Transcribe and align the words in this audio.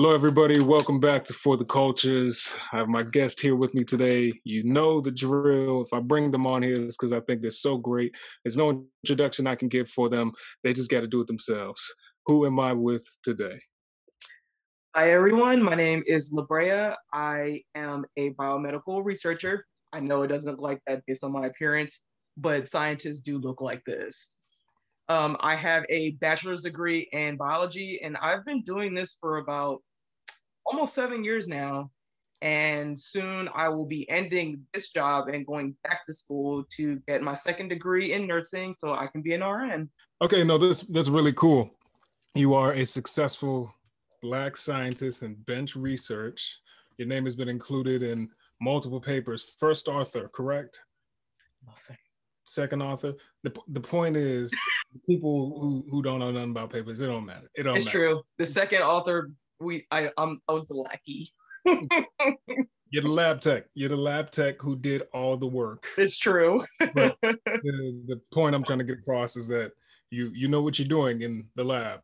Hello, 0.00 0.14
everybody. 0.14 0.60
Welcome 0.60 1.00
back 1.00 1.24
to 1.24 1.32
For 1.32 1.56
the 1.56 1.64
Cultures. 1.64 2.54
I 2.72 2.76
have 2.76 2.86
my 2.86 3.02
guest 3.02 3.40
here 3.40 3.56
with 3.56 3.74
me 3.74 3.82
today. 3.82 4.32
You 4.44 4.62
know 4.62 5.00
the 5.00 5.10
drill. 5.10 5.82
If 5.82 5.92
I 5.92 5.98
bring 5.98 6.30
them 6.30 6.46
on 6.46 6.62
here, 6.62 6.84
it's 6.84 6.96
because 6.96 7.12
I 7.12 7.18
think 7.18 7.42
they're 7.42 7.50
so 7.50 7.76
great. 7.76 8.14
There's 8.44 8.56
no 8.56 8.86
introduction 9.02 9.48
I 9.48 9.56
can 9.56 9.66
give 9.66 9.90
for 9.90 10.08
them. 10.08 10.30
They 10.62 10.72
just 10.72 10.88
got 10.88 11.00
to 11.00 11.08
do 11.08 11.20
it 11.20 11.26
themselves. 11.26 11.84
Who 12.26 12.46
am 12.46 12.60
I 12.60 12.74
with 12.74 13.04
today? 13.24 13.58
Hi, 14.94 15.10
everyone. 15.10 15.64
My 15.64 15.74
name 15.74 16.04
is 16.06 16.32
Labrea. 16.32 16.94
I 17.12 17.62
am 17.74 18.04
a 18.16 18.34
biomedical 18.34 19.04
researcher. 19.04 19.66
I 19.92 19.98
know 19.98 20.22
it 20.22 20.28
doesn't 20.28 20.60
look 20.60 20.70
like 20.70 20.80
that 20.86 21.02
based 21.08 21.24
on 21.24 21.32
my 21.32 21.46
appearance, 21.46 22.04
but 22.36 22.68
scientists 22.68 23.18
do 23.18 23.38
look 23.38 23.60
like 23.60 23.82
this. 23.84 24.36
Um, 25.08 25.36
I 25.40 25.56
have 25.56 25.84
a 25.88 26.12
bachelor's 26.12 26.62
degree 26.62 27.08
in 27.12 27.36
biology, 27.36 27.98
and 28.00 28.16
I've 28.18 28.44
been 28.44 28.62
doing 28.62 28.94
this 28.94 29.16
for 29.20 29.38
about 29.38 29.80
almost 30.70 30.94
seven 30.94 31.24
years 31.24 31.48
now. 31.48 31.90
And 32.40 32.98
soon 32.98 33.48
I 33.52 33.68
will 33.68 33.86
be 33.86 34.08
ending 34.08 34.64
this 34.72 34.90
job 34.90 35.28
and 35.28 35.44
going 35.44 35.74
back 35.82 36.06
to 36.06 36.12
school 36.12 36.64
to 36.76 37.00
get 37.08 37.22
my 37.22 37.34
second 37.34 37.68
degree 37.68 38.12
in 38.12 38.28
nursing 38.28 38.72
so 38.72 38.92
I 38.94 39.08
can 39.08 39.22
be 39.22 39.34
an 39.34 39.42
RN. 39.42 39.90
Okay, 40.22 40.44
no, 40.44 40.56
this 40.56 40.82
that's 40.82 41.08
really 41.08 41.32
cool. 41.32 41.70
You 42.34 42.54
are 42.54 42.74
a 42.74 42.84
successful 42.84 43.72
black 44.22 44.56
scientist 44.56 45.22
in 45.22 45.34
bench 45.34 45.74
research. 45.74 46.60
Your 46.96 47.08
name 47.08 47.24
has 47.24 47.34
been 47.34 47.48
included 47.48 48.02
in 48.02 48.28
multiple 48.60 49.00
papers. 49.00 49.56
First 49.58 49.88
author, 49.88 50.28
correct? 50.28 50.80
No 51.66 51.72
second. 51.74 51.98
Second 52.46 52.82
author. 52.82 53.14
The, 53.42 53.52
the 53.68 53.80
point 53.80 54.16
is, 54.16 54.52
people 55.08 55.58
who, 55.60 55.84
who 55.90 56.02
don't 56.02 56.18
know 56.18 56.30
nothing 56.30 56.50
about 56.50 56.70
papers, 56.70 57.00
it 57.00 57.06
don't 57.06 57.26
matter. 57.26 57.50
It 57.54 57.64
don't 57.64 57.76
it's 57.76 57.86
matter. 57.86 57.98
true. 57.98 58.22
The 58.38 58.46
second 58.46 58.82
author 58.82 59.30
we 59.60 59.86
I 59.90 60.10
um 60.16 60.40
I 60.48 60.52
was 60.52 60.68
the 60.68 60.74
lackey. 60.74 61.30
You're 62.90 63.02
the 63.02 63.08
lab 63.08 63.40
tech. 63.40 63.64
You're 63.74 63.90
the 63.90 63.96
lab 63.96 64.30
tech 64.30 64.60
who 64.62 64.74
did 64.74 65.02
all 65.12 65.36
the 65.36 65.46
work. 65.46 65.86
It's 65.98 66.16
true. 66.16 66.64
the, 66.80 67.14
the 67.22 68.20
point 68.32 68.54
I'm 68.54 68.64
trying 68.64 68.78
to 68.78 68.84
get 68.84 68.98
across 68.98 69.36
is 69.36 69.46
that 69.48 69.72
you 70.10 70.30
you 70.34 70.48
know 70.48 70.62
what 70.62 70.78
you're 70.78 70.88
doing 70.88 71.22
in 71.22 71.44
the 71.54 71.64
lab. 71.64 72.00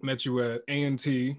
Met 0.00 0.24
you 0.24 0.42
at 0.42 0.62
A&T. 0.68 1.36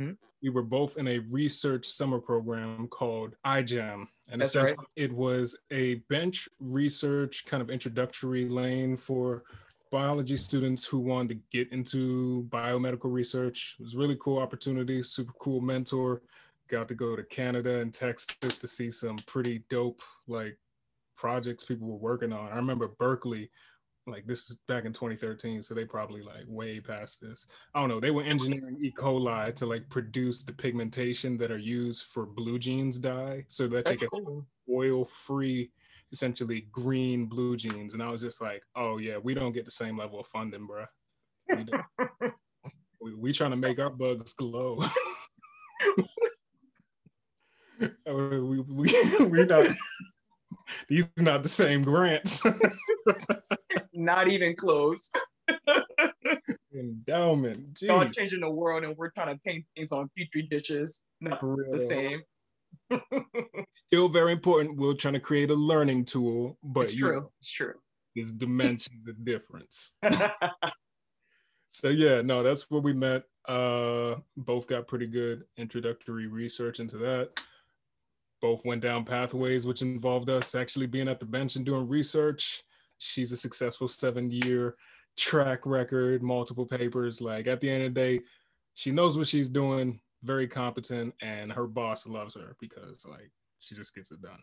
Mm-hmm. 0.00 0.12
We 0.42 0.48
were 0.48 0.62
both 0.62 0.96
in 0.96 1.06
a 1.06 1.18
research 1.18 1.86
summer 1.86 2.18
program 2.18 2.88
called 2.88 3.36
iGEM. 3.46 4.08
And 4.30 4.40
That's 4.40 4.56
right. 4.56 4.72
it 4.96 5.12
was 5.12 5.56
a 5.70 5.96
bench 6.08 6.48
research 6.58 7.46
kind 7.46 7.62
of 7.62 7.70
introductory 7.70 8.48
lane 8.48 8.96
for 8.96 9.44
biology 9.92 10.38
students 10.38 10.84
who 10.84 10.98
wanted 10.98 11.28
to 11.28 11.40
get 11.52 11.70
into 11.70 12.44
biomedical 12.48 13.12
research. 13.12 13.76
It 13.78 13.82
was 13.82 13.94
a 13.94 13.98
really 13.98 14.16
cool 14.18 14.38
opportunity, 14.38 15.02
super 15.02 15.34
cool 15.38 15.60
mentor. 15.60 16.22
Got 16.68 16.88
to 16.88 16.94
go 16.94 17.14
to 17.14 17.22
Canada 17.24 17.80
and 17.80 17.92
Texas 17.92 18.58
to 18.58 18.66
see 18.66 18.90
some 18.90 19.16
pretty 19.26 19.62
dope 19.68 20.00
like 20.26 20.58
projects 21.14 21.62
people 21.62 21.86
were 21.86 21.96
working 21.96 22.32
on. 22.32 22.50
I 22.50 22.56
remember 22.56 22.88
Berkeley, 22.98 23.50
like 24.06 24.26
this 24.26 24.50
is 24.50 24.58
back 24.66 24.86
in 24.86 24.94
2013, 24.94 25.62
so 25.62 25.74
they 25.74 25.84
probably 25.84 26.22
like 26.22 26.44
way 26.48 26.80
past 26.80 27.20
this. 27.20 27.46
I 27.74 27.80
don't 27.80 27.90
know. 27.90 28.00
They 28.00 28.10
were 28.10 28.22
engineering 28.22 28.78
E. 28.82 28.92
coli 28.98 29.54
to 29.56 29.66
like 29.66 29.86
produce 29.90 30.42
the 30.42 30.54
pigmentation 30.54 31.36
that 31.36 31.52
are 31.52 31.58
used 31.58 32.06
for 32.06 32.24
blue 32.24 32.58
jeans 32.58 32.98
dye, 32.98 33.44
so 33.48 33.68
that 33.68 33.84
That's 33.84 34.00
they 34.00 34.08
could 34.08 34.24
cool. 34.24 34.46
oil-free 34.72 35.70
essentially 36.12 36.66
green 36.70 37.26
blue 37.26 37.56
jeans. 37.56 37.94
And 37.94 38.02
I 38.02 38.10
was 38.10 38.20
just 38.20 38.40
like, 38.40 38.62
oh 38.76 38.98
yeah, 38.98 39.16
we 39.16 39.34
don't 39.34 39.52
get 39.52 39.64
the 39.64 39.70
same 39.70 39.98
level 39.98 40.20
of 40.20 40.26
funding, 40.26 40.66
bro. 40.66 40.84
We, 43.00 43.10
we, 43.10 43.14
we 43.14 43.32
trying 43.32 43.50
to 43.50 43.56
make 43.56 43.80
our 43.80 43.90
bugs 43.90 44.32
glow. 44.32 44.78
we, 48.06 48.60
we, 48.60 48.94
we 49.26 49.44
not 49.44 49.66
these 50.88 51.10
are 51.18 51.22
not 51.22 51.42
the 51.42 51.48
same 51.48 51.82
grants. 51.82 52.42
not 53.92 54.28
even 54.28 54.54
close. 54.54 55.10
Endowment. 56.72 57.74
Geez. 57.74 57.88
God 57.88 58.12
changing 58.12 58.40
the 58.40 58.50
world 58.50 58.84
and 58.84 58.96
we're 58.96 59.10
trying 59.10 59.34
to 59.34 59.40
paint 59.44 59.64
things 59.74 59.90
on 59.90 60.08
petri 60.16 60.42
dishes. 60.42 61.02
Not 61.20 61.40
the 61.40 61.84
same. 61.88 62.22
Still 63.74 64.08
very 64.08 64.32
important. 64.32 64.76
We're 64.76 64.94
trying 64.94 65.14
to 65.14 65.20
create 65.20 65.50
a 65.50 65.54
learning 65.54 66.04
tool, 66.04 66.58
but 66.62 66.84
it's 66.84 66.94
true. 66.94 67.30
It's 67.40 67.50
true. 67.50 67.74
There's 68.14 68.32
dimensions 68.32 69.08
of 69.08 69.24
difference. 69.24 69.94
so 71.70 71.88
yeah, 71.88 72.22
no, 72.22 72.42
that's 72.42 72.70
where 72.70 72.80
we 72.80 72.92
met. 72.92 73.24
Uh, 73.48 74.16
both 74.36 74.66
got 74.66 74.86
pretty 74.86 75.06
good 75.06 75.44
introductory 75.56 76.26
research 76.26 76.80
into 76.80 76.98
that. 76.98 77.30
Both 78.40 78.64
went 78.64 78.82
down 78.82 79.04
pathways, 79.04 79.66
which 79.66 79.82
involved 79.82 80.28
us 80.28 80.54
actually 80.54 80.86
being 80.86 81.08
at 81.08 81.20
the 81.20 81.26
bench 81.26 81.56
and 81.56 81.64
doing 81.64 81.88
research. 81.88 82.62
She's 82.98 83.32
a 83.32 83.36
successful 83.36 83.88
seven-year 83.88 84.76
track 85.16 85.64
record, 85.64 86.22
multiple 86.22 86.66
papers. 86.66 87.20
Like 87.20 87.46
at 87.46 87.60
the 87.60 87.70
end 87.70 87.84
of 87.84 87.94
the 87.94 88.00
day, 88.00 88.20
she 88.74 88.90
knows 88.90 89.16
what 89.16 89.26
she's 89.26 89.48
doing 89.48 90.00
very 90.22 90.46
competent, 90.46 91.14
and 91.22 91.52
her 91.52 91.66
boss 91.66 92.06
loves 92.06 92.34
her 92.34 92.56
because 92.60 93.04
like 93.06 93.30
she 93.58 93.74
just 93.74 93.94
gets 93.94 94.10
it 94.10 94.22
done. 94.22 94.40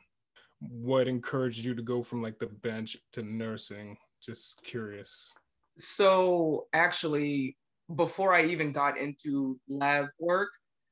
What 0.59 1.07
encouraged 1.07 1.63
you 1.63 1.73
to 1.73 1.81
go 1.81 2.03
from 2.03 2.21
like 2.21 2.39
the 2.39 2.47
bench 2.47 2.97
to 3.13 3.23
nursing? 3.23 3.97
Just 4.21 4.61
curious. 4.63 5.31
So 5.77 6.67
actually, 6.73 7.57
before 7.95 8.33
I 8.33 8.43
even 8.45 8.71
got 8.71 8.97
into 8.97 9.59
lab 9.69 10.07
work, 10.19 10.49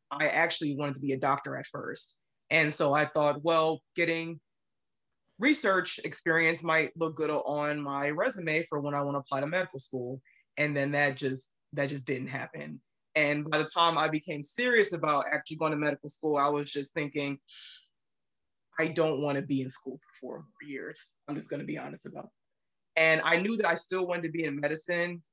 I 0.09 0.27
actually 0.27 0.75
wanted 0.75 0.95
to 0.95 1.01
be 1.01 1.11
a 1.11 1.19
doctor 1.19 1.57
at 1.57 1.65
first. 1.65 2.17
And 2.49 2.73
so 2.73 2.93
I 2.93 3.05
thought, 3.05 3.43
well, 3.43 3.81
getting 3.95 4.39
research 5.39 5.99
experience 6.03 6.63
might 6.63 6.91
look 6.95 7.15
good 7.15 7.29
on 7.29 7.81
my 7.81 8.09
resume 8.09 8.63
for 8.63 8.79
when 8.79 8.93
I 8.93 9.01
want 9.01 9.15
to 9.15 9.19
apply 9.19 9.41
to 9.41 9.47
medical 9.47 9.79
school. 9.79 10.21
And 10.55 10.75
then 10.75 10.91
that 10.91 11.17
just 11.17 11.53
that 11.73 11.89
just 11.89 12.05
didn't 12.05 12.29
happen. 12.29 12.79
And 13.17 13.49
by 13.49 13.57
the 13.57 13.65
time 13.65 13.97
I 13.97 14.09
became 14.09 14.43
serious 14.43 14.93
about 14.93 15.25
actually 15.33 15.57
going 15.57 15.71
to 15.71 15.77
medical 15.77 16.07
school, 16.07 16.37
I 16.37 16.49
was 16.49 16.71
just 16.71 16.93
thinking, 16.93 17.39
I 18.79 18.89
don't 18.89 19.23
want 19.23 19.37
to 19.37 19.41
be 19.41 19.61
in 19.63 19.71
school 19.71 19.97
for 19.97 20.19
four 20.21 20.37
more 20.37 20.69
years. 20.69 21.03
I'm 21.27 21.35
just 21.35 21.49
going 21.49 21.59
to 21.59 21.65
be 21.65 21.79
honest 21.79 22.05
about 22.05 22.25
it. 22.25 22.29
And 22.95 23.21
I 23.25 23.37
knew 23.37 23.57
that 23.57 23.67
I 23.67 23.73
still 23.73 24.05
wanted 24.05 24.25
to 24.25 24.31
be 24.31 24.43
in 24.43 24.59
medicine 24.59 25.23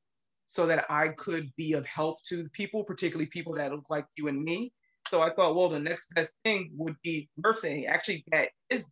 so 0.46 0.64
that 0.66 0.86
I 0.88 1.08
could 1.08 1.52
be 1.58 1.74
of 1.74 1.84
help 1.84 2.22
to 2.28 2.48
people, 2.54 2.84
particularly 2.84 3.26
people 3.26 3.54
that 3.56 3.70
look 3.70 3.90
like 3.90 4.06
you 4.16 4.28
and 4.28 4.42
me. 4.42 4.72
So 5.06 5.20
I 5.20 5.28
thought, 5.28 5.54
well, 5.54 5.68
the 5.68 5.78
next 5.78 6.08
best 6.14 6.36
thing 6.42 6.70
would 6.76 6.96
be 7.02 7.28
nursing. 7.36 7.84
Actually, 7.84 8.24
that 8.32 8.48
is, 8.70 8.90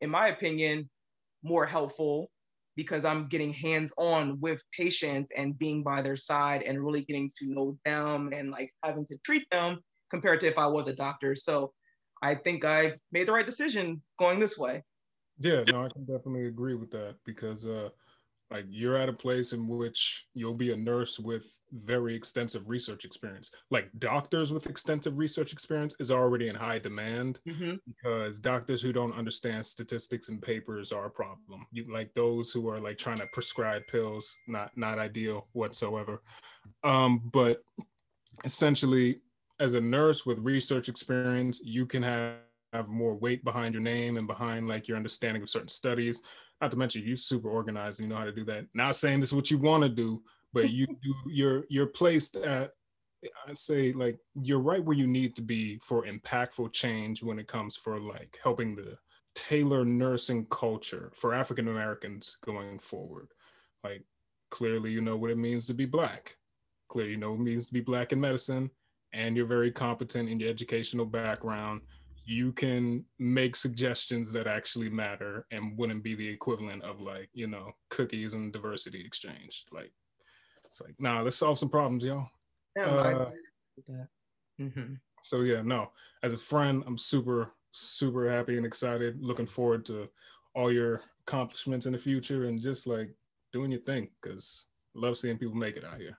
in 0.00 0.08
my 0.08 0.28
opinion, 0.28 0.88
more 1.42 1.66
helpful 1.66 2.30
because 2.78 3.04
I'm 3.04 3.24
getting 3.24 3.52
hands 3.52 3.92
on 3.98 4.38
with 4.38 4.62
patients 4.70 5.32
and 5.36 5.58
being 5.58 5.82
by 5.82 6.00
their 6.00 6.14
side 6.14 6.62
and 6.62 6.80
really 6.80 7.02
getting 7.02 7.28
to 7.38 7.52
know 7.52 7.76
them 7.84 8.30
and 8.32 8.52
like 8.52 8.70
having 8.84 9.04
to 9.06 9.18
treat 9.24 9.50
them 9.50 9.80
compared 10.10 10.38
to 10.40 10.46
if 10.46 10.56
I 10.56 10.68
was 10.68 10.86
a 10.86 10.94
doctor. 10.94 11.34
So 11.34 11.72
I 12.22 12.36
think 12.36 12.64
I 12.64 12.94
made 13.10 13.26
the 13.26 13.32
right 13.32 13.44
decision 13.44 14.00
going 14.16 14.38
this 14.38 14.56
way. 14.56 14.84
Yeah, 15.40 15.64
no, 15.64 15.84
I 15.84 15.88
can 15.88 16.04
definitely 16.04 16.46
agree 16.46 16.76
with 16.76 16.92
that 16.92 17.16
because 17.24 17.66
uh, 17.66 17.88
like 18.50 18.64
you're 18.70 18.96
at 18.96 19.08
a 19.08 19.12
place 19.12 19.52
in 19.52 19.68
which 19.68 20.26
you'll 20.34 20.54
be 20.54 20.72
a 20.72 20.76
nurse 20.76 21.18
with 21.18 21.46
very 21.72 22.14
extensive 22.14 22.68
research 22.68 23.04
experience. 23.04 23.50
Like 23.70 23.90
doctors 23.98 24.52
with 24.52 24.66
extensive 24.66 25.18
research 25.18 25.52
experience 25.52 25.94
is 26.00 26.10
already 26.10 26.48
in 26.48 26.54
high 26.54 26.78
demand 26.78 27.40
mm-hmm. 27.46 27.74
because 27.86 28.38
doctors 28.38 28.80
who 28.80 28.92
don't 28.92 29.12
understand 29.12 29.66
statistics 29.66 30.28
and 30.28 30.40
papers 30.40 30.92
are 30.92 31.06
a 31.06 31.10
problem. 31.10 31.66
You 31.72 31.92
like 31.92 32.14
those 32.14 32.50
who 32.50 32.68
are 32.70 32.80
like 32.80 32.96
trying 32.96 33.16
to 33.16 33.26
prescribe 33.32 33.82
pills, 33.86 34.38
not 34.46 34.70
not 34.76 34.98
ideal 34.98 35.46
whatsoever. 35.52 36.22
Um, 36.84 37.28
but 37.32 37.62
essentially, 38.44 39.20
as 39.60 39.74
a 39.74 39.80
nurse 39.80 40.24
with 40.24 40.38
research 40.38 40.88
experience, 40.88 41.60
you 41.62 41.84
can 41.84 42.02
have 42.02 42.36
have 42.72 42.88
more 42.88 43.14
weight 43.14 43.44
behind 43.44 43.74
your 43.74 43.82
name 43.82 44.16
and 44.16 44.26
behind 44.26 44.68
like 44.68 44.88
your 44.88 44.96
understanding 44.96 45.42
of 45.42 45.50
certain 45.50 45.68
studies 45.68 46.22
not 46.60 46.70
to 46.70 46.76
mention 46.76 47.04
you 47.04 47.16
super 47.16 47.48
organized 47.48 48.00
and 48.00 48.08
you 48.08 48.14
know 48.14 48.18
how 48.18 48.26
to 48.26 48.32
do 48.32 48.44
that. 48.44 48.66
Not 48.74 48.96
saying 48.96 49.20
this 49.20 49.30
is 49.30 49.34
what 49.34 49.50
you 49.50 49.58
want 49.58 49.82
to 49.84 49.88
do, 49.88 50.22
but 50.52 50.70
you 50.70 50.86
do 51.02 51.14
you're 51.26 51.64
you're 51.68 51.86
placed 51.86 52.36
at 52.36 52.72
I 53.48 53.52
say 53.54 53.92
like 53.92 54.18
you're 54.34 54.60
right 54.60 54.84
where 54.84 54.96
you 54.96 55.06
need 55.06 55.34
to 55.36 55.42
be 55.42 55.78
for 55.78 56.04
impactful 56.04 56.72
change 56.72 57.22
when 57.22 57.38
it 57.38 57.48
comes 57.48 57.76
for 57.76 58.00
like 58.00 58.38
helping 58.42 58.76
the 58.76 58.96
tailor 59.34 59.84
nursing 59.84 60.46
culture 60.50 61.12
for 61.14 61.34
African 61.34 61.68
Americans 61.68 62.36
going 62.42 62.78
forward. 62.78 63.28
Like 63.84 64.04
clearly 64.50 64.90
you 64.90 65.00
know 65.00 65.16
what 65.16 65.30
it 65.30 65.38
means 65.38 65.66
to 65.66 65.74
be 65.74 65.86
black. 65.86 66.36
Clearly 66.88 67.12
you 67.12 67.16
know 67.18 67.32
what 67.32 67.40
it 67.40 67.44
means 67.44 67.66
to 67.66 67.74
be 67.74 67.80
black 67.80 68.12
in 68.12 68.20
medicine 68.20 68.70
and 69.12 69.36
you're 69.36 69.46
very 69.46 69.70
competent 69.70 70.28
in 70.28 70.38
your 70.38 70.50
educational 70.50 71.06
background 71.06 71.80
you 72.30 72.52
can 72.52 73.02
make 73.18 73.56
suggestions 73.56 74.30
that 74.32 74.46
actually 74.46 74.90
matter 74.90 75.46
and 75.50 75.78
wouldn't 75.78 76.02
be 76.02 76.14
the 76.14 76.28
equivalent 76.28 76.82
of 76.82 77.00
like 77.00 77.30
you 77.32 77.46
know 77.46 77.72
cookies 77.88 78.34
and 78.34 78.52
diversity 78.52 79.02
exchange 79.02 79.64
like 79.72 79.90
it's 80.66 80.82
like 80.82 80.94
nah 80.98 81.22
let's 81.22 81.36
solve 81.36 81.58
some 81.58 81.70
problems 81.70 82.04
y'all 82.04 82.28
yeah, 82.76 82.84
uh, 82.84 83.30
Mm-hmm. 84.60 84.94
So 85.22 85.42
yeah, 85.42 85.62
no, 85.62 85.90
as 86.22 86.32
a 86.32 86.36
friend, 86.36 86.82
I'm 86.86 86.98
super, 86.98 87.52
super 87.70 88.30
happy 88.30 88.56
and 88.56 88.66
excited. 88.66 89.18
Looking 89.20 89.46
forward 89.46 89.84
to 89.86 90.08
all 90.54 90.72
your 90.72 91.00
accomplishments 91.26 91.86
in 91.86 91.92
the 91.92 91.98
future 91.98 92.46
and 92.46 92.60
just 92.60 92.86
like 92.86 93.10
doing 93.52 93.70
your 93.70 93.80
thing 93.82 94.08
because 94.20 94.66
love 94.94 95.16
seeing 95.16 95.38
people 95.38 95.54
make 95.54 95.76
it 95.76 95.84
out 95.84 95.98
here. 95.98 96.18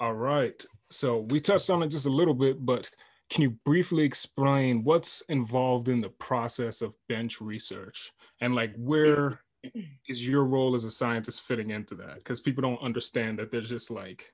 All 0.00 0.14
right. 0.14 0.64
So 0.90 1.20
we 1.30 1.40
touched 1.40 1.70
on 1.70 1.82
it 1.82 1.88
just 1.88 2.06
a 2.06 2.10
little 2.10 2.34
bit, 2.34 2.64
but 2.64 2.90
can 3.30 3.42
you 3.42 3.50
briefly 3.64 4.04
explain 4.04 4.84
what's 4.84 5.22
involved 5.22 5.88
in 5.88 6.00
the 6.00 6.10
process 6.10 6.82
of 6.82 6.94
bench 7.08 7.40
research 7.40 8.12
and 8.40 8.54
like 8.54 8.74
where 8.76 9.40
is 10.08 10.26
your 10.26 10.44
role 10.44 10.74
as 10.74 10.84
a 10.84 10.90
scientist 10.90 11.42
fitting 11.42 11.70
into 11.70 11.94
that? 11.96 12.16
Because 12.16 12.40
people 12.40 12.62
don't 12.62 12.82
understand 12.82 13.38
that 13.38 13.50
there's 13.50 13.68
just 13.68 13.90
like 13.90 14.32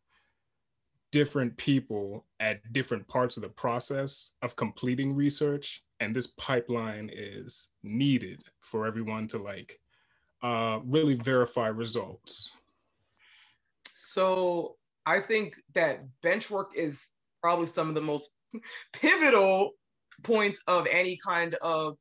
different 1.13 1.57
people 1.57 2.27
at 2.39 2.61
different 2.73 3.07
parts 3.09 3.37
of 3.37 3.43
the 3.43 3.49
process 3.49 4.33
of 4.43 4.57
completing 4.57 5.15
research 5.15 5.83
and 5.99 6.15
this 6.15 6.29
pipeline 6.29 7.11
is 7.13 7.69
needed 7.83 8.43
for 8.61 8.87
everyone 8.87 9.27
to 9.27 9.39
like 9.39 9.79
uh, 10.43 10.79
really 10.85 11.15
verify 11.15 11.67
results 11.67 12.57
so 13.95 14.77
i 15.05 15.21
think 15.21 15.57
that 15.75 16.01
bench 16.23 16.51
work 16.51 16.71
is 16.77 17.11
probably 17.43 17.67
some 17.67 17.89
of 17.89 17.95
the 17.95 18.01
most 18.01 18.37
pivotal 18.93 19.73
points 20.23 20.61
of 20.67 20.87
any 20.91 21.19
kind 21.25 21.55
of 21.57 21.97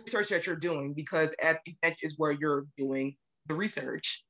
research 0.00 0.28
that 0.28 0.46
you're 0.46 0.56
doing 0.56 0.92
because 0.94 1.34
at 1.42 1.60
the 1.64 1.74
bench 1.82 1.98
is 2.02 2.18
where 2.18 2.32
you're 2.32 2.66
doing 2.76 3.14
the 3.46 3.54
research 3.54 4.24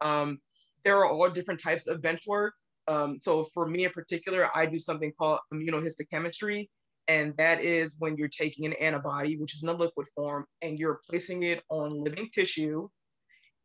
um, 0.00 0.38
there 0.84 0.98
are 0.98 1.08
all 1.08 1.30
different 1.30 1.60
types 1.60 1.86
of 1.86 2.02
bench 2.02 2.22
work 2.26 2.54
um, 2.86 3.16
so 3.18 3.44
for 3.44 3.66
me 3.66 3.84
in 3.84 3.90
particular, 3.90 4.48
I 4.54 4.66
do 4.66 4.78
something 4.78 5.12
called 5.18 5.40
immunohistochemistry. 5.52 6.68
And 7.08 7.36
that 7.36 7.60
is 7.60 7.96
when 7.98 8.16
you're 8.16 8.28
taking 8.28 8.64
an 8.64 8.72
antibody, 8.74 9.36
which 9.36 9.54
is 9.54 9.62
in 9.62 9.68
a 9.68 9.74
liquid 9.74 10.06
form, 10.14 10.46
and 10.62 10.78
you're 10.78 11.00
placing 11.08 11.42
it 11.42 11.62
on 11.68 12.02
living 12.02 12.30
tissue. 12.32 12.88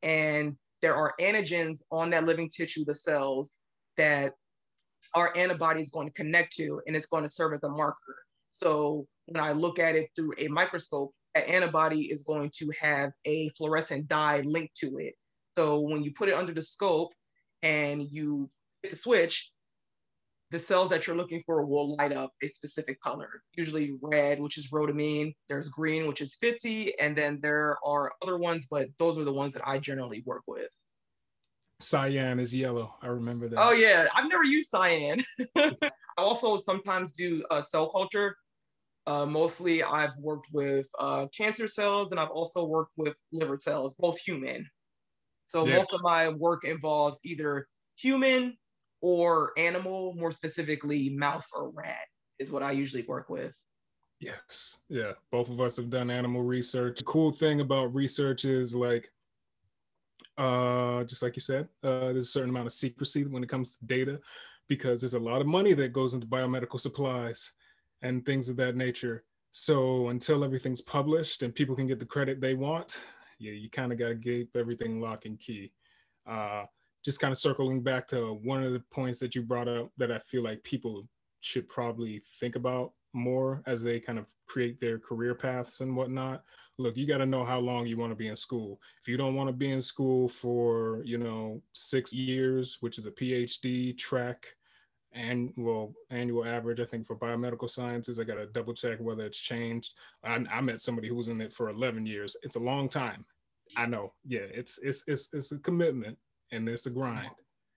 And 0.04 0.58
there 0.82 0.96
are 0.96 1.14
antigens 1.22 1.80
on 1.92 2.10
that 2.10 2.26
living 2.26 2.50
tissue, 2.50 2.84
the 2.86 2.96
cells, 2.96 3.60
that 3.98 4.34
our 5.16 5.36
antibody 5.36 5.82
is 5.82 5.90
going 5.90 6.08
to 6.08 6.14
connect 6.14 6.56
to, 6.58 6.82
and 6.88 6.96
it's 6.96 7.08
going 7.08 7.24
to 7.24 7.30
serve 7.30 7.54
as 7.54 7.64
a 7.64 7.70
marker. 7.70 8.16
So 8.52 9.08
when 9.28 9.44
I 9.44 9.52
look 9.52 9.80
at 9.80 9.96
it 9.96 10.10
through 10.16 10.34
a 10.38 10.48
microscope, 10.48 11.12
that 11.36 11.48
antibody 11.48 12.12
is 12.12 12.24
going 12.24 12.52
to 12.56 12.72
have 12.80 13.12
a 13.26 13.50
fluorescent 13.50 14.08
dye 14.08 14.42
linked 14.42 14.76
to 14.78 14.98
it. 14.98 15.14
So 15.58 15.80
when 15.80 16.04
you 16.04 16.12
put 16.14 16.30
it 16.30 16.36
under 16.36 16.54
the 16.54 16.64
scope 16.64 17.14
and 17.62 18.04
you 18.12 18.50
hit 18.82 18.92
the 18.92 18.98
switch, 18.98 19.52
the 20.52 20.60
cells 20.60 20.90
that 20.90 21.06
you're 21.06 21.16
looking 21.16 21.42
for 21.46 21.64
will 21.64 21.96
light 21.98 22.12
up 22.12 22.32
a 22.42 22.48
specific 22.48 23.00
color, 23.02 23.44
usually 23.54 23.94
red, 24.02 24.40
which 24.40 24.58
is 24.58 24.72
rhodamine. 24.72 25.36
There's 25.48 25.70
green, 25.70 26.08
which 26.08 26.22
is 26.22 26.38
FITC, 26.42 26.94
and 27.00 27.16
then 27.16 27.40
there 27.42 27.78
are 27.86 28.14
other 28.24 28.38
ones, 28.38 28.66
but 28.70 28.88
those 28.98 29.18
are 29.18 29.24
the 29.24 29.34
ones 29.34 29.54
that 29.54 29.68
I 29.68 29.78
generally 29.78 30.24
work 30.26 30.42
with. 30.48 30.70
Cyan 31.80 32.40
is 32.40 32.54
yellow. 32.54 32.94
I 33.02 33.08
remember 33.08 33.48
that. 33.50 33.60
Oh 33.60 33.72
yeah, 33.72 34.08
I've 34.16 34.30
never 34.30 34.44
used 34.44 34.70
cyan. 34.70 35.20
I 35.58 35.72
also 36.18 36.58
sometimes 36.58 37.12
do 37.14 37.44
uh, 37.50 37.62
cell 37.62 37.90
culture. 37.90 38.36
Uh, 39.08 39.26
mostly, 39.26 39.82
I've 39.82 40.16
worked 40.20 40.50
with 40.54 40.88
uh, 41.00 41.28
cancer 41.36 41.68
cells, 41.68 42.12
and 42.12 42.20
I've 42.20 42.30
also 42.30 42.66
worked 42.66 42.92
with 42.98 43.16
liver 43.32 43.58
cells, 43.60 43.96
both 43.98 44.20
human. 44.20 44.68
So 45.46 45.66
yeah. 45.66 45.78
most 45.78 45.94
of 45.94 46.02
my 46.04 46.30
work 46.30 46.66
involves 46.66 47.20
either 47.24 47.66
human 47.96 48.56
or 49.02 49.52
animal, 49.58 50.14
more 50.16 50.32
specifically 50.32 51.10
mouse 51.10 51.48
or 51.58 51.72
rat, 51.72 52.06
is 52.38 52.52
what 52.52 52.62
I 52.62 52.72
usually 52.72 53.04
work 53.04 53.30
with. 53.30 53.58
Yes. 54.20 54.82
Yeah. 54.90 55.14
Both 55.32 55.50
of 55.50 55.62
us 55.62 55.78
have 55.78 55.90
done 55.90 56.12
animal 56.12 56.44
research. 56.44 57.00
The 57.00 57.06
cool 57.06 57.32
thing 57.32 57.62
about 57.62 57.96
research 57.96 58.46
is 58.46 58.76
like, 58.76 59.10
uh, 60.40 61.04
just 61.04 61.22
like 61.22 61.36
you 61.36 61.42
said, 61.42 61.68
uh, 61.84 62.14
there's 62.14 62.30
a 62.30 62.32
certain 62.32 62.50
amount 62.50 62.66
of 62.66 62.72
secrecy 62.72 63.26
when 63.26 63.44
it 63.44 63.50
comes 63.50 63.78
to 63.78 63.86
data 63.86 64.20
because 64.70 65.02
there's 65.02 65.14
a 65.14 65.20
lot 65.20 65.42
of 65.42 65.48
money 65.48 65.74
that 65.74 65.92
goes 65.92 66.14
into 66.14 66.26
biomedical 66.26 66.80
supplies 66.80 67.52
and 68.02 68.26
things 68.26 68.48
of 68.48 68.56
that 68.56 68.78
nature. 68.78 69.26
So 69.52 70.08
until 70.10 70.46
everything's 70.46 70.82
published 70.82 71.44
and 71.44 71.54
people 71.54 71.76
can 71.76 71.88
get 71.88 72.00
the 72.00 72.06
credit 72.06 72.40
they 72.40 72.54
want, 72.54 73.02
yeah, 73.38 73.52
you 73.52 73.70
kind 73.70 73.92
of 73.92 74.00
got 74.00 74.10
to 74.10 74.16
keep 74.16 74.56
everything 74.56 75.02
lock 75.02 75.26
and 75.26 75.38
key. 75.38 75.74
Uh, 76.26 76.64
just 77.04 77.20
kind 77.20 77.32
of 77.32 77.38
circling 77.38 77.82
back 77.82 78.08
to 78.08 78.40
one 78.44 78.64
of 78.64 78.72
the 78.72 78.84
points 78.92 79.20
that 79.20 79.36
you 79.36 79.42
brought 79.42 79.68
up 79.68 79.92
that 79.98 80.12
I 80.12 80.20
feel 80.20 80.44
like 80.44 80.64
people 80.64 81.06
should 81.42 81.68
probably 81.68 82.22
think 82.40 82.56
about 82.56 82.94
more 83.14 83.62
as 83.66 83.84
they 83.84 84.00
kind 84.00 84.20
of 84.20 84.32
create 84.48 84.80
their 84.80 85.00
career 85.00 85.36
paths 85.36 85.82
and 85.82 85.96
whatnot. 85.96 86.44
Look, 86.80 86.98
you 86.98 87.06
got 87.06 87.18
to 87.18 87.26
know 87.26 87.44
how 87.44 87.60
long 87.60 87.86
you 87.86 87.98
want 87.98 88.12
to 88.12 88.16
be 88.16 88.30
in 88.30 88.36
school. 88.36 88.80
If 89.02 89.08
you 89.08 89.18
don't 89.18 89.36
want 89.36 89.50
to 89.50 89.54
be 89.54 89.72
in 89.72 89.82
school 89.82 90.28
for, 90.28 91.04
you 91.04 91.18
know, 91.18 91.62
six 91.74 92.14
years, 92.14 92.78
which 92.80 92.98
is 92.98 93.06
a 93.06 93.12
PhD 93.12 93.98
track, 93.98 94.48
and 95.12 95.52
well, 95.58 95.94
annual 96.10 96.46
average, 96.46 96.80
I 96.80 96.86
think 96.86 97.06
for 97.06 97.16
biomedical 97.16 97.70
sciences, 97.70 98.20
I 98.20 98.24
got 98.24 98.36
to 98.36 98.46
double 98.48 98.74
check 98.74 99.00
whether 99.00 99.26
it's 99.26 99.40
changed. 99.40 99.94
I, 100.24 100.44
I 100.52 100.62
met 100.62 100.82
somebody 100.82 101.08
who 101.10 101.16
was 101.16 101.28
in 101.28 101.42
it 101.42 101.52
for 101.52 101.70
11 101.70 102.06
years. 102.06 102.36
It's 102.44 102.56
a 102.56 102.60
long 102.60 102.88
time. 102.88 103.26
I 103.76 103.86
know. 103.86 104.12
Yeah, 104.26 104.48
it's 104.52 104.80
it's 104.82 105.04
it's 105.08 105.30
it's 105.32 105.52
a 105.52 105.60
commitment 105.60 106.18
and 106.52 106.68
it's 106.68 106.88
a 106.88 106.90
grind. 106.90 107.30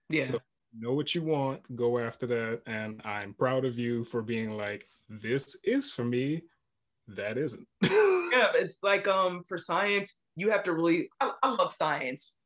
Yeah. 0.08 0.24
So 0.24 0.38
know 0.78 0.94
what 0.94 1.14
you 1.14 1.22
want, 1.22 1.60
go 1.76 1.98
after 1.98 2.26
that. 2.26 2.62
And 2.66 3.00
I'm 3.04 3.34
proud 3.34 3.64
of 3.64 3.78
you 3.78 4.04
for 4.04 4.22
being 4.22 4.56
like, 4.56 4.88
this 5.08 5.56
is 5.64 5.90
for 5.90 6.04
me, 6.04 6.42
that 7.08 7.36
isn't. 7.36 7.66
yeah, 8.32 8.48
it's 8.56 8.78
like 8.82 9.06
um 9.06 9.42
for 9.46 9.58
science, 9.58 10.22
you 10.36 10.50
have 10.50 10.64
to 10.64 10.72
really 10.72 11.08
I, 11.20 11.32
I 11.42 11.50
love 11.50 11.72
science, 11.72 12.36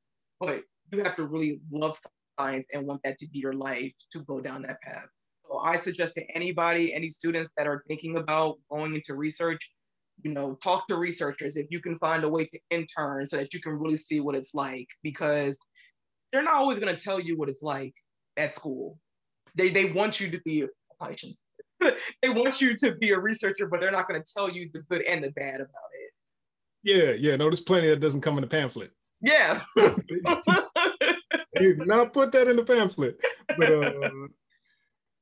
but 0.41 0.63
you 0.93 1.03
have 1.03 1.17
to 1.17 1.25
really 1.25 1.61
love 1.71 1.97
science 2.39 2.67
and 2.73 2.87
want 2.87 3.03
that 3.05 3.19
to 3.19 3.29
be 3.29 3.39
your 3.39 3.53
life 3.53 3.93
to 4.13 4.21
go 4.21 4.41
down 4.41 4.63
that 4.63 4.81
path. 4.83 5.07
So 5.49 5.59
I 5.59 5.79
suggest 5.79 6.15
to 6.15 6.25
anybody, 6.35 6.93
any 6.93 7.09
students 7.09 7.51
that 7.57 7.67
are 7.67 7.85
thinking 7.89 8.19
about 8.19 8.57
going 8.71 8.95
into 8.95 9.15
research, 9.15 9.71
you 10.23 10.33
know, 10.33 10.59
talk 10.63 10.89
to 10.89 10.97
researchers 10.97 11.57
if 11.57 11.67
you 11.71 11.81
can 11.81 11.97
find 11.97 12.25
a 12.25 12.29
way 12.29 12.47
to 12.47 12.59
intern 12.71 13.27
so 13.27 13.37
that 13.37 13.55
you 13.55 13.61
can 13.61 13.73
really 13.73 13.97
see 13.97 14.21
what 14.21 14.35
it's 14.35 14.55
like 14.55 14.89
because 15.03 15.57
they're 16.33 16.43
not 16.43 16.55
always 16.55 16.79
going 16.79 16.95
to 16.95 17.01
tell 17.01 17.21
you 17.21 17.37
what 17.37 17.49
it's 17.49 17.63
like 17.63 17.95
at 18.37 18.55
school. 18.55 18.99
They 19.55 19.71
they 19.71 19.87
want 19.87 20.21
you 20.21 20.31
to 20.31 20.41
be 20.45 20.67
they 22.23 22.29
want 22.29 22.61
you 22.61 22.77
to 22.77 22.95
be 22.97 23.11
a 23.11 23.19
researcher, 23.19 23.67
but 23.67 23.81
they're 23.81 23.91
not 23.91 24.09
going 24.09 24.23
to 24.23 24.33
tell 24.33 24.51
you 24.51 24.71
the 24.73 24.83
good 24.91 25.03
and 25.03 25.25
the 25.25 25.31
bad 25.31 25.57
about 25.57 25.67
it. 25.67 26.13
Yeah, 26.83 27.13
yeah. 27.13 27.37
No, 27.37 27.45
there's 27.45 27.61
plenty 27.61 27.89
that 27.89 28.01
doesn't 28.01 28.21
come 28.21 28.39
in 28.39 28.43
the 28.43 28.49
pamphlet. 28.49 28.93
Yeah. 29.21 29.63
you 31.61 31.77
not 31.85 32.13
put 32.13 32.33
that 32.33 32.49
in 32.49 32.57
the 32.57 32.65
pamphlet. 32.65 33.19
But 33.57 33.73
uh, 33.73 34.11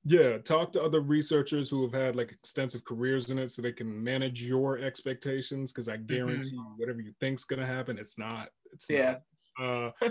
yeah, 0.05 0.38
talk 0.38 0.73
to 0.73 0.83
other 0.83 1.00
researchers 1.00 1.71
who 1.71 1.83
have 1.83 1.93
had 1.93 2.17
like 2.17 2.33
extensive 2.33 2.85
careers 2.85 3.31
in 3.31 3.38
it 3.38 3.50
so 3.50 3.62
they 3.62 3.73
can 3.73 4.02
manage 4.02 4.43
your 4.45 4.78
expectations. 4.78 5.73
Cause 5.73 5.88
I 5.88 5.97
guarantee 5.97 6.57
mm-hmm. 6.57 6.78
whatever 6.78 7.00
you 7.00 7.12
think's 7.21 7.45
gonna 7.45 7.67
happen, 7.67 7.99
it's 7.99 8.19
not. 8.19 8.49
It's 8.73 8.90
yeah. 8.90 9.17
Not. 9.59 9.95
Uh, 10.02 10.09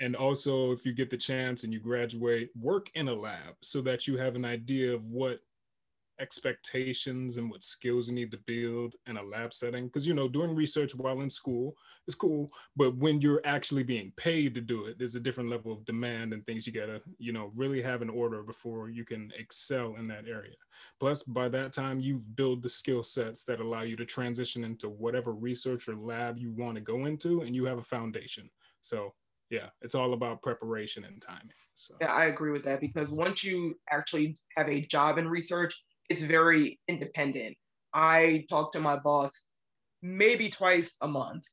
and 0.00 0.16
also 0.16 0.72
if 0.72 0.86
you 0.86 0.92
get 0.92 1.10
the 1.10 1.16
chance 1.16 1.64
and 1.64 1.72
you 1.72 1.80
graduate 1.80 2.50
work 2.58 2.90
in 2.94 3.08
a 3.08 3.14
lab 3.14 3.54
so 3.60 3.80
that 3.82 4.06
you 4.06 4.16
have 4.16 4.36
an 4.36 4.44
idea 4.44 4.94
of 4.94 5.04
what 5.04 5.40
expectations 6.20 7.36
and 7.36 7.50
what 7.50 7.62
skills 7.62 8.08
you 8.08 8.14
need 8.14 8.30
to 8.30 8.38
build 8.46 8.94
in 9.06 9.16
a 9.16 9.22
lab 9.22 9.52
setting. 9.52 9.86
Because 9.86 10.06
you 10.06 10.14
know 10.14 10.28
doing 10.28 10.54
research 10.54 10.94
while 10.94 11.20
in 11.20 11.30
school 11.30 11.76
is 12.06 12.14
cool 12.14 12.50
but 12.76 12.96
when 12.96 13.20
you're 13.20 13.40
actually 13.44 13.82
being 13.82 14.12
paid 14.16 14.54
to 14.54 14.60
do 14.60 14.86
it 14.86 14.98
there's 14.98 15.14
a 15.14 15.20
different 15.20 15.48
level 15.48 15.72
of 15.72 15.84
demand 15.84 16.32
and 16.32 16.44
things 16.44 16.66
you 16.66 16.72
gotta 16.72 17.00
you 17.18 17.32
know 17.32 17.50
really 17.54 17.80
have 17.80 18.02
an 18.02 18.10
order 18.10 18.42
before 18.42 18.90
you 18.90 19.04
can 19.04 19.32
excel 19.38 19.96
in 19.98 20.06
that 20.08 20.26
area. 20.28 20.54
Plus 21.00 21.22
by 21.22 21.48
that 21.48 21.72
time 21.72 22.00
you've 22.00 22.34
built 22.36 22.62
the 22.62 22.68
skill 22.68 23.02
sets 23.02 23.44
that 23.44 23.60
allow 23.60 23.82
you 23.82 23.96
to 23.96 24.04
transition 24.04 24.64
into 24.64 24.88
whatever 24.88 25.32
research 25.32 25.88
or 25.88 25.96
lab 25.96 26.38
you 26.38 26.52
want 26.52 26.74
to 26.74 26.80
go 26.80 27.06
into 27.06 27.42
and 27.42 27.54
you 27.54 27.64
have 27.64 27.78
a 27.78 27.82
foundation. 27.82 28.48
So 28.82 29.14
yeah, 29.50 29.68
it's 29.82 29.94
all 29.94 30.14
about 30.14 30.42
preparation 30.42 31.04
and 31.04 31.20
timing. 31.20 31.52
So. 31.74 31.94
Yeah, 32.00 32.12
I 32.12 32.26
agree 32.26 32.50
with 32.50 32.64
that 32.64 32.80
because 32.80 33.12
once 33.12 33.44
you 33.44 33.78
actually 33.90 34.36
have 34.56 34.68
a 34.68 34.80
job 34.80 35.18
in 35.18 35.28
research, 35.28 35.74
it's 36.08 36.22
very 36.22 36.78
independent. 36.88 37.56
I 37.92 38.44
talk 38.48 38.72
to 38.72 38.80
my 38.80 38.96
boss 38.96 39.46
maybe 40.02 40.48
twice 40.48 40.96
a 41.00 41.08
month. 41.08 41.44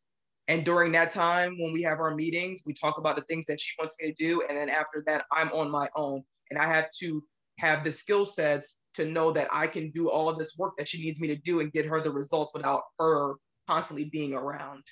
And 0.48 0.66
during 0.66 0.92
that 0.94 1.12
time, 1.12 1.56
when 1.60 1.72
we 1.72 1.82
have 1.84 2.00
our 2.00 2.14
meetings, 2.14 2.64
we 2.66 2.74
talk 2.74 2.98
about 2.98 3.16
the 3.16 3.22
things 3.24 3.46
that 3.46 3.60
she 3.60 3.72
wants 3.80 3.96
me 4.02 4.12
to 4.12 4.14
do. 4.14 4.44
And 4.48 4.58
then 4.58 4.70
after 4.70 5.04
that, 5.08 5.26
I'm 5.32 5.52
on 5.54 5.72
my 5.72 5.88
own. 5.96 6.24
And 6.50 6.60
I 6.60 6.68
have 6.68 6.90
to 7.00 7.24
have 7.60 7.84
the 7.84 7.92
skill 7.92 8.26
sets 8.26 8.78
to 8.96 9.06
know 9.06 9.32
that 9.32 9.48
I 9.52 9.68
can 9.68 9.92
do 9.92 10.10
all 10.10 10.34
this 10.34 10.58
work 10.58 10.74
that 10.78 10.88
she 10.88 11.02
needs 11.02 11.22
me 11.22 11.28
to 11.28 11.36
do 11.38 11.62
and 11.62 11.72
get 11.72 11.86
her 11.86 12.02
the 12.02 12.12
results 12.12 12.54
without 12.54 12.82
her 13.00 13.36
constantly 13.68 14.06
being 14.06 14.34
around. 14.34 14.84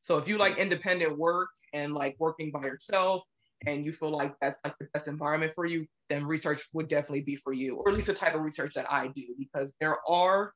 So 0.00 0.18
if 0.18 0.26
you 0.26 0.38
like 0.38 0.58
independent 0.58 1.16
work 1.16 1.48
and 1.72 1.94
like 1.94 2.16
working 2.18 2.50
by 2.50 2.62
yourself 2.62 3.22
and 3.66 3.84
you 3.84 3.92
feel 3.92 4.10
like 4.10 4.34
that's 4.40 4.60
like 4.64 4.78
the 4.78 4.86
best 4.94 5.08
environment 5.08 5.52
for 5.54 5.66
you, 5.66 5.86
then 6.08 6.24
research 6.24 6.64
would 6.72 6.88
definitely 6.88 7.22
be 7.22 7.36
for 7.36 7.52
you, 7.52 7.76
or 7.76 7.88
at 7.88 7.94
least 7.94 8.06
the 8.06 8.14
type 8.14 8.34
of 8.34 8.42
research 8.42 8.74
that 8.74 8.90
I 8.90 9.08
do, 9.08 9.34
because 9.38 9.74
there 9.80 9.98
are 10.08 10.52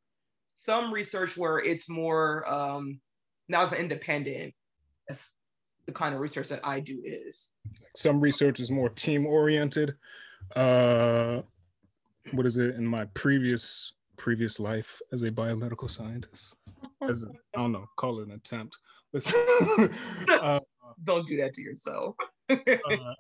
some 0.55 0.93
research 0.93 1.37
where 1.37 1.59
it's 1.59 1.89
more 1.89 2.49
um, 2.51 3.01
now 3.49 3.63
as 3.63 3.73
an 3.73 3.79
independent. 3.79 4.55
That's 5.09 5.33
the 5.87 5.93
kind 5.93 6.15
of 6.15 6.21
research 6.21 6.49
that 6.49 6.61
I 6.63 6.81
do 6.81 7.01
is. 7.05 7.53
Some 7.97 8.21
research 8.21 8.61
is 8.61 8.71
more 8.71 8.89
team 8.89 9.27
oriented. 9.27 9.97
Uh, 10.55 11.43
what 12.33 12.47
is 12.47 12.59
it 12.59 12.77
in 12.77 12.87
my 12.87 13.07
previous 13.07 13.93
previous 14.17 14.61
life 14.61 15.01
as 15.13 15.23
a 15.23 15.31
biomedical 15.31 15.91
scientist? 15.91 16.57
As 17.03 17.25
I 17.25 17.59
don't 17.59 17.73
know, 17.73 17.87
call 17.97 18.21
it 18.21 18.29
an 18.29 18.35
attempt. 18.35 18.79
uh, 20.29 20.61
don't 21.05 21.27
do 21.27 21.37
that 21.39 21.55
to 21.55 21.63
yourself. 21.63 22.17
uh, 22.51 23.15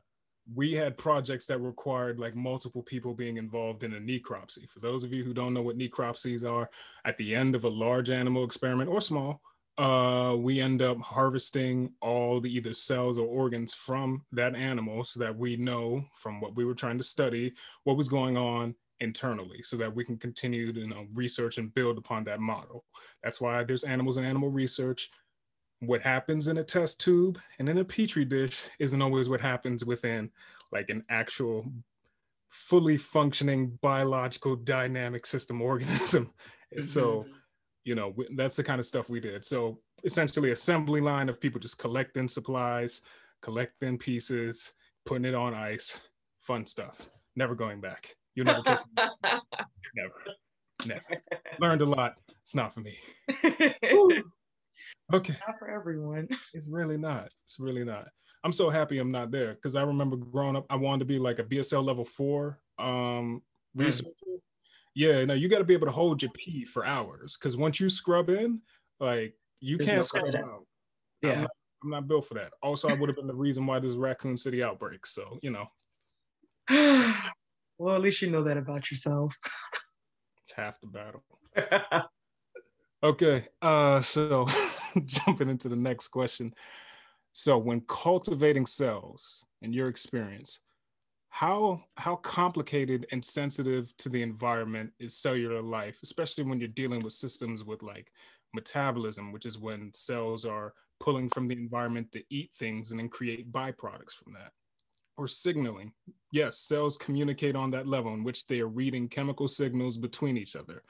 we 0.54 0.72
had 0.72 0.96
projects 0.96 1.46
that 1.46 1.58
required 1.58 2.18
like 2.18 2.34
multiple 2.34 2.82
people 2.82 3.14
being 3.14 3.36
involved 3.36 3.84
in 3.84 3.94
a 3.94 4.00
necropsy. 4.00 4.68
For 4.68 4.80
those 4.80 5.04
of 5.04 5.12
you 5.12 5.22
who 5.22 5.34
don't 5.34 5.54
know 5.54 5.62
what 5.62 5.78
necropsies 5.78 6.48
are, 6.48 6.68
at 7.04 7.16
the 7.16 7.34
end 7.34 7.54
of 7.54 7.64
a 7.64 7.68
large 7.68 8.10
animal 8.10 8.44
experiment 8.44 8.90
or 8.90 9.00
small, 9.00 9.40
uh, 9.78 10.34
we 10.36 10.60
end 10.60 10.82
up 10.82 11.00
harvesting 11.00 11.92
all 12.02 12.40
the 12.40 12.52
either 12.52 12.72
cells 12.72 13.18
or 13.18 13.26
organs 13.26 13.72
from 13.72 14.22
that 14.32 14.54
animal 14.54 15.04
so 15.04 15.20
that 15.20 15.36
we 15.36 15.56
know 15.56 16.04
from 16.14 16.40
what 16.40 16.54
we 16.56 16.64
were 16.64 16.74
trying 16.74 16.98
to 16.98 17.04
study 17.04 17.52
what 17.84 17.96
was 17.96 18.08
going 18.08 18.36
on 18.36 18.74
internally 19.00 19.62
so 19.62 19.76
that 19.76 19.94
we 19.94 20.04
can 20.04 20.18
continue 20.18 20.72
to 20.72 20.80
you 20.80 20.88
know, 20.88 21.06
research 21.14 21.56
and 21.58 21.74
build 21.74 21.96
upon 21.96 22.24
that 22.24 22.40
model. 22.40 22.84
That's 23.22 23.40
why 23.40 23.64
there's 23.64 23.84
animals 23.84 24.18
and 24.18 24.26
animal 24.26 24.50
research 24.50 25.10
what 25.80 26.02
happens 26.02 26.48
in 26.48 26.58
a 26.58 26.64
test 26.64 27.00
tube 27.00 27.38
and 27.58 27.68
in 27.68 27.78
a 27.78 27.84
petri 27.84 28.24
dish 28.24 28.64
isn't 28.78 29.02
always 29.02 29.28
what 29.28 29.40
happens 29.40 29.84
within 29.84 30.30
like 30.72 30.90
an 30.90 31.02
actual 31.08 31.64
fully 32.48 32.96
functioning 32.96 33.78
biological 33.80 34.56
dynamic 34.56 35.24
system 35.26 35.60
organism. 35.62 36.26
Mm-hmm. 36.72 36.82
so 36.82 37.26
you 37.84 37.94
know 37.94 38.14
that's 38.36 38.56
the 38.56 38.62
kind 38.62 38.78
of 38.78 38.86
stuff 38.86 39.08
we 39.08 39.20
did. 39.20 39.44
So 39.44 39.78
essentially 40.04 40.52
assembly 40.52 41.00
line 41.00 41.28
of 41.28 41.40
people 41.40 41.60
just 41.60 41.78
collecting 41.78 42.28
supplies 42.28 43.00
collecting 43.42 43.98
pieces 43.98 44.72
putting 45.06 45.24
it 45.24 45.34
on 45.34 45.54
ice 45.54 45.98
fun 46.40 46.66
stuff 46.66 47.08
never 47.36 47.54
going 47.54 47.80
back. 47.80 48.14
You'll 48.34 48.46
never 48.46 48.62
catch 48.62 48.80
me. 48.96 49.02
Never. 49.96 50.14
Never. 50.86 51.22
Learned 51.58 51.82
a 51.82 51.86
lot. 51.86 52.14
It's 52.42 52.54
not 52.54 52.72
for 52.72 52.80
me 52.80 52.96
Okay. 55.12 55.34
Not 55.46 55.58
for 55.58 55.68
everyone. 55.68 56.28
It's 56.54 56.68
really 56.68 56.96
not. 56.96 57.30
It's 57.44 57.58
really 57.58 57.84
not. 57.84 58.08
I'm 58.42 58.52
so 58.52 58.70
happy 58.70 58.98
I'm 58.98 59.10
not 59.10 59.30
there 59.30 59.54
because 59.54 59.76
I 59.76 59.82
remember 59.82 60.16
growing 60.16 60.56
up, 60.56 60.66
I 60.70 60.76
wanted 60.76 61.00
to 61.00 61.04
be 61.04 61.18
like 61.18 61.38
a 61.38 61.44
BSL 61.44 61.84
level 61.84 62.04
four 62.04 62.60
um, 62.78 63.42
hmm. 63.74 63.82
researcher. 63.82 64.10
Mm. 64.28 64.38
Yeah, 64.94 65.24
no, 65.24 65.34
you 65.34 65.48
got 65.48 65.58
to 65.58 65.64
be 65.64 65.74
able 65.74 65.86
to 65.86 65.92
hold 65.92 66.20
your 66.20 66.32
pee 66.32 66.64
for 66.64 66.84
hours 66.84 67.36
because 67.38 67.56
once 67.56 67.78
you 67.78 67.88
scrub 67.88 68.28
in, 68.28 68.60
like 68.98 69.34
you 69.60 69.76
There's 69.76 69.86
can't 69.86 69.98
no 69.98 70.02
scrub 70.02 70.44
out. 70.44 70.66
Yeah. 71.22 71.32
I'm 71.32 71.40
not, 71.42 71.50
I'm 71.84 71.90
not, 71.90 72.08
built 72.08 72.26
for 72.26 72.34
that. 72.34 72.52
Also, 72.62 72.88
I 72.88 72.94
would 72.94 73.08
have 73.08 73.16
been 73.16 73.26
the 73.26 73.34
reason 73.34 73.66
why 73.66 73.78
this 73.78 73.92
Raccoon 73.92 74.36
City 74.36 74.62
outbreak. 74.62 75.06
So, 75.06 75.38
you 75.42 75.50
know. 75.50 75.66
well, 77.78 77.94
at 77.94 78.00
least 78.00 78.20
you 78.22 78.30
know 78.30 78.42
that 78.42 78.56
about 78.56 78.90
yourself. 78.90 79.36
it's 80.42 80.52
half 80.52 80.80
the 80.80 80.88
battle. 80.88 81.22
okay. 83.02 83.46
Uh, 83.62 84.00
so 84.00 84.46
jumping 85.04 85.50
into 85.50 85.68
the 85.68 85.76
next 85.76 86.08
question. 86.08 86.54
So, 87.32 87.58
when 87.58 87.82
cultivating 87.82 88.66
cells, 88.66 89.44
in 89.62 89.72
your 89.72 89.88
experience, 89.88 90.60
how 91.28 91.84
how 91.96 92.16
complicated 92.16 93.06
and 93.12 93.24
sensitive 93.24 93.96
to 93.98 94.08
the 94.08 94.22
environment 94.22 94.92
is 94.98 95.16
cellular 95.16 95.62
life, 95.62 96.00
especially 96.02 96.44
when 96.44 96.58
you're 96.58 96.68
dealing 96.68 97.00
with 97.00 97.12
systems 97.12 97.62
with 97.64 97.82
like 97.82 98.10
metabolism, 98.52 99.32
which 99.32 99.46
is 99.46 99.58
when 99.58 99.92
cells 99.94 100.44
are 100.44 100.74
pulling 100.98 101.28
from 101.28 101.48
the 101.48 101.54
environment 101.54 102.10
to 102.12 102.22
eat 102.30 102.50
things 102.58 102.90
and 102.90 103.00
then 103.00 103.08
create 103.08 103.52
byproducts 103.52 104.12
from 104.12 104.32
that. 104.32 104.52
Or 105.16 105.28
signaling. 105.28 105.92
Yes, 106.32 106.58
cells 106.58 106.96
communicate 106.96 107.54
on 107.54 107.70
that 107.70 107.86
level 107.86 108.12
in 108.14 108.24
which 108.24 108.46
they 108.46 108.60
are 108.60 108.68
reading 108.68 109.08
chemical 109.08 109.48
signals 109.48 109.96
between 109.96 110.36
each 110.36 110.56
other. 110.56 110.82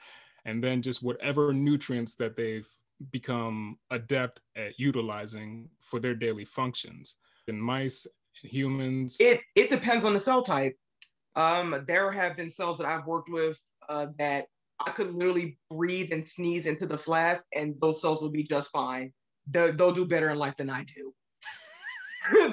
And 0.45 0.63
then 0.63 0.81
just 0.81 1.03
whatever 1.03 1.53
nutrients 1.53 2.15
that 2.15 2.35
they've 2.35 2.67
become 3.11 3.77
adept 3.89 4.41
at 4.55 4.79
utilizing 4.79 5.69
for 5.79 5.99
their 5.99 6.15
daily 6.15 6.45
functions. 6.45 7.15
In 7.47 7.59
mice 7.59 8.05
and 8.43 8.51
humans, 8.51 9.17
it 9.19 9.41
it 9.55 9.69
depends 9.69 10.05
on 10.05 10.13
the 10.13 10.19
cell 10.19 10.41
type. 10.41 10.75
Um, 11.35 11.83
there 11.87 12.11
have 12.11 12.37
been 12.37 12.49
cells 12.49 12.77
that 12.77 12.87
I've 12.87 13.05
worked 13.05 13.29
with 13.29 13.61
uh, 13.89 14.07
that 14.19 14.45
I 14.85 14.91
could 14.91 15.13
literally 15.13 15.57
breathe 15.69 16.11
and 16.11 16.27
sneeze 16.27 16.65
into 16.65 16.85
the 16.85 16.97
flask, 16.97 17.45
and 17.55 17.75
those 17.79 18.01
cells 18.01 18.21
will 18.21 18.31
be 18.31 18.43
just 18.43 18.71
fine. 18.71 19.13
They'll, 19.47 19.73
they'll 19.73 19.91
do 19.91 20.05
better 20.05 20.29
in 20.29 20.37
life 20.37 20.57
than 20.57 20.69
I 20.69 20.83
do. 20.83 21.13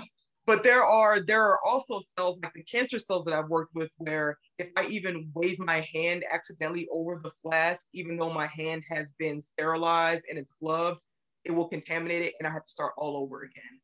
but 0.48 0.64
there 0.64 0.82
are 0.82 1.20
there 1.20 1.44
are 1.44 1.58
also 1.62 2.00
cells 2.16 2.38
like 2.42 2.54
the 2.54 2.62
cancer 2.62 2.98
cells 2.98 3.26
that 3.26 3.34
I've 3.34 3.50
worked 3.50 3.74
with 3.74 3.90
where 3.98 4.38
if 4.58 4.70
I 4.78 4.86
even 4.86 5.30
wave 5.34 5.58
my 5.58 5.86
hand 5.92 6.24
accidentally 6.32 6.88
over 6.90 7.20
the 7.22 7.30
flask, 7.30 7.84
even 7.92 8.16
though 8.16 8.32
my 8.32 8.46
hand 8.46 8.82
has 8.88 9.12
been 9.18 9.42
sterilized 9.42 10.24
and 10.30 10.38
it's 10.38 10.54
gloved, 10.58 11.02
it 11.44 11.50
will 11.50 11.68
contaminate 11.68 12.22
it 12.22 12.32
and 12.38 12.48
I 12.48 12.50
have 12.50 12.64
to 12.64 12.70
start 12.70 12.94
all 12.96 13.18
over 13.18 13.42
again. 13.42 13.78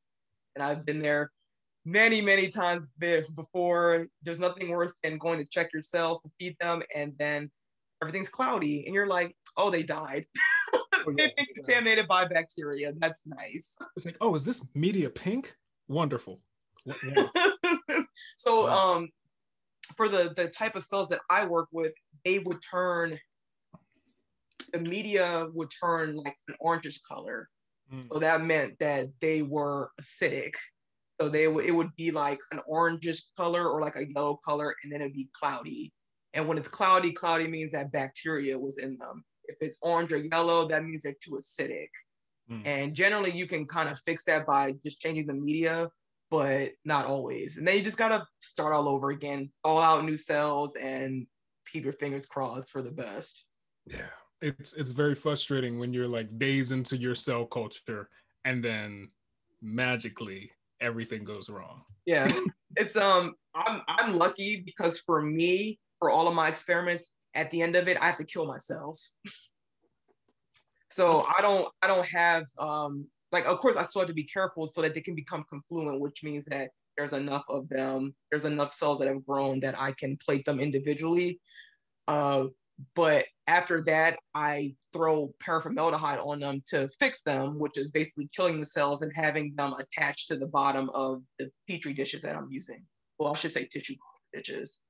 And 0.55 0.65
I've 0.65 0.87
been 0.87 1.03
there 1.03 1.31
many, 1.85 2.23
many 2.23 2.49
times 2.49 2.87
before. 2.99 4.07
There's 4.23 4.39
nothing 4.39 4.71
worse 4.71 4.95
than 5.05 5.19
going 5.19 5.41
to 5.41 5.45
check 5.45 5.69
your 5.71 5.83
cells 5.83 6.23
to 6.23 6.31
feed 6.41 6.57
them 6.63 6.83
and 6.95 7.13
then 7.19 7.51
everything's 8.01 8.31
cloudy 8.31 8.87
and 8.87 8.95
you're 8.95 9.07
like, 9.07 9.37
oh, 9.59 9.69
they 9.69 9.83
died. 9.83 10.25
Oh, 10.73 10.83
They've 11.19 11.37
been 11.37 11.47
contaminated 11.55 12.09
by 12.09 12.25
bacteria. 12.25 12.95
That's 12.97 13.21
nice. 13.27 13.77
It's 13.99 14.07
like, 14.07 14.17
oh, 14.23 14.35
is 14.35 14.47
this 14.47 14.65
media 14.75 15.11
pink? 15.11 15.55
Wonderful. 15.89 16.41
so 18.37 18.69
um 18.69 19.09
for 19.97 20.09
the 20.09 20.33
the 20.37 20.49
type 20.49 20.77
of 20.77 20.85
cells 20.85 21.09
that 21.09 21.21
I 21.31 21.45
work 21.45 21.69
with, 21.73 21.93
they 22.25 22.39
would 22.39 22.61
turn 22.63 23.19
the 24.73 24.81
media 24.81 25.47
would 25.53 25.71
turn 25.71 26.17
like 26.17 26.37
an 26.49 26.55
orangish 26.65 26.99
color. 27.07 27.49
Mm. 27.93 28.09
So 28.09 28.19
that 28.19 28.43
meant 28.43 28.79
that 28.81 29.09
they 29.21 29.43
were 29.43 29.91
acidic. 30.01 30.55
So 31.21 31.29
they 31.29 31.47
would 31.49 31.65
it 31.65 31.73
would 31.73 31.95
be 31.97 32.11
like 32.11 32.41
an 32.51 32.61
orangish 32.71 33.23
color 33.37 33.69
or 33.69 33.81
like 33.81 33.97
a 33.97 34.07
yellow 34.07 34.39
color, 34.45 34.75
and 34.83 34.93
then 34.93 35.01
it'd 35.01 35.15
be 35.15 35.29
cloudy. 35.33 35.93
And 36.33 36.49
when 36.49 36.59
it's 36.59 36.69
cloudy, 36.69 37.13
cloudy 37.13 37.47
means 37.47 37.71
that 37.73 37.93
bacteria 37.93 38.59
was 38.59 38.79
in 38.79 38.99
them. 38.99 39.25
If 39.45 39.57
it's 39.61 39.79
orange 39.83 40.13
or 40.13 40.17
yellow, 40.17 40.67
that 40.69 40.85
means 40.85 41.05
they're 41.05 41.15
too 41.23 41.39
acidic. 41.41 41.89
Mm. 42.51 42.67
And 42.67 42.95
generally, 42.95 43.31
you 43.31 43.47
can 43.47 43.67
kind 43.67 43.89
of 43.89 43.99
fix 44.01 44.25
that 44.25 44.47
by 44.47 44.75
just 44.83 45.01
changing 45.01 45.27
the 45.27 45.35
media 45.35 45.89
but 46.39 46.73
not 46.85 47.07
always. 47.07 47.59
And 47.59 47.67
then 47.67 47.77
you 47.77 47.83
just 47.83 47.97
gotta 47.97 48.27
start 48.41 48.75
all 48.75 48.89
over 48.89 49.11
again, 49.11 49.51
all 49.63 49.81
out 49.81 50.05
new 50.05 50.19
cells, 50.19 50.75
and 50.75 51.27
keep 51.71 51.85
your 51.85 51.93
fingers 51.93 52.27
crossed 52.27 52.73
for 52.73 52.83
the 52.83 52.91
best. 52.91 53.47
Yeah, 53.87 54.11
it's 54.41 54.75
it's 54.75 54.91
very 54.91 55.15
frustrating 55.15 55.79
when 55.79 55.93
you're 55.93 56.09
like 56.09 56.39
days 56.39 56.73
into 56.73 56.97
your 56.97 57.15
cell 57.15 57.47
culture 57.47 58.09
and 58.45 58.63
then 58.63 59.11
magically 59.63 60.51
everything 60.81 61.23
goes 61.23 61.49
wrong. 61.49 61.83
Yeah, 62.05 62.29
it's 62.77 62.97
um, 62.97 63.35
I'm 63.55 63.83
I'm 63.87 64.17
lucky 64.17 64.63
because 64.67 64.99
for 64.99 65.23
me, 65.23 65.79
for 66.01 66.11
all 66.11 66.27
of 66.27 66.35
my 66.35 66.49
experiments, 66.49 67.11
at 67.35 67.51
the 67.53 67.63
end 67.63 67.77
of 67.77 67.87
it, 67.87 67.97
I 68.01 68.07
have 68.07 68.17
to 68.17 68.25
kill 68.25 68.47
my 68.47 68.59
cells. 68.59 69.13
so 70.91 71.25
I 71.39 71.41
don't 71.43 71.69
I 71.81 71.87
don't 71.87 72.07
have 72.07 72.45
um 72.59 73.07
like 73.35 73.47
of 73.47 73.59
course 73.59 73.77
I 73.77 73.83
still 73.83 74.03
have 74.03 74.09
to 74.09 74.15
be 74.15 74.23
careful 74.23 74.69
so 74.69 74.81
that 74.81 74.95
they 74.95 75.01
can 75.01 75.17
become 75.17 75.45
confluent, 75.51 76.01
which 76.01 76.23
means 76.23 76.45
that 76.47 76.71
there's 76.97 77.13
enough 77.13 77.43
of 77.49 77.69
them, 77.69 78.15
there's 78.31 78.45
enough 78.45 78.71
cells 78.71 79.01
that 79.01 79.09
have 79.09 79.27
grown 79.27 79.59
that 79.61 79.79
I 79.79 79.93
can 79.93 80.17
plate 80.25 80.45
them 80.45 80.61
individually. 80.61 81.41
Uh, 82.07 82.45
but 82.95 83.25
after 83.49 83.83
that, 83.83 84.19
I 84.35 84.77
throw 84.93 85.35
paraformaldehyde 85.45 86.25
on 86.25 86.41
them 86.41 86.61
to 86.69 86.89
fix 87.01 87.23
them, 87.23 87.59
which 87.59 87.77
is 87.77 87.91
basically 87.91 88.31
killing 88.35 88.61
the 88.61 88.67
cells 88.67 89.03
and 89.03 89.13
having 89.15 89.55
them 89.57 89.75
attached 89.75 90.29
to 90.29 90.37
the 90.37 90.47
bottom 90.47 90.89
of 90.95 91.23
the 91.41 91.51
petri 91.69 91.93
dishes 91.93 92.23
that 92.23 92.37
I'm 92.37 92.49
using. 92.51 92.85
Well, 93.19 93.33
I 93.33 93.37
should 93.37 93.53
say 93.53 93.67
tissue 93.67 93.95
dishes. 94.33 94.81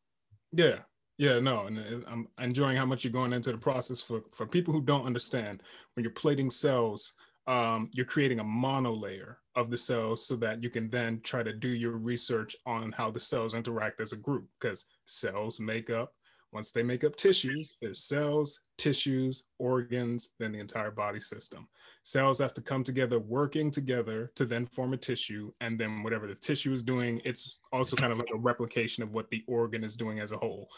Yeah, 0.53 0.81
yeah, 1.17 1.41
no, 1.41 1.67
and 1.67 2.05
I'm 2.07 2.29
enjoying 2.39 2.77
how 2.77 2.87
much 2.87 3.05
you're 3.05 3.13
going 3.13 3.33
into 3.33 3.53
the 3.53 3.59
process 3.59 4.01
for 4.03 4.23
for 4.33 4.47
people 4.47 4.75
who 4.75 4.83
don't 4.83 5.07
understand 5.07 5.63
when 5.95 6.05
you're 6.05 6.13
plating 6.13 6.51
cells 6.51 7.15
um, 7.47 7.91
you're 7.93 8.07
creating 8.07 8.41
a 8.41 8.45
monolayer 8.45 9.37
of 9.55 9.71
the 9.71 9.77
cells 9.77 10.27
so 10.27 10.37
that 10.37 10.63
you 10.63 10.71
can 10.71 10.89
then 10.91 11.21
try 11.23 11.43
to 11.43 11.53
do 11.53 11.69
your 11.69 11.93
research 11.93 12.57
on 12.67 12.93
how 12.93 13.11
the 13.11 13.21
cells 13.21 13.55
interact 13.55 14.01
as 14.01 14.13
a 14.13 14.17
group 14.17 14.47
because 14.61 14.87
cells 15.07 15.61
make 15.61 15.91
up 15.91 16.15
once 16.53 16.73
they 16.73 16.83
make 16.83 17.05
up 17.05 17.15
tissues 17.17 17.77
there's 17.81 18.05
cells 18.05 18.61
tissues, 18.77 19.45
organs, 19.59 20.31
then 20.39 20.53
the 20.53 20.59
entire 20.59 20.91
body 20.91 21.21
system. 21.21 21.69
Cells 22.03 22.39
have 22.39 22.55
to 22.55 22.61
come 22.61 22.85
together, 22.85 23.19
working 23.19 23.71
together 23.71 24.31
to 24.35 24.45
then 24.45 24.67
form 24.67 24.93
a 24.93 24.97
tissue. 24.97 25.53
And 25.61 25.79
then 25.79 26.03
whatever 26.03 26.27
the 26.27 26.35
tissue 26.35 26.73
is 26.73 26.83
doing, 26.83 27.21
it's 27.25 27.59
also 27.73 27.97
kind 27.97 28.13
of 28.13 28.19
like 28.19 28.31
a 28.35 28.39
replication 28.39 29.03
of 29.03 29.15
what 29.15 29.31
the 29.31 29.43
organ 29.47 29.85
is 29.85 29.97
doing 29.97 30.21
as 30.21 30.33
a 30.33 30.37
whole. 30.37 30.69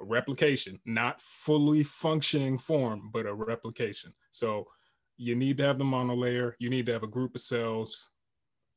A 0.00 0.04
replication, 0.04 0.78
not 0.84 1.20
fully 1.20 1.82
functioning 1.82 2.58
form, 2.58 3.10
but 3.12 3.26
a 3.26 3.34
replication. 3.34 4.12
So 4.30 4.66
you 5.16 5.34
need 5.34 5.56
to 5.58 5.64
have 5.64 5.78
the 5.78 5.84
monolayer, 5.84 6.52
you 6.58 6.70
need 6.70 6.86
to 6.86 6.92
have 6.92 7.02
a 7.02 7.08
group 7.08 7.34
of 7.34 7.40
cells 7.40 8.10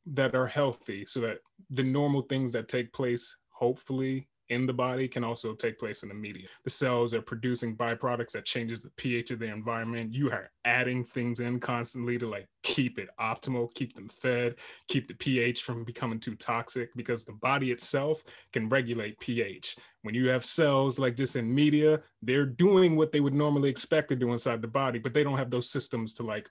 that 0.06 0.36
are 0.36 0.48
healthy 0.48 1.06
so 1.06 1.20
that 1.20 1.38
the 1.70 1.84
normal 1.84 2.22
things 2.24 2.52
that 2.54 2.68
take 2.68 2.92
place, 2.94 3.36
hopefully 3.50 4.28
in 4.50 4.66
the 4.66 4.74
body 4.74 5.08
can 5.08 5.24
also 5.24 5.54
take 5.54 5.78
place 5.78 6.02
in 6.02 6.10
the 6.10 6.16
media. 6.16 6.48
The 6.64 6.72
cells 6.72 7.14
are 7.14 7.22
producing 7.22 7.78
byproducts 7.78 8.32
that 8.32 8.46
changes 8.46 8.82
the 8.82 8.90
pH 8.98 9.32
of 9.32 9.40
the 9.40 9.46
environment. 9.46 10.14
You 10.14 10.32
are 10.32 10.50
adding 10.66 11.04
things 11.04 11.40
in 11.40 11.60
constantly 11.60 12.18
to 12.18 12.28
like 12.28 12.48
keep 12.64 12.98
it 12.98 13.10
optimal, 13.20 13.74
keep 13.76 13.94
them 13.94 14.10
fed, 14.10 14.56
keep 14.88 15.08
the 15.08 15.14
pH 15.14 15.62
from 15.62 15.84
becoming 15.84 16.20
too 16.20 16.36
toxic 16.36 16.90
because 16.96 17.24
the 17.24 17.34
body 17.34 17.72
itself 17.72 18.24
can 18.52 18.68
regulate 18.70 19.20
pH. 19.20 19.76
When 20.02 20.16
you 20.16 20.30
have 20.30 20.44
cells 20.44 20.98
like 20.98 21.16
this 21.16 21.36
in 21.36 21.54
media, 21.54 22.02
they're 22.24 22.46
doing 22.46 22.96
what 22.96 23.12
they 23.12 23.20
would 23.20 23.36
normally 23.36 23.70
expect 23.70 24.10
to 24.10 24.16
do 24.16 24.34
inside 24.34 24.62
the 24.62 24.68
body, 24.68 24.98
but 24.98 25.14
they 25.14 25.24
don't 25.24 25.38
have 25.38 25.52
those 25.52 25.70
systems 25.70 26.14
to 26.14 26.24
like 26.24 26.50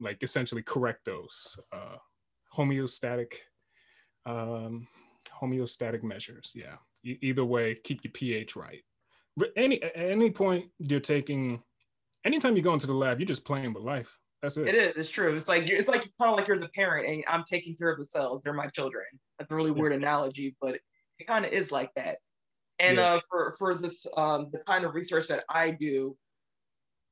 like 0.00 0.22
essentially 0.22 0.62
correct 0.62 1.04
those 1.04 1.58
uh 1.70 1.96
homeostatic 2.56 3.34
um 4.24 4.88
homeostatic 5.38 6.02
measures. 6.02 6.54
Yeah 6.56 6.76
either 7.02 7.44
way, 7.44 7.74
keep 7.74 8.04
your 8.04 8.12
pH 8.12 8.56
right. 8.56 8.80
But 9.36 9.50
any 9.56 9.82
at 9.82 9.96
any 9.96 10.30
point 10.30 10.66
you're 10.78 11.00
taking, 11.00 11.62
anytime 12.24 12.56
you 12.56 12.62
go 12.62 12.72
into 12.72 12.86
the 12.86 12.94
lab, 12.94 13.20
you're 13.20 13.26
just 13.26 13.44
playing 13.44 13.72
with 13.72 13.84
life. 13.84 14.18
That's 14.42 14.56
it. 14.56 14.68
It 14.68 14.74
is. 14.74 14.96
It's 14.96 15.10
true. 15.10 15.34
It's 15.34 15.48
like 15.48 15.68
it's 15.68 15.88
like 15.88 16.02
kind 16.20 16.30
of 16.30 16.36
like 16.36 16.48
you're 16.48 16.58
the 16.58 16.68
parent 16.68 17.08
and 17.08 17.24
I'm 17.28 17.44
taking 17.44 17.76
care 17.76 17.90
of 17.90 17.98
the 17.98 18.04
cells. 18.04 18.40
They're 18.40 18.52
my 18.52 18.68
children. 18.68 19.04
That's 19.38 19.52
a 19.52 19.56
really 19.56 19.70
weird 19.70 19.92
analogy, 19.92 20.56
but 20.60 20.78
it 21.18 21.26
kind 21.26 21.44
of 21.44 21.52
is 21.52 21.70
like 21.70 21.90
that. 21.96 22.18
And 22.78 22.96
yeah. 22.96 23.14
uh, 23.14 23.20
for 23.28 23.54
for 23.58 23.74
this 23.74 24.06
um, 24.16 24.48
the 24.52 24.60
kind 24.60 24.84
of 24.84 24.94
research 24.94 25.28
that 25.28 25.44
I 25.50 25.70
do, 25.70 26.16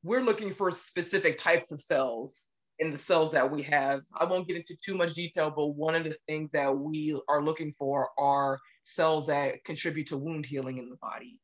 we're 0.03 0.23
looking 0.23 0.51
for 0.51 0.71
specific 0.71 1.37
types 1.39 1.71
of 1.71 1.81
cells 1.81 2.49
in 2.79 2.91
the 2.91 2.99
cells 2.99 3.33
that 3.33 3.51
we 3.51 3.63
have. 3.63 4.01
I 4.19 4.25
won't 4.25 4.47
get 4.47 4.57
into 4.57 4.77
too 4.83 4.97
much 4.97 5.15
detail, 5.15 5.53
but 5.55 5.69
one 5.69 5.95
of 5.95 6.05
the 6.05 6.17
things 6.27 6.51
that 6.53 6.75
we 6.77 7.19
are 7.29 7.43
looking 7.43 7.73
for 7.73 8.09
are 8.19 8.59
cells 8.89 9.27
that 9.27 9.63
contribute 9.65 10.07
to 10.07 10.17
wound 10.17 10.47
healing 10.47 10.79
in 10.79 10.89
the 10.89 10.97
body. 10.97 11.39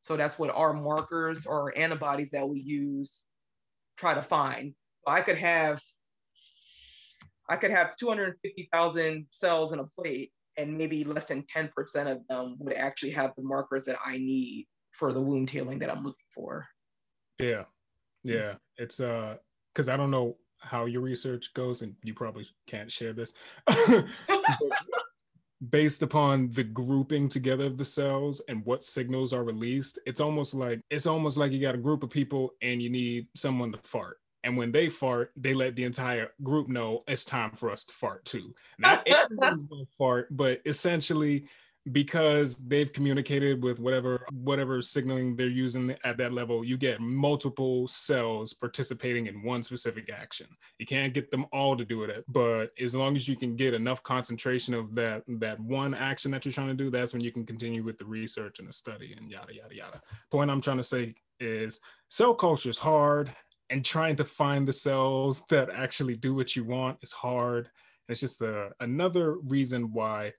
So 0.00 0.16
that's 0.16 0.38
what 0.38 0.54
our 0.54 0.72
markers 0.72 1.44
or 1.44 1.76
antibodies 1.76 2.30
that 2.30 2.48
we 2.48 2.60
use 2.60 3.26
try 3.98 4.14
to 4.14 4.22
find. 4.22 4.74
So 5.06 5.12
I 5.12 5.20
could 5.20 5.36
have 5.36 5.80
I 7.50 7.56
could 7.56 7.70
have 7.70 7.96
250,000 7.96 9.26
cells 9.30 9.72
in 9.72 9.78
a 9.78 9.84
plate 9.84 10.32
and 10.56 10.76
maybe 10.76 11.04
less 11.04 11.26
than 11.26 11.44
10% 11.54 11.70
of 12.10 12.26
them 12.28 12.56
would 12.58 12.74
actually 12.74 13.12
have 13.12 13.32
the 13.36 13.42
markers 13.42 13.84
that 13.86 13.96
I 14.04 14.18
need 14.18 14.66
for 14.92 15.12
the 15.12 15.20
wound 15.20 15.48
healing 15.50 15.78
that 15.78 15.90
I'm 15.90 16.04
looking 16.04 16.26
for. 16.34 16.66
Yeah. 17.38 17.64
Yeah. 18.24 18.54
It's 18.78 19.00
uh 19.00 19.36
cuz 19.74 19.90
I 19.90 19.96
don't 19.98 20.10
know 20.10 20.38
how 20.60 20.86
your 20.86 21.02
research 21.02 21.52
goes 21.52 21.82
and 21.82 21.94
you 22.02 22.14
probably 22.14 22.46
can't 22.66 22.90
share 22.90 23.12
this. 23.12 23.34
based 25.70 26.02
upon 26.02 26.50
the 26.52 26.62
grouping 26.62 27.28
together 27.28 27.64
of 27.64 27.76
the 27.78 27.84
cells 27.84 28.40
and 28.48 28.64
what 28.64 28.84
signals 28.84 29.32
are 29.32 29.42
released 29.42 29.98
it's 30.06 30.20
almost 30.20 30.54
like 30.54 30.80
it's 30.90 31.06
almost 31.06 31.36
like 31.36 31.50
you 31.50 31.60
got 31.60 31.74
a 31.74 31.78
group 31.78 32.02
of 32.02 32.10
people 32.10 32.52
and 32.62 32.80
you 32.80 32.90
need 32.90 33.26
someone 33.34 33.72
to 33.72 33.78
fart. 33.82 34.18
And 34.44 34.56
when 34.56 34.70
they 34.70 34.88
fart 34.88 35.32
they 35.36 35.54
let 35.54 35.74
the 35.74 35.84
entire 35.84 36.28
group 36.42 36.68
know 36.68 37.02
it's 37.08 37.24
time 37.24 37.50
for 37.52 37.70
us 37.70 37.84
to 37.84 37.94
fart 37.94 38.24
too. 38.24 38.54
Not 38.78 39.06
everyone's 39.08 39.64
gonna 39.64 39.84
fart 39.98 40.28
but 40.30 40.60
essentially 40.64 41.46
because 41.92 42.56
they've 42.56 42.92
communicated 42.92 43.62
with 43.62 43.78
whatever 43.78 44.24
whatever 44.32 44.80
signaling 44.82 45.36
they're 45.36 45.48
using 45.48 45.94
at 46.04 46.16
that 46.16 46.32
level 46.32 46.64
you 46.64 46.76
get 46.76 47.00
multiple 47.00 47.86
cells 47.88 48.52
participating 48.52 49.26
in 49.26 49.42
one 49.42 49.62
specific 49.62 50.10
action. 50.10 50.46
You 50.78 50.86
can't 50.86 51.14
get 51.14 51.30
them 51.30 51.46
all 51.52 51.76
to 51.76 51.84
do 51.84 52.04
it 52.04 52.24
but 52.28 52.68
as 52.80 52.94
long 52.94 53.16
as 53.16 53.28
you 53.28 53.36
can 53.36 53.56
get 53.56 53.74
enough 53.74 54.02
concentration 54.02 54.74
of 54.74 54.94
that 54.94 55.22
that 55.26 55.58
one 55.60 55.94
action 55.94 56.30
that 56.32 56.44
you're 56.44 56.52
trying 56.52 56.68
to 56.68 56.74
do 56.74 56.90
that's 56.90 57.12
when 57.12 57.22
you 57.22 57.32
can 57.32 57.44
continue 57.44 57.82
with 57.82 57.98
the 57.98 58.04
research 58.04 58.58
and 58.58 58.68
the 58.68 58.72
study 58.72 59.14
and 59.18 59.30
yada 59.30 59.54
yada 59.54 59.74
yada. 59.74 60.00
Point 60.30 60.50
i'm 60.50 60.60
trying 60.60 60.76
to 60.76 60.82
say 60.82 61.14
is 61.40 61.80
cell 62.08 62.34
culture 62.34 62.70
is 62.70 62.78
hard 62.78 63.30
and 63.70 63.84
trying 63.84 64.16
to 64.16 64.24
find 64.24 64.66
the 64.66 64.72
cells 64.72 65.42
that 65.50 65.70
actually 65.70 66.14
do 66.14 66.34
what 66.34 66.56
you 66.56 66.64
want 66.64 66.98
is 67.02 67.12
hard. 67.12 67.68
It's 68.08 68.20
just 68.20 68.40
a, 68.40 68.60
uh, 68.60 68.68
another 68.80 69.34
reason 69.34 69.92
why 69.92 70.32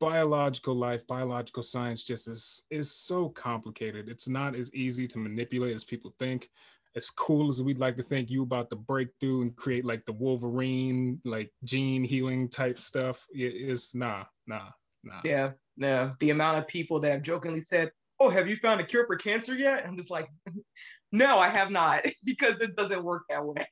biological 0.00 0.74
life, 0.74 1.06
biological 1.06 1.62
science 1.62 2.02
just 2.02 2.26
is 2.26 2.62
is 2.70 2.90
so 2.90 3.28
complicated. 3.28 4.08
It's 4.08 4.28
not 4.28 4.56
as 4.56 4.74
easy 4.74 5.06
to 5.06 5.18
manipulate 5.18 5.74
as 5.74 5.84
people 5.84 6.14
think. 6.18 6.50
As 6.96 7.08
cool 7.08 7.48
as 7.48 7.62
we'd 7.62 7.78
like 7.78 7.96
to 7.98 8.02
think 8.02 8.30
you 8.30 8.42
about 8.42 8.68
the 8.68 8.74
breakthrough 8.76 9.42
and 9.42 9.54
create 9.54 9.84
like 9.84 10.04
the 10.06 10.12
Wolverine, 10.12 11.20
like 11.24 11.52
gene 11.62 12.02
healing 12.02 12.48
type 12.48 12.80
stuff, 12.80 13.24
it's 13.30 13.94
nah, 13.94 14.24
nah, 14.48 14.70
nah. 15.04 15.20
Yeah, 15.24 15.52
yeah. 15.76 16.12
The 16.18 16.30
amount 16.30 16.58
of 16.58 16.66
people 16.66 16.98
that 17.00 17.12
have 17.12 17.22
jokingly 17.22 17.60
said, 17.60 17.92
"Oh, 18.18 18.28
have 18.28 18.48
you 18.48 18.56
found 18.56 18.80
a 18.80 18.84
cure 18.84 19.06
for 19.06 19.14
cancer 19.14 19.54
yet?" 19.54 19.86
I'm 19.86 19.96
just 19.96 20.10
like, 20.10 20.28
"No, 21.12 21.38
I 21.38 21.48
have 21.48 21.70
not," 21.70 22.04
because 22.24 22.60
it 22.60 22.74
doesn't 22.74 23.04
work 23.04 23.22
that 23.28 23.44
way. 23.44 23.66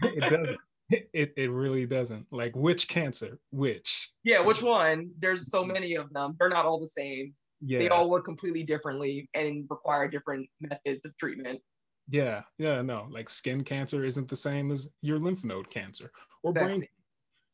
it 0.00 0.20
doesn't. 0.20 0.58
it, 1.12 1.32
it 1.36 1.50
really 1.50 1.86
doesn't. 1.86 2.26
Like 2.30 2.54
which 2.54 2.88
cancer? 2.88 3.38
Which? 3.50 4.10
Yeah, 4.24 4.40
which 4.42 4.62
one? 4.62 5.10
There's 5.18 5.50
so 5.50 5.64
many 5.64 5.94
of 5.94 6.12
them. 6.12 6.36
They're 6.38 6.48
not 6.48 6.66
all 6.66 6.78
the 6.78 6.86
same. 6.86 7.34
Yeah. 7.64 7.78
They 7.78 7.88
all 7.88 8.10
work 8.10 8.24
completely 8.24 8.64
differently 8.64 9.28
and 9.34 9.66
require 9.70 10.08
different 10.08 10.48
methods 10.60 11.06
of 11.06 11.16
treatment. 11.16 11.60
Yeah, 12.08 12.42
yeah, 12.58 12.82
no. 12.82 13.06
Like 13.10 13.28
skin 13.28 13.62
cancer 13.62 14.04
isn't 14.04 14.28
the 14.28 14.36
same 14.36 14.70
as 14.70 14.88
your 15.00 15.18
lymph 15.18 15.44
node 15.44 15.70
cancer 15.70 16.10
or 16.42 16.50
exactly. 16.50 16.78
brain. 16.78 16.88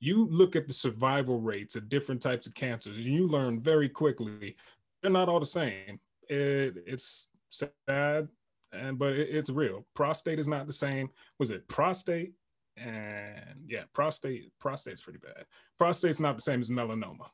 You 0.00 0.26
look 0.30 0.56
at 0.56 0.66
the 0.66 0.74
survival 0.74 1.40
rates 1.40 1.76
of 1.76 1.88
different 1.88 2.22
types 2.22 2.46
of 2.46 2.54
cancers, 2.54 2.96
and 2.96 3.14
you 3.14 3.26
learn 3.26 3.60
very 3.60 3.88
quickly 3.88 4.56
they're 5.02 5.10
not 5.10 5.28
all 5.28 5.40
the 5.40 5.46
same. 5.46 6.00
It, 6.28 6.74
it's 6.86 7.30
sad, 7.50 8.28
and 8.72 8.98
but 8.98 9.12
it, 9.12 9.28
it's 9.30 9.50
real. 9.50 9.86
Prostate 9.94 10.38
is 10.38 10.48
not 10.48 10.66
the 10.66 10.72
same. 10.72 11.10
Was 11.38 11.50
it 11.50 11.68
prostate? 11.68 12.32
And 12.82 13.60
yeah, 13.66 13.84
prostate 13.92 14.52
prostate's 14.58 15.00
pretty 15.00 15.18
bad. 15.18 15.44
Prostate's 15.78 16.20
not 16.20 16.36
the 16.36 16.42
same 16.42 16.60
as 16.60 16.70
melanoma. 16.70 17.28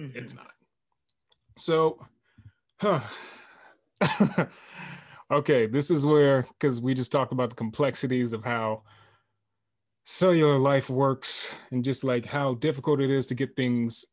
Mm-hmm. 0.00 0.18
It's 0.18 0.34
not. 0.34 0.50
So, 1.56 2.04
huh. 2.80 3.00
okay, 5.30 5.66
this 5.66 5.90
is 5.90 6.04
where 6.04 6.42
because 6.42 6.80
we 6.80 6.94
just 6.94 7.12
talked 7.12 7.32
about 7.32 7.50
the 7.50 7.56
complexities 7.56 8.32
of 8.32 8.44
how 8.44 8.82
cellular 10.04 10.58
life 10.58 10.90
works 10.90 11.56
and 11.70 11.84
just 11.84 12.04
like 12.04 12.26
how 12.26 12.54
difficult 12.54 13.00
it 13.00 13.10
is 13.10 13.26
to 13.26 13.34
get 13.34 13.56
things 13.56 14.04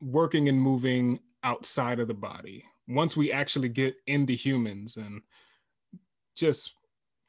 working 0.00 0.48
and 0.48 0.60
moving 0.60 1.20
outside 1.44 2.00
of 2.00 2.08
the 2.08 2.14
body. 2.14 2.64
Once 2.88 3.16
we 3.16 3.30
actually 3.30 3.68
get 3.68 3.94
into 4.06 4.32
humans 4.32 4.96
and 4.96 5.22
just 6.34 6.74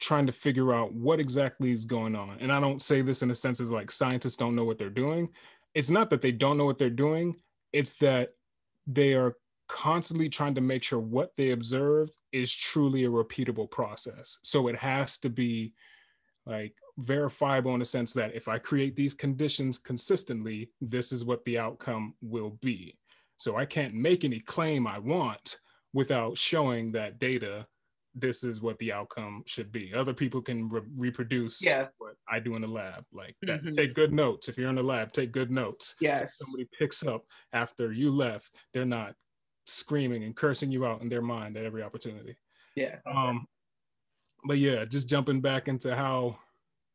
trying 0.00 0.26
to 0.26 0.32
figure 0.32 0.74
out 0.74 0.92
what 0.92 1.20
exactly 1.20 1.72
is 1.72 1.84
going 1.84 2.14
on. 2.14 2.36
And 2.40 2.52
I 2.52 2.60
don't 2.60 2.82
say 2.82 3.00
this 3.02 3.22
in 3.22 3.30
a 3.30 3.34
sense 3.34 3.60
as 3.60 3.70
like 3.70 3.90
scientists 3.90 4.36
don't 4.36 4.56
know 4.56 4.64
what 4.64 4.78
they're 4.78 4.90
doing. 4.90 5.28
It's 5.74 5.90
not 5.90 6.10
that 6.10 6.22
they 6.22 6.32
don't 6.32 6.58
know 6.58 6.64
what 6.64 6.78
they're 6.78 6.90
doing, 6.90 7.36
it's 7.72 7.94
that 7.94 8.30
they 8.86 9.14
are 9.14 9.36
constantly 9.68 10.28
trying 10.28 10.54
to 10.54 10.60
make 10.60 10.82
sure 10.82 11.00
what 11.00 11.32
they 11.36 11.52
observed 11.52 12.12
is 12.32 12.52
truly 12.52 13.04
a 13.04 13.10
repeatable 13.10 13.70
process. 13.70 14.38
So 14.42 14.68
it 14.68 14.76
has 14.76 15.18
to 15.18 15.30
be 15.30 15.72
like 16.46 16.74
verifiable 16.98 17.74
in 17.74 17.80
a 17.80 17.86
sense 17.86 18.12
that 18.12 18.34
if 18.34 18.46
I 18.46 18.58
create 18.58 18.94
these 18.94 19.14
conditions 19.14 19.78
consistently, 19.78 20.70
this 20.80 21.12
is 21.12 21.24
what 21.24 21.44
the 21.44 21.58
outcome 21.58 22.14
will 22.20 22.50
be. 22.60 22.98
So 23.36 23.56
I 23.56 23.64
can't 23.64 23.94
make 23.94 24.24
any 24.24 24.40
claim 24.40 24.86
I 24.86 24.98
want 24.98 25.58
without 25.92 26.36
showing 26.36 26.92
that 26.92 27.18
data 27.18 27.66
this 28.14 28.44
is 28.44 28.62
what 28.62 28.78
the 28.78 28.92
outcome 28.92 29.42
should 29.46 29.72
be. 29.72 29.92
Other 29.92 30.14
people 30.14 30.40
can 30.40 30.68
re- 30.68 30.82
reproduce 30.96 31.64
yeah. 31.64 31.86
what 31.98 32.14
I 32.28 32.38
do 32.38 32.54
in 32.54 32.62
the 32.62 32.68
lab. 32.68 33.04
Like 33.12 33.36
that, 33.42 33.62
mm-hmm. 33.62 33.74
take 33.74 33.94
good 33.94 34.12
notes. 34.12 34.48
If 34.48 34.56
you're 34.56 34.68
in 34.68 34.76
the 34.76 34.82
lab, 34.82 35.12
take 35.12 35.32
good 35.32 35.50
notes. 35.50 35.96
Yes. 36.00 36.36
So 36.36 36.44
somebody 36.44 36.68
picks 36.78 37.04
up 37.04 37.24
after 37.52 37.92
you 37.92 38.12
left, 38.12 38.56
they're 38.72 38.84
not 38.84 39.14
screaming 39.66 40.24
and 40.24 40.36
cursing 40.36 40.70
you 40.70 40.86
out 40.86 41.02
in 41.02 41.08
their 41.08 41.22
mind 41.22 41.56
at 41.56 41.64
every 41.64 41.82
opportunity. 41.82 42.36
Yeah. 42.76 42.96
Um, 43.06 43.46
but 44.44 44.58
yeah, 44.58 44.84
just 44.84 45.08
jumping 45.08 45.40
back 45.40 45.68
into 45.68 45.96
how 45.96 46.38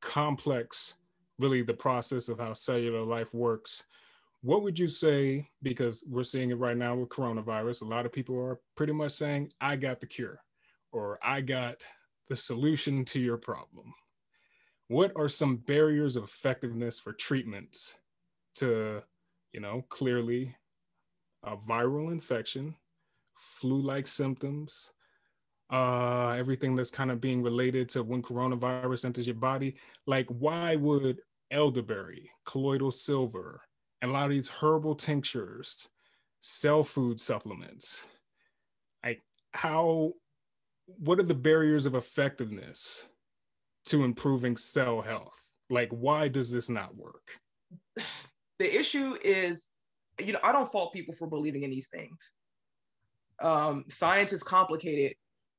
complex 0.02 0.96
really 1.40 1.62
the 1.62 1.74
process 1.74 2.30
of 2.30 2.40
how 2.40 2.54
cellular 2.54 3.02
life 3.02 3.34
works. 3.34 3.86
What 4.42 4.62
would 4.64 4.80
you 4.80 4.88
say? 4.88 5.50
Because 5.64 6.06
we're 6.08 6.24
seeing 6.24 6.52
it 6.52 6.60
right 6.60 6.78
now 6.78 6.96
with 6.96 7.10
coronavirus. 7.10 7.82
A 7.82 7.86
lot 7.86 8.06
of 8.06 8.14
people 8.14 8.40
are 8.40 8.60
pretty 8.76 8.94
much 8.94 9.14
saying, 9.14 9.52
I 9.60 9.76
got 9.76 10.00
the 10.00 10.08
cure 10.08 10.42
or 10.91 11.19
I 11.23 11.41
got 11.41 11.84
the 12.28 12.36
solution 12.36 13.06
to 13.06 13.19
your 13.19 13.38
problem. 13.38 13.93
What 14.88 15.12
are 15.15 15.30
some 15.30 15.58
barriers 15.58 16.15
of 16.15 16.23
effectiveness 16.23 16.99
for 16.99 17.13
treatments 17.13 17.97
to, 18.56 19.02
you 19.52 19.60
know, 19.60 19.86
clearly 19.89 20.56
a 21.43 21.56
viral 21.56 22.12
infection, 22.12 22.75
flu-like 23.36 24.08
symptoms, 24.08 24.91
uh, 25.71 26.30
everything 26.32 26.75
that's 26.75 26.91
kind 26.91 27.12
of 27.12 27.21
being 27.21 27.43
related 27.43 27.88
to 27.89 28.04
when 28.04 28.21
coronavirus 28.21 29.06
enters 29.06 29.28
your 29.28 29.36
body. 29.36 29.75
Like, 30.08 30.28
why 30.30 30.75
would 30.75 31.19
elderberry, 31.52 32.30
colloidal 32.45 32.91
silver, 32.91 33.62
and 34.02 34.12
a 34.12 34.13
lot 34.13 34.25
of 34.25 34.32
these 34.32 34.49
herbal 34.49 34.95
tinctures, 34.95 35.88
cell 36.41 36.84
food 36.84 37.19
supplements, 37.19 38.08
like 39.04 39.21
how, 39.54 40.13
what 40.97 41.19
are 41.19 41.23
the 41.23 41.36
barriers 41.36 41.86
of 41.86 41.95
effectiveness 41.95 43.08
to 43.86 44.04
improving 44.04 44.58
cell 44.58 45.02
health? 45.02 45.43
Like, 45.69 45.89
why 45.91 46.28
does 46.28 46.52
this 46.52 46.69
not 46.69 46.95
work? 46.95 47.28
The 48.58 48.78
issue 48.78 49.15
is, 49.23 49.71
you 50.19 50.34
know, 50.34 50.39
I 50.43 50.52
don't 50.52 50.71
fault 50.71 50.93
people 50.93 51.13
for 51.13 51.28
believing 51.28 51.63
in 51.63 51.69
these 51.69 51.88
things. 51.88 52.34
Um, 53.41 53.86
science 53.88 54.34
is 54.34 54.43
complicated. 54.43 55.15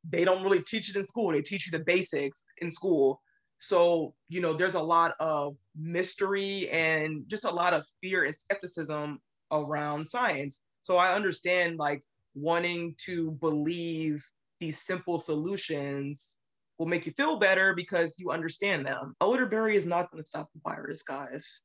They 0.08 0.24
don't 0.24 0.42
really 0.42 0.62
teach 0.62 0.90
it 0.90 0.96
in 0.96 1.04
school. 1.04 1.32
They 1.32 1.42
teach 1.42 1.66
you 1.66 1.72
the 1.76 1.84
basics 1.84 2.44
in 2.58 2.70
school. 2.70 3.20
So, 3.58 4.14
you 4.28 4.40
know, 4.40 4.52
there's 4.52 4.74
a 4.74 4.82
lot 4.82 5.14
of 5.20 5.54
mystery 5.76 6.68
and 6.70 7.24
just 7.26 7.44
a 7.44 7.50
lot 7.50 7.74
of 7.74 7.86
fear 8.02 8.24
and 8.24 8.34
skepticism 8.34 9.20
around 9.52 10.06
science. 10.06 10.62
So 10.80 10.96
I 10.96 11.14
understand 11.14 11.78
like 11.78 12.02
wanting 12.34 12.94
to 13.06 13.32
believe 13.32 14.24
these 14.60 14.80
simple 14.80 15.18
solutions 15.18 16.36
will 16.78 16.86
make 16.86 17.06
you 17.06 17.12
feel 17.12 17.38
better 17.38 17.74
because 17.74 18.16
you 18.18 18.30
understand 18.30 18.86
them. 18.86 19.14
Elderberry 19.20 19.76
is 19.76 19.84
not 19.84 20.10
going 20.10 20.22
to 20.22 20.28
stop 20.28 20.48
the 20.54 20.60
virus, 20.64 21.02
guys. 21.02 21.62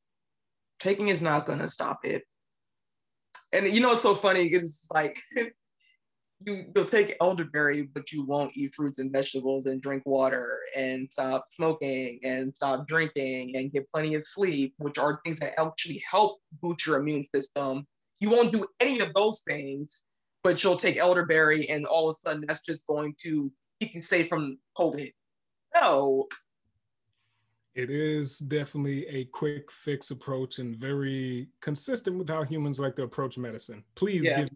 Taking 0.80 1.08
is 1.08 1.22
not 1.22 1.46
going 1.46 1.60
to 1.60 1.70
stop 1.70 2.00
it. 2.04 2.24
And 3.54 3.68
you 3.68 3.80
know, 3.80 3.94
it's 3.94 4.02
so 4.02 4.16
funny 4.16 4.50
because 4.50 4.64
it's 4.64 4.92
like 4.92 5.18
you, 6.46 6.66
you'll 6.76 6.86
take 6.86 7.16
elderberry, 7.22 7.84
but 7.84 8.12
you 8.12 8.26
won't 8.26 8.56
eat 8.56 8.76
fruits 8.76 9.00
and 9.00 9.12
vegetables 9.12 9.66
and 9.66 9.82
drink 9.82 10.04
water 10.06 10.60
and 10.76 11.12
stop 11.12 11.46
smoking 11.50 12.20
and 12.24 12.56
stop 12.56 12.88
drinking 12.88 13.56
and 13.56 13.72
get 13.72 13.90
plenty 13.90 14.16
of 14.16 14.26
sleep, 14.26 14.74
which 14.78 14.98
are 14.98 15.22
things 15.24 15.40
that 15.40 15.60
actually 15.60 16.04
help 16.10 16.40
boost 16.62 16.86
your 16.86 17.00
immune 17.00 17.24
system. 17.24 17.88
You 18.20 18.32
won't 18.32 18.52
do 18.52 18.66
any 18.80 19.00
of 19.00 19.14
those 19.14 19.42
things, 19.42 20.04
but 20.46 20.64
you'll 20.64 20.76
take 20.76 20.96
elderberry 20.96 21.68
and 21.70 21.88
all 21.88 22.08
of 22.08 22.14
a 22.16 22.20
sudden 22.20 22.46
that's 22.48 22.62
just 22.62 22.86
going 22.86 23.16
to 23.18 23.52
keep 23.80 23.96
you 23.96 24.02
safe 24.04 24.30
from 24.30 24.60
COVID. 24.78 25.10
No. 25.74 26.28
It 27.74 27.90
is 27.90 28.38
definitely 28.38 29.08
a 29.08 29.26
quick 29.26 29.72
fix 29.72 30.12
approach 30.12 30.60
and 30.60 30.76
very 30.76 31.48
consistent 31.62 32.20
with 32.20 32.30
how 32.30 32.44
humans 32.44 32.80
like 32.80 32.96
to 32.98 33.04
approach 33.04 33.40
medicine. 33.40 33.84
Please 33.96 34.24
yes. 34.24 34.38
give 34.38 34.50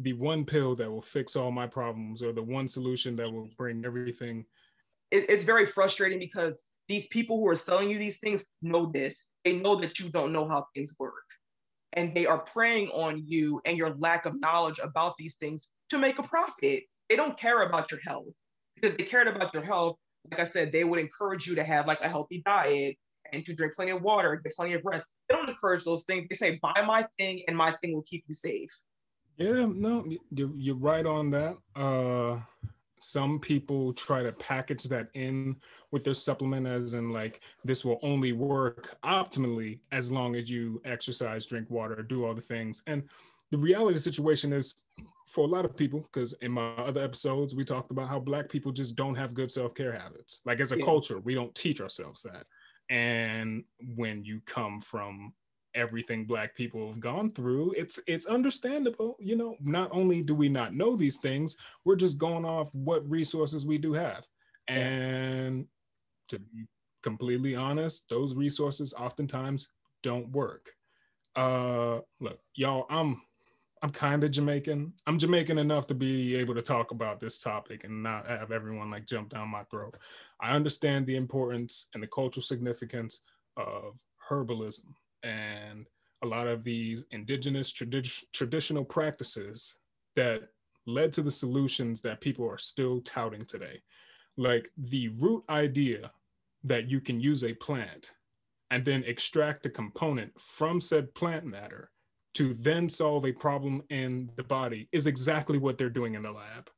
the 0.00 0.14
one 0.14 0.44
pill 0.44 0.74
that 0.74 0.90
will 0.90 1.00
fix 1.00 1.36
all 1.36 1.52
my 1.52 1.68
problems 1.68 2.20
or 2.20 2.32
the 2.32 2.42
one 2.42 2.66
solution 2.66 3.14
that 3.14 3.32
will 3.32 3.48
bring 3.56 3.84
everything. 3.84 4.44
It, 5.12 5.30
it's 5.30 5.44
very 5.44 5.64
frustrating 5.64 6.18
because 6.18 6.60
these 6.88 7.06
people 7.06 7.38
who 7.38 7.46
are 7.46 7.54
selling 7.54 7.88
you 7.88 8.00
these 8.00 8.18
things 8.18 8.44
know 8.62 8.86
this. 8.86 9.28
They 9.44 9.58
know 9.60 9.76
that 9.76 10.00
you 10.00 10.08
don't 10.08 10.32
know 10.32 10.48
how 10.48 10.66
things 10.74 10.92
work. 10.98 11.14
And 11.94 12.14
they 12.14 12.26
are 12.26 12.38
preying 12.38 12.88
on 12.88 13.22
you 13.24 13.60
and 13.64 13.78
your 13.78 13.94
lack 13.98 14.26
of 14.26 14.38
knowledge 14.40 14.78
about 14.82 15.14
these 15.16 15.36
things 15.36 15.70
to 15.90 15.98
make 15.98 16.18
a 16.18 16.22
profit. 16.22 16.82
They 17.08 17.16
don't 17.16 17.38
care 17.38 17.62
about 17.62 17.90
your 17.90 18.00
health. 18.00 18.32
Because 18.74 18.96
they 18.96 19.04
cared 19.04 19.28
about 19.28 19.54
your 19.54 19.62
health, 19.62 19.96
like 20.30 20.40
I 20.40 20.44
said, 20.44 20.72
they 20.72 20.84
would 20.84 20.98
encourage 20.98 21.46
you 21.46 21.54
to 21.54 21.64
have 21.64 21.86
like 21.86 22.00
a 22.00 22.08
healthy 22.08 22.42
diet 22.44 22.96
and 23.32 23.44
to 23.44 23.54
drink 23.54 23.74
plenty 23.74 23.92
of 23.92 24.02
water, 24.02 24.34
get 24.42 24.54
plenty 24.54 24.74
of 24.74 24.82
rest. 24.84 25.14
They 25.28 25.36
don't 25.36 25.48
encourage 25.48 25.84
those 25.84 26.04
things. 26.04 26.26
They 26.28 26.36
say, 26.36 26.58
buy 26.60 26.82
my 26.86 27.06
thing 27.18 27.42
and 27.46 27.56
my 27.56 27.72
thing 27.80 27.94
will 27.94 28.02
keep 28.02 28.24
you 28.26 28.34
safe. 28.34 28.70
Yeah, 29.36 29.66
no, 29.66 30.04
you're, 30.30 30.52
you're 30.56 30.76
right 30.76 31.04
on 31.06 31.30
that. 31.30 31.56
Uh, 31.74 32.40
some 33.04 33.38
people 33.38 33.92
try 33.92 34.22
to 34.22 34.32
package 34.32 34.84
that 34.84 35.08
in 35.12 35.54
with 35.90 36.04
their 36.04 36.14
supplement 36.14 36.66
as 36.66 36.94
in 36.94 37.10
like 37.10 37.42
this 37.62 37.84
will 37.84 37.98
only 38.02 38.32
work 38.32 38.96
optimally 39.04 39.78
as 39.92 40.10
long 40.10 40.34
as 40.34 40.50
you 40.50 40.80
exercise 40.86 41.44
drink 41.44 41.68
water 41.68 42.02
do 42.02 42.24
all 42.24 42.34
the 42.34 42.40
things. 42.40 42.82
And 42.86 43.02
the 43.50 43.58
reality 43.58 43.90
of 43.90 43.96
the 43.96 44.10
situation 44.10 44.54
is 44.54 44.74
for 45.28 45.44
a 45.44 45.48
lot 45.48 45.66
of 45.66 45.76
people 45.76 46.08
because 46.10 46.32
in 46.40 46.52
my 46.52 46.70
other 46.76 47.04
episodes 47.04 47.54
we 47.54 47.62
talked 47.62 47.90
about 47.90 48.08
how 48.08 48.18
black 48.18 48.48
people 48.48 48.72
just 48.72 48.96
don't 48.96 49.16
have 49.16 49.34
good 49.34 49.52
self-care 49.52 49.92
habits. 49.92 50.40
Like 50.46 50.60
as 50.60 50.72
a 50.72 50.78
yeah. 50.78 50.86
culture 50.86 51.20
we 51.20 51.34
don't 51.34 51.54
teach 51.54 51.82
ourselves 51.82 52.22
that. 52.22 52.46
And 52.88 53.64
when 53.96 54.24
you 54.24 54.40
come 54.46 54.80
from 54.80 55.34
everything 55.74 56.24
black 56.24 56.54
people 56.54 56.88
have 56.88 57.00
gone 57.00 57.30
through 57.32 57.72
it's 57.76 58.00
it's 58.06 58.26
understandable 58.26 59.16
you 59.18 59.36
know 59.36 59.56
not 59.60 59.88
only 59.92 60.22
do 60.22 60.34
we 60.34 60.48
not 60.48 60.74
know 60.74 60.94
these 60.96 61.18
things 61.18 61.56
we're 61.84 61.96
just 61.96 62.18
going 62.18 62.44
off 62.44 62.74
what 62.74 63.08
resources 63.08 63.66
we 63.66 63.78
do 63.78 63.92
have. 63.92 64.26
And 64.68 65.66
to 66.28 66.38
be 66.38 66.66
completely 67.02 67.54
honest 67.54 68.08
those 68.08 68.34
resources 68.34 68.94
oftentimes 68.94 69.68
don't 70.02 70.30
work. 70.30 70.70
Uh 71.36 72.00
look 72.20 72.38
y'all 72.54 72.86
i'm 72.88 73.20
i'm 73.82 73.90
kind 73.90 74.22
of 74.24 74.30
jamaican. 74.30 74.92
I'm 75.06 75.18
jamaican 75.18 75.58
enough 75.58 75.86
to 75.88 75.94
be 75.94 76.36
able 76.36 76.54
to 76.54 76.62
talk 76.62 76.92
about 76.92 77.20
this 77.20 77.38
topic 77.38 77.84
and 77.84 78.02
not 78.02 78.26
have 78.28 78.52
everyone 78.52 78.90
like 78.90 79.06
jump 79.06 79.30
down 79.30 79.48
my 79.48 79.64
throat. 79.64 79.96
I 80.40 80.54
understand 80.54 81.06
the 81.06 81.16
importance 81.16 81.88
and 81.94 82.02
the 82.02 82.06
cultural 82.06 82.42
significance 82.42 83.20
of 83.56 83.98
herbalism 84.30 84.94
and 85.24 85.86
a 86.22 86.26
lot 86.26 86.46
of 86.46 86.62
these 86.62 87.04
indigenous 87.10 87.72
tradi- 87.72 88.24
traditional 88.32 88.84
practices 88.84 89.76
that 90.16 90.42
led 90.86 91.12
to 91.12 91.22
the 91.22 91.30
solutions 91.30 92.00
that 92.02 92.20
people 92.20 92.48
are 92.48 92.58
still 92.58 93.00
touting 93.00 93.44
today. 93.44 93.82
Like 94.36 94.70
the 94.76 95.08
root 95.08 95.44
idea 95.48 96.12
that 96.64 96.88
you 96.88 97.00
can 97.00 97.20
use 97.20 97.44
a 97.44 97.54
plant 97.54 98.12
and 98.70 98.84
then 98.84 99.04
extract 99.04 99.66
a 99.66 99.70
component 99.70 100.38
from 100.40 100.80
said 100.80 101.14
plant 101.14 101.44
matter 101.44 101.90
to 102.34 102.54
then 102.54 102.88
solve 102.88 103.24
a 103.24 103.32
problem 103.32 103.82
in 103.90 104.30
the 104.36 104.42
body 104.42 104.88
is 104.92 105.06
exactly 105.06 105.58
what 105.58 105.78
they're 105.78 105.88
doing 105.88 106.14
in 106.14 106.22
the 106.22 106.32
lab. 106.32 106.68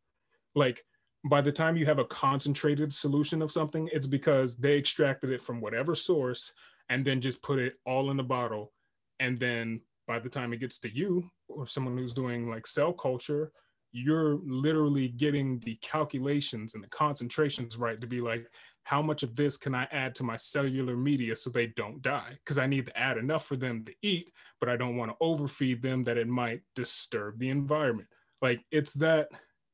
Like 0.54 0.85
by 1.24 1.40
the 1.40 1.52
time 1.52 1.76
you 1.76 1.87
have 1.87 1.98
a 1.98 2.04
concentrated 2.04 2.92
solution 2.92 3.42
of 3.42 3.50
something, 3.50 3.88
it's 3.92 4.06
because 4.06 4.56
they 4.56 4.76
extracted 4.76 5.30
it 5.30 5.40
from 5.40 5.61
whatever 5.61 5.94
source 5.94 6.52
and 6.88 7.05
then 7.05 7.20
just 7.20 7.42
put 7.42 7.59
it 7.59 7.75
all 7.85 8.11
in 8.11 8.16
the 8.16 8.22
bottle. 8.22 8.72
And 9.20 9.38
then 9.38 9.81
by 10.07 10.18
the 10.18 10.29
time 10.29 10.53
it 10.53 10.61
gets 10.61 10.79
to 10.81 10.94
you 10.94 11.31
or 11.49 11.66
someone 11.66 11.96
who's 11.96 12.12
doing 12.12 12.49
like 12.49 12.66
cell 12.66 12.92
culture, 12.92 13.53
you're 13.92 14.40
literally 14.44 15.09
getting 15.09 15.59
the 15.61 15.77
calculations 15.77 16.75
and 16.75 16.85
the 16.85 16.88
concentrations 16.88 17.77
right 17.77 18.01
to 18.01 18.07
be 18.07 18.20
like, 18.20 18.46
how 18.85 19.03
much 19.03 19.22
of 19.22 19.35
this 19.35 19.57
can 19.57 19.75
I 19.75 19.88
add 19.90 20.14
to 20.16 20.22
my 20.22 20.37
cellular 20.37 20.96
media 20.96 21.35
so 21.35 21.51
they 21.51 21.68
don't 21.68 22.03
die? 22.03 22.33
Because 22.44 22.59
I 22.59 22.66
need 22.66 22.87
to 22.87 22.99
add 22.99 23.16
enough 23.16 23.46
for 23.46 23.57
them 23.57 23.85
to 23.85 23.92
eat, 24.03 24.31
but 24.61 24.68
I 24.68 24.77
don't 24.77 24.96
want 24.96 25.11
to 25.11 25.16
overfeed 25.20 25.83
them 25.83 26.05
that 26.05 26.18
it 26.18 26.29
might 26.29 26.61
disturb 26.75 27.38
the 27.38 27.49
environment. 27.49 28.09
Like 28.42 28.64
it's 28.70 28.92
that, 28.94 29.29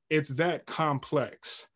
it's 0.08 0.30
that 0.36 0.66
complex 0.66 1.66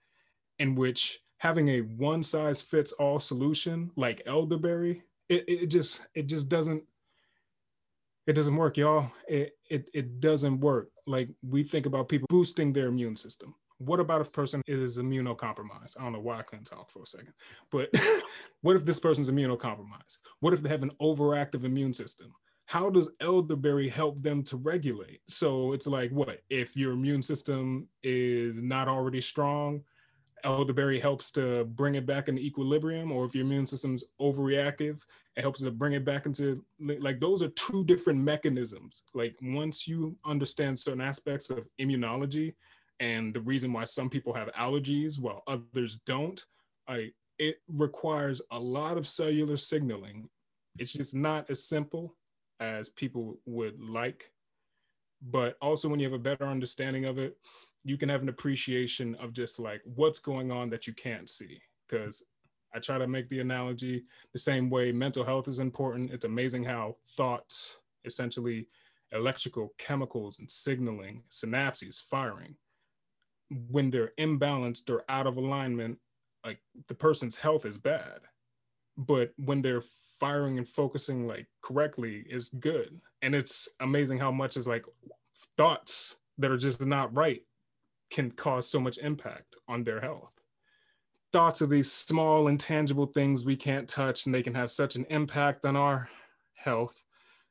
in 0.59 0.77
which 0.77 1.19
having 1.39 1.69
a 1.69 1.81
one 1.81 2.23
size 2.23 2.63
fits 2.63 2.93
all 2.93 3.21
solution 3.21 3.91
like 3.97 4.23
elderberry 4.27 5.03
it, 5.29 5.45
it 5.49 5.67
just 5.67 6.03
it 6.15 6.27
just 6.27 6.49
doesn't 6.49 6.83
it 8.27 8.33
doesn't 8.35 8.57
work 8.57 8.77
y'all. 8.77 9.11
It, 9.29 9.53
it 9.71 9.89
it 9.95 10.21
doesn't 10.21 10.61
work. 10.61 10.91
Like 11.07 11.29
we 11.43 11.63
think 11.63 11.87
about 11.87 12.09
people 12.09 12.27
boosting 12.29 12.73
their 12.73 12.89
immune 12.89 13.17
system. 13.17 13.55
What 13.79 14.01
about 14.01 14.23
if 14.23 14.33
person 14.33 14.63
is 14.67 14.99
immunocompromised? 14.99 15.99
I 15.99 16.03
don't 16.03 16.13
know 16.13 16.21
why 16.21 16.39
i 16.39 16.43
couldn't 16.43 16.65
talk 16.65 16.91
for 16.91 17.03
a 17.03 17.07
second. 17.07 17.35
But 17.71 17.91
what 18.63 18.75
if 18.75 18.85
this 18.85 18.99
person's 18.99 19.31
immunocompromised? 19.31 20.17
What 20.41 20.55
if 20.55 20.63
they 20.63 20.71
have 20.71 20.83
an 20.83 20.93
overactive 21.01 21.65
immune 21.65 21.93
system? 21.93 22.33
How 22.65 22.91
does 22.91 23.15
elderberry 23.21 23.89
help 23.89 24.21
them 24.23 24.43
to 24.45 24.57
regulate? 24.57 25.21
So 25.29 25.73
it's 25.73 25.87
like 25.87 26.11
what 26.11 26.41
if 26.51 26.77
your 26.77 26.93
immune 26.93 27.23
system 27.23 27.87
is 28.03 28.57
not 28.57 28.89
already 28.89 29.21
strong 29.21 29.83
elderberry 30.47 30.99
helps 30.99 31.31
to 31.33 31.65
bring 31.65 31.97
it 31.97 32.07
back 32.07 32.29
into 32.29 32.41
equilibrium 32.41 33.13
or 33.13 33.25
if 33.27 33.35
your 33.35 33.45
immune 33.45 33.67
system's 33.67 34.05
overreactive 34.21 35.03
it 35.37 35.43
helps 35.43 35.61
to 35.61 35.71
bring 35.71 35.93
it 35.93 36.05
back 36.05 36.25
into 36.25 36.65
like 36.81 37.21
those 37.21 37.43
are 37.43 37.49
two 37.51 37.85
different 37.85 38.19
mechanisms. 38.19 39.03
Like 39.13 39.37
once 39.43 39.87
you 39.87 40.17
understand 40.25 40.79
certain 40.79 41.03
aspects 41.03 41.51
of 41.51 41.69
immunology 41.79 42.55
and 43.01 43.35
the 43.35 43.43
reason 43.43 43.73
why 43.73 43.85
some 43.85 44.09
people 44.09 44.33
have 44.33 44.51
allergies 44.53 45.19
while 45.21 45.43
others 45.47 46.01
don't 46.07 46.43
I, 46.89 47.11
it 47.39 47.57
requires 47.69 48.41
a 48.51 48.59
lot 48.59 48.97
of 48.97 49.07
cellular 49.07 49.59
signaling. 49.59 50.29
It's 50.79 50.93
just 50.93 51.15
not 51.15 51.51
as 51.51 51.65
simple 51.65 52.15
as 52.61 52.89
people 52.89 53.39
would 53.45 53.79
like 53.81 54.31
but 55.23 55.57
also 55.61 55.89
when 55.89 55.99
you 55.99 56.07
have 56.07 56.13
a 56.13 56.19
better 56.19 56.47
understanding 56.47 57.05
of 57.05 57.19
it 57.19 57.37
you 57.87 57.97
can 57.97 58.09
have 58.09 58.21
an 58.21 58.29
appreciation 58.29 59.15
of 59.15 59.33
just 59.33 59.61
like 59.61 59.81
what's 59.95 60.19
going 60.19 60.51
on 60.51 60.69
that 60.71 60.89
you 60.89 60.93
can't 60.93 61.31
see. 61.31 61.61
Because 61.89 62.25
i 62.75 62.81
try 62.81 62.99
to 62.99 63.07
make 63.07 63.29
the 63.29 63.39
analogy 63.39 64.05
the 64.33 64.39
same 64.41 64.69
way. 64.69 64.91
Mental 64.91 65.25
health 65.25 65.47
is 65.47 65.61
important. 65.61 66.11
It's 66.11 66.25
amazing 66.25 66.65
how 66.65 66.97
thoughts 67.17 67.79
essentially 68.05 68.67
electrical 69.13 69.73
chemicals 69.79 70.41
and 70.41 70.51
signaling 70.51 71.23
synapses 71.31 72.03
firing 72.03 72.57
when 73.71 73.89
they're 73.89 74.13
imbalanced 74.19 74.91
or 74.91 75.05
out 75.09 75.29
of 75.29 75.37
alignment 75.37 75.97
like 76.45 76.59
the 76.89 76.95
person's 76.95 77.39
health 77.39 77.65
is 77.65 77.79
bad. 77.79 78.19
But 78.97 79.33
when 79.37 79.63
they're 79.63 79.85
firing 80.19 80.59
and 80.59 80.69
focusing 80.69 81.27
like 81.27 81.47
correctly 81.63 82.25
is 82.29 82.49
good. 82.49 83.01
And 83.23 83.35
it's 83.35 83.69
amazing 83.81 84.19
how 84.19 84.31
much 84.31 84.57
is 84.57 84.67
like 84.67 84.85
thoughts 85.57 86.17
that 86.39 86.51
are 86.51 86.57
just 86.57 86.85
not 86.85 87.15
right 87.15 87.43
can 88.11 88.31
cause 88.31 88.69
so 88.69 88.81
much 88.81 88.99
impact 88.99 89.57
on 89.69 89.85
their 89.85 90.01
health. 90.01 90.33
Thoughts 91.33 91.61
of 91.61 91.71
these 91.71 91.91
small 91.91 92.49
intangible 92.49 93.07
things 93.07 93.45
we 93.45 93.57
can't 93.57 93.89
touch 93.89 94.27
and 94.27 94.35
they 94.35 94.43
can 94.43 94.55
have 94.55 94.71
such 94.71 94.97
an 94.97 95.05
impact 95.11 95.65
on 95.65 95.77
our 95.77 96.09
health. 96.55 97.05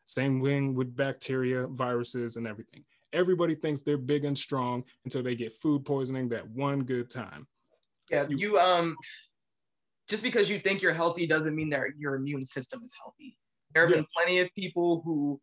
Same 0.06 0.42
thing 0.42 0.76
with 0.76 0.96
bacteria 0.96 1.68
viruses 1.68 2.38
and 2.38 2.48
everything. 2.48 2.84
Everybody 3.14 3.56
thinks 3.56 3.82
they're 3.82 3.98
big 3.98 4.26
and 4.26 4.38
strong 4.38 4.84
until 5.04 5.24
they 5.24 5.36
get 5.36 5.54
food 5.54 5.86
poisoning 5.86 6.30
that 6.30 6.48
one 6.50 6.84
good 6.84 7.10
time. 7.10 7.48
Yeah 8.10 8.26
you, 8.30 8.38
you 8.38 8.60
um 8.60 8.96
just 10.08 10.24
because 10.24 10.50
you 10.50 10.60
think 10.60 10.82
you're 10.82 10.94
healthy 10.94 11.26
doesn't 11.28 11.56
mean 11.56 11.70
that 11.72 11.82
your 11.98 12.16
immune 12.16 12.44
system 12.44 12.82
is 12.84 12.94
healthy. 13.02 13.38
There 13.74 13.84
have 13.84 13.92
yeah. 13.92 13.98
been 13.98 14.08
plenty 14.16 14.40
of 14.40 14.50
people 14.56 15.02
who 15.04 15.40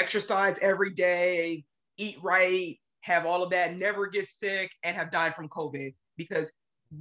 exercise 0.00 0.58
every 0.60 0.90
day, 0.90 1.64
eat 1.96 2.18
right, 2.22 2.76
have 3.02 3.26
all 3.26 3.42
of 3.42 3.50
that, 3.50 3.76
never 3.76 4.06
get 4.06 4.28
sick, 4.28 4.70
and 4.82 4.96
have 4.96 5.10
died 5.10 5.34
from 5.34 5.48
COVID 5.48 5.94
because 6.16 6.52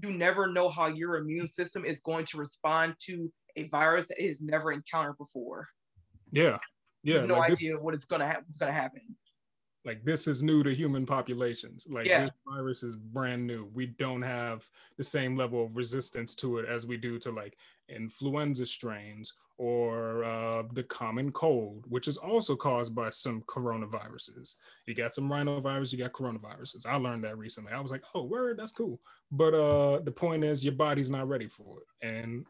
you 0.04 0.12
never 0.12 0.48
know 0.48 0.70
how 0.70 0.88
your 0.88 1.18
immune 1.18 1.48
system 1.48 1.84
is 1.84 2.00
going 2.02 2.26
to 2.26 2.38
respond 2.38 2.94
to 3.08 3.32
a 3.56 3.68
virus 3.70 4.08
that 4.08 4.24
it 4.24 4.28
has 4.28 4.42
never 4.42 4.72
encountered 4.72 5.18
before. 5.18 5.68
Yeah. 6.32 6.58
Yeah. 7.04 7.26
no 7.26 7.40
like 7.40 7.52
idea 7.52 7.76
this, 7.76 7.84
what 7.84 7.94
it's 7.94 8.06
gonna 8.06 8.28
ha- 8.28 8.42
what's 8.46 8.58
gonna 8.58 8.74
happen 8.74 9.02
like 9.86 10.04
this 10.04 10.28
is 10.28 10.44
new 10.44 10.64
to 10.64 10.74
human 10.74 11.06
populations. 11.06 11.88
Like 11.90 12.06
yeah. 12.06 12.24
this 12.24 12.32
virus 12.48 12.84
is 12.84 12.96
brand 12.96 13.48
new. 13.48 13.70
We 13.74 13.88
don't 13.88 14.22
have 14.22 14.68
the 14.98 15.04
same 15.04 15.38
level 15.38 15.64
of 15.64 15.78
resistance 15.78 16.36
to 16.36 16.58
it 16.58 16.68
as 16.68 16.86
we 16.86 16.98
do 16.98 17.18
to 17.20 17.32
like 17.32 17.58
influenza 17.88 18.66
strains 18.66 19.34
or 19.58 20.24
uh, 20.24 20.64
the 20.74 20.84
common 20.84 21.32
cold 21.32 21.84
which 21.90 22.08
is 22.08 22.18
also 22.18 22.56
caused 22.56 22.94
by 22.94 23.10
some 23.10 23.42
coronaviruses. 23.44 24.56
You 24.86 24.94
got 24.94 25.16
some 25.16 25.30
rhinovirus 25.30 25.92
you 25.92 26.00
got 26.00 26.14
coronaviruses. 26.14 26.86
I 26.86 26.96
learned 26.96 27.24
that 27.24 27.38
recently. 27.38 27.72
I 27.72 27.80
was 27.80 27.92
like 27.92 28.04
oh 28.14 28.24
word 28.24 28.60
that's 28.60 28.72
cool. 28.72 29.00
But 29.32 29.54
uh 29.54 30.00
the 30.00 30.12
point 30.12 30.44
is 30.44 30.64
your 30.64 30.76
body's 30.76 31.10
not 31.10 31.28
ready 31.28 31.48
for 31.48 31.80
it. 31.80 32.08
And 32.08 32.46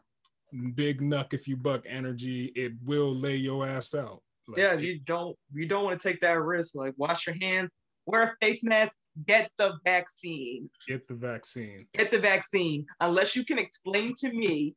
big 0.74 1.00
nuck 1.00 1.32
if 1.32 1.46
you 1.46 1.56
buck 1.56 1.84
energy 1.88 2.52
it 2.56 2.72
will 2.84 3.14
lay 3.14 3.36
your 3.36 3.64
ass 3.64 3.94
out 3.94 4.20
like, 4.50 4.60
yeah, 4.60 4.74
you 4.74 5.00
don't 5.00 5.36
you 5.54 5.66
don't 5.66 5.84
want 5.84 6.00
to 6.00 6.08
take 6.08 6.20
that 6.20 6.40
risk. 6.40 6.74
Like 6.74 6.94
wash 6.96 7.26
your 7.26 7.36
hands, 7.40 7.72
wear 8.06 8.22
a 8.22 8.44
face 8.44 8.62
mask, 8.64 8.92
get 9.26 9.50
the 9.56 9.74
vaccine. 9.84 10.68
Get 10.86 11.06
the 11.08 11.14
vaccine. 11.14 11.86
Get 11.94 12.10
the 12.10 12.18
vaccine. 12.18 12.86
Unless 13.00 13.36
you 13.36 13.44
can 13.44 13.58
explain 13.58 14.14
to 14.18 14.32
me 14.32 14.74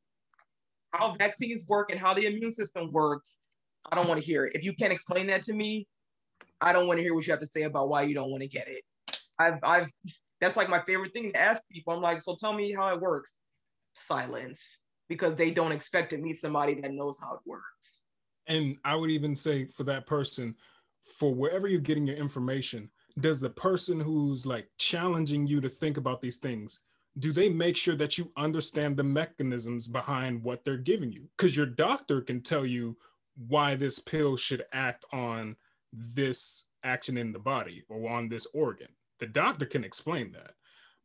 how 0.92 1.16
vaccines 1.16 1.66
work 1.68 1.92
and 1.92 2.00
how 2.00 2.14
the 2.14 2.26
immune 2.26 2.52
system 2.52 2.92
works, 2.92 3.40
I 3.92 3.96
don't 3.96 4.08
want 4.08 4.20
to 4.22 4.26
hear 4.26 4.46
it. 4.46 4.56
If 4.56 4.64
you 4.64 4.74
can't 4.74 4.94
explain 4.94 5.28
that 5.28 5.44
to 5.44 5.54
me, 5.54 5.88
I 6.62 6.74
don't 6.74 6.88
want 6.88 7.00
to 7.00 7.04
hear 7.04 7.14
what 7.14 7.26
you 7.26 7.34
have 7.34 7.42
to 7.42 7.48
say 7.48 7.64
about 7.64 7.90
why 7.90 8.04
you 8.04 8.16
don't 8.16 8.30
want 8.30 8.42
to 8.42 8.50
get 8.50 8.68
it. 8.68 8.84
I've 9.40 9.60
I've 9.64 9.88
that's 10.40 10.58
like 10.58 10.70
my 10.70 10.82
favorite 10.82 11.14
thing 11.14 11.32
to 11.32 11.40
ask 11.40 11.62
people. 11.72 11.94
I'm 11.94 12.02
like, 12.02 12.22
so 12.22 12.36
tell 12.40 12.54
me 12.54 12.74
how 12.74 12.94
it 12.94 13.00
works. 13.00 13.38
Silence, 13.96 14.82
because 15.08 15.36
they 15.36 15.52
don't 15.52 15.72
expect 15.72 16.10
to 16.12 16.18
meet 16.18 16.38
somebody 16.38 16.80
that 16.82 16.92
knows 16.92 17.20
how 17.20 17.36
it 17.36 17.40
works 17.46 18.04
and 18.48 18.78
I 18.84 18.96
would 18.96 19.10
even 19.10 19.36
say 19.36 19.66
for 19.66 19.84
that 19.86 20.06
person, 20.06 20.56
for 21.02 21.34
wherever 21.34 21.68
you're 21.68 21.82
getting 21.82 22.08
your 22.08 22.18
information, 22.18 22.90
does 23.20 23.40
the 23.40 23.50
person 23.50 24.00
who's 24.00 24.46
like 24.46 24.68
challenging 24.78 25.46
you 25.48 25.62
to 25.62 25.70
think 25.70 25.98
about 25.98 26.22
these 26.22 26.38
things, 26.38 26.80
do 27.20 27.32
they 27.32 27.50
make 27.50 27.78
sure 27.78 27.96
that 27.96 28.18
you 28.18 28.32
understand 28.38 28.98
the 28.98 29.04
mechanisms 29.04 29.88
behind 29.88 30.44
what 30.44 30.64
they're 30.64 30.78
giving 30.78 31.12
you? 31.12 31.28
Because 31.38 31.56
your 31.56 31.68
doctor 31.68 32.22
can 32.22 32.42
tell 32.42 32.66
you 32.66 32.98
why 33.48 33.76
this 33.76 34.00
pill 34.00 34.36
should 34.36 34.66
act 34.74 35.06
on 35.12 35.56
this 35.92 36.66
action 36.84 37.18
in 37.18 37.32
the 37.32 37.40
body 37.40 37.84
or 37.88 38.10
on 38.10 38.30
this 38.30 38.48
organ. 38.54 38.88
The 39.20 39.28
doctor 39.28 39.66
can 39.66 39.84
explain 39.84 40.32
that. 40.32 40.54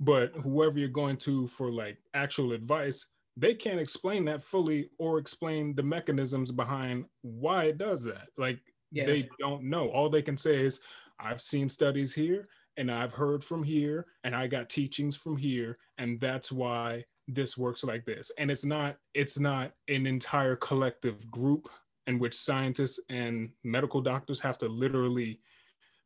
But 0.00 0.32
whoever 0.34 0.78
you're 0.78 0.88
going 0.88 1.16
to 1.18 1.46
for 1.48 1.70
like 1.70 1.98
actual 2.14 2.52
advice, 2.52 3.06
they 3.38 3.54
can't 3.54 3.78
explain 3.78 4.24
that 4.24 4.42
fully 4.42 4.90
or 4.98 5.18
explain 5.18 5.74
the 5.74 5.82
mechanisms 5.82 6.50
behind 6.50 7.04
why 7.22 7.64
it 7.64 7.78
does 7.78 8.02
that. 8.02 8.28
Like 8.36 8.58
yeah. 8.90 9.06
they 9.06 9.28
don't 9.38 9.62
know. 9.62 9.88
All 9.88 10.10
they 10.10 10.22
can 10.22 10.36
say 10.36 10.64
is, 10.64 10.80
I've 11.20 11.40
seen 11.40 11.68
studies 11.68 12.12
here 12.12 12.48
and 12.76 12.90
I've 12.90 13.14
heard 13.14 13.44
from 13.44 13.62
here 13.62 14.06
and 14.24 14.34
I 14.34 14.48
got 14.48 14.68
teachings 14.68 15.16
from 15.16 15.36
here. 15.36 15.78
And 15.98 16.20
that's 16.20 16.50
why 16.50 17.04
this 17.28 17.56
works 17.56 17.84
like 17.84 18.04
this. 18.04 18.32
And 18.38 18.50
it's 18.50 18.64
not, 18.64 18.96
it's 19.14 19.38
not 19.38 19.72
an 19.86 20.06
entire 20.06 20.56
collective 20.56 21.30
group 21.30 21.68
in 22.08 22.18
which 22.18 22.34
scientists 22.34 23.00
and 23.08 23.50
medical 23.62 24.00
doctors 24.00 24.40
have 24.40 24.58
to 24.58 24.68
literally 24.68 25.40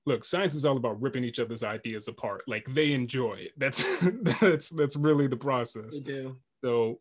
look 0.04 0.24
science 0.24 0.56
is 0.56 0.64
all 0.64 0.76
about 0.76 1.00
ripping 1.00 1.22
each 1.22 1.38
other's 1.38 1.62
ideas 1.62 2.08
apart 2.08 2.42
like 2.48 2.66
they 2.74 2.90
enjoy 2.92 3.34
it 3.34 3.52
that's 3.56 4.00
that's 4.40 4.68
that's 4.70 4.96
really 4.96 5.28
the 5.28 5.36
process 5.36 5.96
they 5.98 6.12
do 6.12 6.36
so 6.64 6.98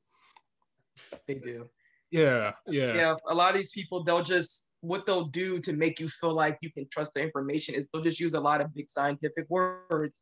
they 1.28 1.36
do. 1.36 1.70
Yeah, 2.10 2.54
yeah. 2.68 2.96
Yeah, 2.96 3.16
a 3.28 3.34
lot 3.34 3.52
of 3.52 3.58
these 3.58 3.72
people, 3.72 4.04
they'll 4.04 4.24
just 4.24 4.70
what 4.82 5.06
they'll 5.06 5.26
do 5.26 5.60
to 5.60 5.74
make 5.74 6.00
you 6.00 6.10
feel 6.10 6.34
like 6.34 6.58
you 6.62 6.72
can 6.72 6.88
trust 6.90 7.14
the 7.14 7.22
information 7.22 7.76
is 7.76 7.88
they'll 7.94 8.04
just 8.04 8.20
use 8.20 8.34
a 8.34 8.40
lot 8.40 8.62
of 8.62 8.74
big 8.74 8.90
scientific 8.90 9.46
words. 9.50 10.20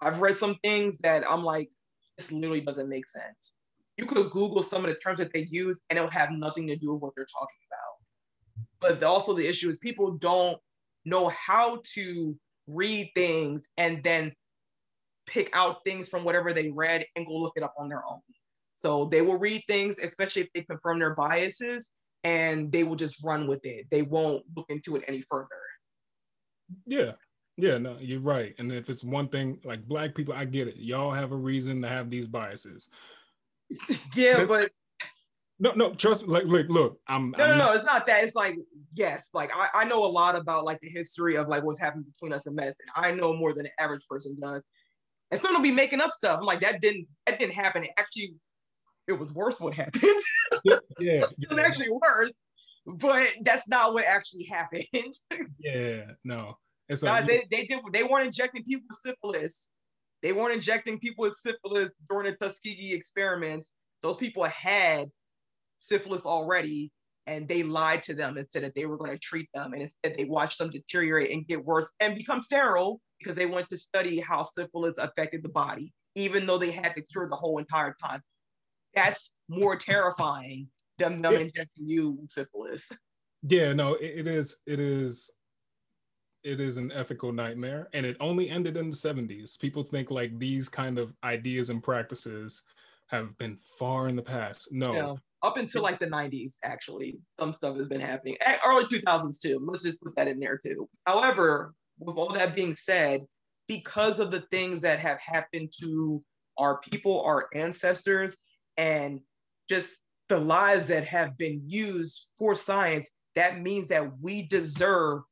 I've 0.00 0.20
read 0.20 0.36
some 0.36 0.56
things 0.62 0.98
that 0.98 1.30
I'm 1.30 1.44
like, 1.44 1.70
this 2.16 2.32
literally 2.32 2.62
doesn't 2.62 2.88
make 2.88 3.06
sense. 3.06 3.54
You 3.98 4.06
could 4.06 4.30
Google 4.30 4.62
some 4.62 4.84
of 4.84 4.90
the 4.90 4.96
terms 4.96 5.18
that 5.18 5.32
they 5.34 5.46
use 5.50 5.82
and 5.90 5.98
it'll 5.98 6.10
have 6.10 6.30
nothing 6.32 6.66
to 6.68 6.76
do 6.76 6.94
with 6.94 7.02
what 7.02 7.12
they're 7.14 7.26
talking 7.26 7.58
about. 7.70 8.98
But 8.98 9.06
also 9.06 9.34
the 9.34 9.46
issue 9.46 9.68
is 9.68 9.78
people 9.78 10.12
don't 10.12 10.58
know 11.04 11.28
how 11.28 11.80
to 11.94 12.34
read 12.66 13.10
things 13.14 13.66
and 13.76 14.02
then 14.02 14.32
pick 15.26 15.50
out 15.54 15.84
things 15.84 16.08
from 16.08 16.24
whatever 16.24 16.54
they 16.54 16.70
read 16.70 17.04
and 17.16 17.26
go 17.26 17.34
look 17.34 17.52
it 17.56 17.62
up 17.62 17.74
on 17.78 17.90
their 17.90 18.02
own. 18.08 18.20
So 18.80 19.04
they 19.04 19.20
will 19.20 19.36
read 19.36 19.62
things, 19.68 19.98
especially 19.98 20.42
if 20.42 20.48
they 20.54 20.62
confirm 20.62 21.00
their 21.00 21.14
biases, 21.14 21.90
and 22.24 22.72
they 22.72 22.82
will 22.82 22.96
just 22.96 23.22
run 23.22 23.46
with 23.46 23.60
it. 23.66 23.86
They 23.90 24.00
won't 24.00 24.42
look 24.56 24.66
into 24.70 24.96
it 24.96 25.04
any 25.06 25.20
further. 25.20 25.48
Yeah. 26.86 27.12
Yeah, 27.58 27.76
no, 27.76 27.98
you're 28.00 28.20
right. 28.20 28.54
And 28.58 28.72
if 28.72 28.88
it's 28.88 29.04
one 29.04 29.28
thing, 29.28 29.58
like 29.64 29.86
black 29.86 30.14
people, 30.14 30.32
I 30.32 30.46
get 30.46 30.66
it. 30.66 30.76
Y'all 30.76 31.12
have 31.12 31.32
a 31.32 31.36
reason 31.36 31.82
to 31.82 31.88
have 31.88 32.08
these 32.08 32.26
biases. 32.26 32.88
yeah, 34.14 34.46
but 34.46 34.70
no, 35.58 35.72
no, 35.72 35.92
trust 35.92 36.26
me. 36.26 36.32
Like, 36.32 36.46
like 36.46 36.70
look, 36.70 36.98
I'm 37.06 37.34
no, 37.36 37.44
I'm 37.44 37.58
no, 37.58 37.66
no. 37.66 37.72
It's 37.72 37.84
not 37.84 38.06
that. 38.06 38.24
It's 38.24 38.34
like, 38.34 38.56
yes, 38.94 39.28
like 39.34 39.50
I, 39.54 39.68
I 39.74 39.84
know 39.84 40.06
a 40.06 40.08
lot 40.08 40.36
about 40.36 40.64
like 40.64 40.80
the 40.80 40.88
history 40.88 41.36
of 41.36 41.48
like 41.48 41.62
what's 41.62 41.78
happened 41.78 42.06
between 42.06 42.32
us 42.32 42.46
and 42.46 42.56
medicine. 42.56 42.86
I 42.96 43.12
know 43.12 43.34
more 43.34 43.52
than 43.52 43.64
the 43.64 43.82
average 43.82 44.06
person 44.08 44.38
does. 44.40 44.64
And 45.30 45.38
some 45.38 45.52
will 45.52 45.60
be 45.60 45.70
making 45.70 46.00
up 46.00 46.12
stuff. 46.12 46.38
I'm 46.40 46.46
like, 46.46 46.60
that 46.60 46.80
didn't 46.80 47.06
that 47.26 47.38
didn't 47.38 47.54
happen. 47.54 47.84
It 47.84 47.90
actually 47.98 48.34
it 49.10 49.18
was 49.18 49.34
worse 49.34 49.60
what 49.60 49.74
happened. 49.74 50.02
yeah, 50.64 50.78
yeah. 50.98 51.24
it 51.38 51.50
was 51.50 51.58
actually 51.58 51.90
worse, 51.90 52.32
but 52.86 53.28
that's 53.42 53.66
not 53.68 53.92
what 53.92 54.04
actually 54.04 54.44
happened. 54.44 55.14
yeah, 55.58 56.12
no. 56.24 56.56
It's 56.88 57.02
Guys, 57.02 57.26
they, 57.26 57.46
they 57.50 57.66
did 57.66 57.80
they 57.92 58.02
weren't 58.02 58.26
injecting 58.26 58.64
people 58.64 58.86
with 58.88 58.98
syphilis. 58.98 59.68
They 60.22 60.32
weren't 60.32 60.54
injecting 60.54 60.98
people 60.98 61.22
with 61.22 61.36
syphilis 61.36 61.92
during 62.08 62.30
the 62.30 62.36
Tuskegee 62.36 62.92
experiments. 62.92 63.72
Those 64.02 64.16
people 64.16 64.44
had 64.44 65.08
syphilis 65.76 66.26
already, 66.26 66.90
and 67.26 67.48
they 67.48 67.62
lied 67.62 68.02
to 68.04 68.14
them 68.14 68.36
and 68.36 68.46
said 68.48 68.64
that 68.64 68.74
they 68.74 68.86
were 68.86 68.96
going 68.96 69.12
to 69.12 69.18
treat 69.18 69.48
them, 69.54 69.72
and 69.72 69.82
instead 69.82 70.14
they 70.16 70.24
watched 70.24 70.58
them 70.58 70.70
deteriorate 70.70 71.30
and 71.30 71.46
get 71.46 71.64
worse 71.64 71.90
and 72.00 72.16
become 72.16 72.42
sterile 72.42 73.00
because 73.18 73.36
they 73.36 73.46
went 73.46 73.68
to 73.70 73.76
study 73.76 74.18
how 74.20 74.42
syphilis 74.42 74.98
affected 74.98 75.42
the 75.42 75.48
body, 75.48 75.92
even 76.16 76.44
though 76.44 76.58
they 76.58 76.72
had 76.72 76.94
to 76.94 77.02
cure 77.02 77.28
the 77.28 77.36
whole 77.36 77.58
entire 77.58 77.94
time 78.02 78.20
that's 78.94 79.36
more 79.48 79.76
terrifying 79.76 80.68
than 80.98 81.22
them 81.22 81.34
yeah. 81.34 81.40
injecting 81.40 81.88
you 81.88 82.12
with 82.12 82.30
syphilis. 82.30 82.90
Yeah, 83.42 83.72
no, 83.72 83.94
it, 83.94 84.20
it 84.20 84.26
is. 84.26 84.56
It 84.66 84.80
is. 84.80 85.30
It 86.42 86.58
is 86.58 86.78
an 86.78 86.90
ethical 86.92 87.32
nightmare, 87.32 87.88
and 87.92 88.06
it 88.06 88.16
only 88.20 88.48
ended 88.48 88.76
in 88.76 88.90
the 88.90 88.96
'70s. 88.96 89.58
People 89.58 89.82
think 89.82 90.10
like 90.10 90.38
these 90.38 90.68
kind 90.68 90.98
of 90.98 91.14
ideas 91.24 91.70
and 91.70 91.82
practices 91.82 92.62
have 93.08 93.36
been 93.38 93.56
far 93.78 94.08
in 94.08 94.16
the 94.16 94.22
past. 94.22 94.72
No, 94.72 94.94
yeah. 94.94 95.14
up 95.42 95.56
until 95.56 95.82
like 95.82 95.98
the 95.98 96.06
'90s, 96.06 96.56
actually, 96.64 97.18
some 97.38 97.52
stuff 97.52 97.76
has 97.76 97.88
been 97.88 98.00
happening. 98.00 98.36
Early 98.66 98.84
2000s 98.84 99.40
too. 99.40 99.62
Let's 99.62 99.82
just 99.82 100.02
put 100.02 100.16
that 100.16 100.28
in 100.28 100.38
there 100.40 100.58
too. 100.58 100.88
However, 101.06 101.74
with 101.98 102.16
all 102.16 102.32
that 102.32 102.54
being 102.54 102.74
said, 102.76 103.22
because 103.68 104.18
of 104.18 104.30
the 104.30 104.40
things 104.50 104.80
that 104.80 104.98
have 104.98 105.20
happened 105.20 105.72
to 105.80 106.22
our 106.58 106.78
people, 106.80 107.22
our 107.22 107.46
ancestors, 107.54 108.36
and 108.76 109.20
just 109.68 109.96
the 110.28 110.38
lives 110.38 110.86
that 110.88 111.04
have 111.04 111.36
been 111.36 111.62
used 111.66 112.28
for 112.38 112.54
science, 112.54 113.08
that 113.34 113.60
means 113.60 113.88
that 113.88 114.18
we 114.20 114.42
deserve 114.42 115.22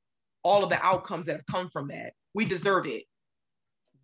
all 0.43 0.63
of 0.63 0.71
the 0.71 0.83
outcomes 0.85 1.27
that 1.27 1.37
have 1.37 1.47
come 1.47 1.69
from 1.69 1.89
that. 1.89 2.13
We 2.35 2.45
deserve 2.45 2.87
it. 2.87 3.05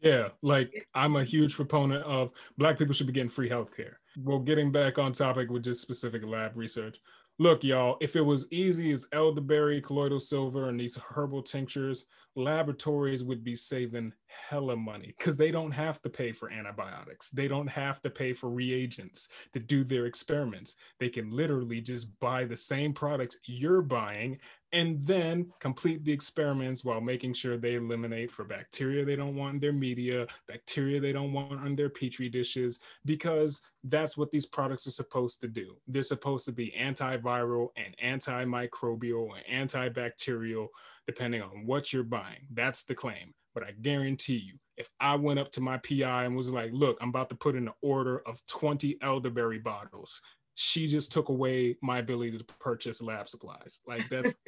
Yeah, 0.01 0.29
like 0.43 0.87
I'm 0.95 1.17
a 1.17 1.25
huge 1.25 1.55
proponent 1.55 2.05
of 2.05 2.31
Black 2.59 2.79
people 2.79 2.93
should 2.93 3.07
be 3.07 3.13
getting 3.13 3.31
free 3.31 3.49
healthcare. 3.49 3.95
Well, 4.19 4.39
getting 4.39 4.71
back 4.71 4.99
on 4.99 5.13
topic 5.13 5.51
with 5.51 5.65
just 5.65 5.81
specific 5.81 6.25
lab 6.27 6.53
research. 6.57 6.99
Look, 7.41 7.65
y'all, 7.65 7.97
if 8.01 8.15
it 8.15 8.21
was 8.21 8.47
easy 8.53 8.93
as 8.93 9.09
elderberry, 9.13 9.81
colloidal 9.81 10.21
silver, 10.21 10.69
and 10.69 10.79
these 10.79 10.97
herbal 10.97 11.43
tinctures, 11.43 12.07
laboratories 12.37 13.25
would 13.25 13.43
be 13.43 13.57
saving 13.57 14.13
hella 14.27 14.77
money 14.77 15.15
because 15.19 15.37
they 15.37 15.51
don't 15.51 15.73
have 15.73 16.01
to 16.03 16.11
pay 16.11 16.31
for 16.31 16.53
antibiotics. 16.53 17.31
They 17.31 17.49
don't 17.49 17.67
have 17.67 18.01
to 18.03 18.11
pay 18.11 18.35
for 18.35 18.51
reagents 18.51 19.31
to 19.53 19.59
do 19.59 19.83
their 19.83 20.07
experiments. 20.07 20.77
They 21.01 21.09
can 21.09 21.31
literally 21.31 21.81
just 21.81 22.19
buy 22.21 22.45
the 22.45 22.57
same 22.57 22.93
products 22.93 23.39
you're 23.47 23.83
buying 23.83 24.39
and 24.75 25.01
then 25.07 25.47
complete 25.61 26.05
the 26.05 26.13
experiments 26.13 26.85
while 26.85 27.01
making 27.01 27.33
sure 27.33 27.57
they 27.57 27.77
eliminate 27.77 28.31
for 28.31 28.45
bacteria 28.45 29.05
they 29.05 29.15
don't 29.15 29.37
want 29.37 29.55
in 29.55 29.61
their 29.61 29.73
media, 29.73 30.27
bacteria 30.49 31.01
they 31.01 31.13
don't 31.13 31.33
want 31.33 31.53
on 31.53 31.77
their 31.77 31.89
petri 31.89 32.29
dishes, 32.29 32.81
because 33.05 33.63
that's 33.85 34.17
what 34.17 34.33
these 34.33 34.47
products 34.47 34.87
are 34.89 34.91
supposed 34.91 35.41
to 35.41 35.49
do. 35.49 35.77
They're 35.87 36.03
supposed 36.03 36.45
to 36.47 36.53
be 36.53 36.75
antiviral 36.79 37.69
and 37.77 37.97
antimicrobial 38.21 39.29
and 39.49 39.71
antibacterial, 39.71 40.67
depending 41.07 41.41
on 41.41 41.65
what 41.67 41.93
you're 41.93 42.03
buying. 42.03 42.47
That's 42.53 42.83
the 42.83 42.97
claim. 42.97 43.33
But 43.55 43.63
I 43.63 43.71
guarantee 43.81 44.39
you, 44.39 44.55
if 44.77 44.89
I 44.99 45.15
went 45.15 45.39
up 45.39 45.53
to 45.53 45.61
my 45.61 45.79
PI 45.79 46.25
and 46.25 46.35
was 46.35 46.51
like, 46.51 46.71
look, 46.73 46.99
I'm 47.01 47.11
about 47.11 47.29
to 47.29 47.37
put 47.37 47.55
in 47.55 47.69
an 47.69 47.75
order 47.81 48.23
of 48.27 48.45
20 48.47 48.99
elderberry 49.01 49.61
bottles, 49.61 50.21
she 50.55 50.87
just 50.87 51.13
took 51.13 51.29
away 51.29 51.77
my 51.83 51.99
ability 51.99 52.39
to 52.39 52.45
purchase 52.45 53.03
lab 53.03 53.29
supplies. 53.29 53.81
Like 53.87 54.09
that's 54.09 54.41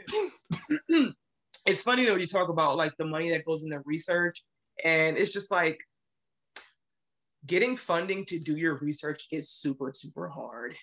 it's 1.67 1.83
funny 1.83 2.05
though 2.05 2.17
you 2.17 2.27
talk 2.27 2.49
about 2.49 2.77
like 2.77 2.97
the 2.97 3.07
money 3.07 3.31
that 3.31 3.45
goes 3.45 3.65
into 3.65 3.81
research 3.85 4.45
and 4.85 5.17
it's 5.17 5.33
just 5.33 5.51
like 5.51 5.81
getting 7.47 7.77
funding 7.77 8.25
to 8.27 8.39
do 8.39 8.57
your 8.57 8.79
research 8.79 9.27
is 9.33 9.51
super 9.51 9.93
super 9.95 10.29
hard. 10.29 10.77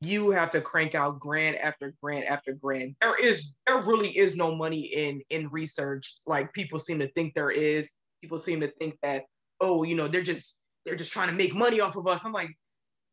You 0.00 0.30
have 0.30 0.50
to 0.52 0.60
crank 0.60 0.94
out 0.94 1.18
grant 1.18 1.56
after 1.58 1.92
grant 2.00 2.26
after 2.26 2.52
grant. 2.52 2.96
There 3.00 3.20
is 3.20 3.54
there 3.66 3.78
really 3.78 4.16
is 4.16 4.36
no 4.36 4.54
money 4.54 4.80
in 4.80 5.20
in 5.28 5.48
research. 5.48 6.18
Like 6.26 6.52
people 6.52 6.78
seem 6.78 7.00
to 7.00 7.08
think 7.08 7.34
there 7.34 7.50
is. 7.50 7.90
People 8.22 8.38
seem 8.38 8.60
to 8.60 8.68
think 8.68 8.96
that 9.02 9.24
oh 9.60 9.82
you 9.82 9.94
know 9.94 10.06
they're 10.06 10.22
just 10.22 10.58
they're 10.86 10.96
just 10.96 11.12
trying 11.12 11.28
to 11.28 11.34
make 11.34 11.54
money 11.54 11.80
off 11.80 11.96
of 11.96 12.06
us. 12.06 12.24
I'm 12.24 12.32
like 12.32 12.56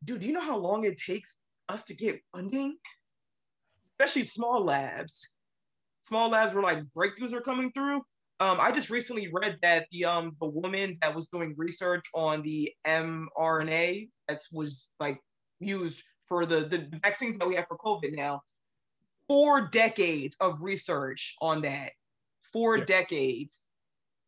dude, 0.06 0.22
do 0.22 0.28
you 0.28 0.34
know 0.34 0.42
how 0.42 0.58
long 0.58 0.86
it 0.86 0.98
takes 0.98 1.38
us 1.70 1.84
to 1.86 1.96
get 1.96 2.22
funding? 2.34 2.78
Especially 4.00 4.24
small 4.24 4.64
labs. 4.64 5.34
Small 6.04 6.30
labs 6.30 6.54
where 6.54 6.64
like 6.64 6.84
breakthroughs 6.96 7.34
are 7.34 7.42
coming 7.42 7.72
through. 7.72 8.02
Um, 8.40 8.58
I 8.60 8.72
just 8.72 8.90
recently 8.90 9.30
read 9.32 9.58
that 9.62 9.88
the 9.92 10.06
um 10.06 10.36
the 10.40 10.48
woman 10.48 10.98
that 11.02 11.16
was 11.16 11.28
doing 11.28 11.56
research 11.58 12.06
on 12.14 12.42
the 12.44 12.72
mRNA 12.86 14.10
that 14.28 14.40
was 14.52 14.92
like 15.00 15.20
used 15.60 16.04
for 16.26 16.46
the, 16.46 16.62
the 16.62 16.88
vaccines 17.04 17.38
that 17.38 17.48
we 17.48 17.56
have 17.56 17.66
for 17.68 17.78
COVID 17.78 18.16
now, 18.16 18.42
four 19.28 19.68
decades 19.70 20.36
of 20.42 20.62
research 20.62 21.36
on 21.42 21.62
that. 21.62 21.92
Four 22.52 22.78
yeah. 22.78 22.86
decades. 22.86 23.68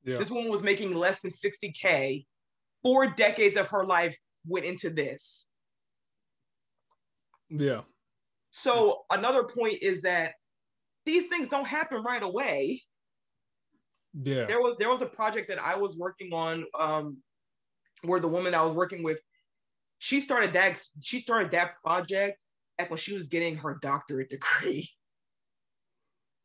Yeah. 0.03 0.17
This 0.17 0.31
woman 0.31 0.49
was 0.49 0.63
making 0.63 0.93
less 0.93 1.21
than 1.21 1.31
60K. 1.31 2.25
Four 2.83 3.07
decades 3.07 3.57
of 3.57 3.67
her 3.69 3.85
life 3.85 4.15
went 4.45 4.65
into 4.65 4.89
this. 4.89 5.47
Yeah. 7.49 7.81
So 8.49 9.03
another 9.11 9.43
point 9.43 9.79
is 9.81 10.01
that 10.01 10.33
these 11.05 11.25
things 11.25 11.47
don't 11.47 11.67
happen 11.67 12.03
right 12.03 12.23
away. 12.23 12.81
Yeah. 14.13 14.45
There 14.45 14.61
was 14.61 14.75
there 14.77 14.89
was 14.89 15.01
a 15.01 15.05
project 15.05 15.49
that 15.49 15.59
I 15.59 15.75
was 15.75 15.97
working 15.97 16.33
on 16.33 16.65
um 16.77 17.17
where 18.03 18.19
the 18.19 18.27
woman 18.27 18.53
I 18.53 18.63
was 18.63 18.73
working 18.73 19.03
with 19.03 19.19
she 19.99 20.21
started 20.21 20.53
that 20.53 20.79
she 21.01 21.21
started 21.21 21.51
that 21.51 21.75
project 21.83 22.43
back 22.77 22.89
when 22.89 22.97
she 22.97 23.13
was 23.13 23.27
getting 23.27 23.55
her 23.57 23.79
doctorate 23.81 24.29
degree. 24.29 24.89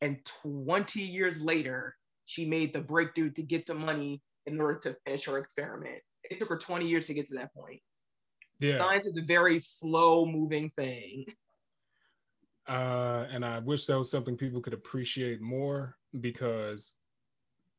And 0.01 0.19
20 0.43 1.01
years 1.01 1.41
later, 1.41 1.95
she 2.25 2.45
made 2.45 2.73
the 2.73 2.81
breakthrough 2.81 3.31
to 3.33 3.43
get 3.43 3.67
the 3.67 3.75
money 3.75 4.21
in 4.47 4.61
order 4.61 4.79
to 4.81 4.97
finish 5.05 5.27
her 5.27 5.38
experiment. 5.38 6.01
It 6.25 6.41
took 6.41 6.49
her 6.49 6.57
20 6.57 6.88
years 6.88 7.07
to 7.07 7.15
get 7.15 7.27
to 7.29 7.35
that 7.37 7.55
point. 7.55 7.81
Yeah. 8.62 8.79
Science 8.79 9.07
is 9.07 9.18
a 9.18 9.22
very 9.22 9.59
slow 9.59 10.25
moving 10.25 10.70
thing. 10.70 11.27
Uh, 12.68 13.27
and 13.33 13.44
I 13.44 13.59
wish 13.59 13.87
that 13.87 13.98
was 13.98 14.09
something 14.09 14.37
people 14.37 14.61
could 14.61 14.72
appreciate 14.72 15.40
more 15.40 15.96
because 16.20 16.94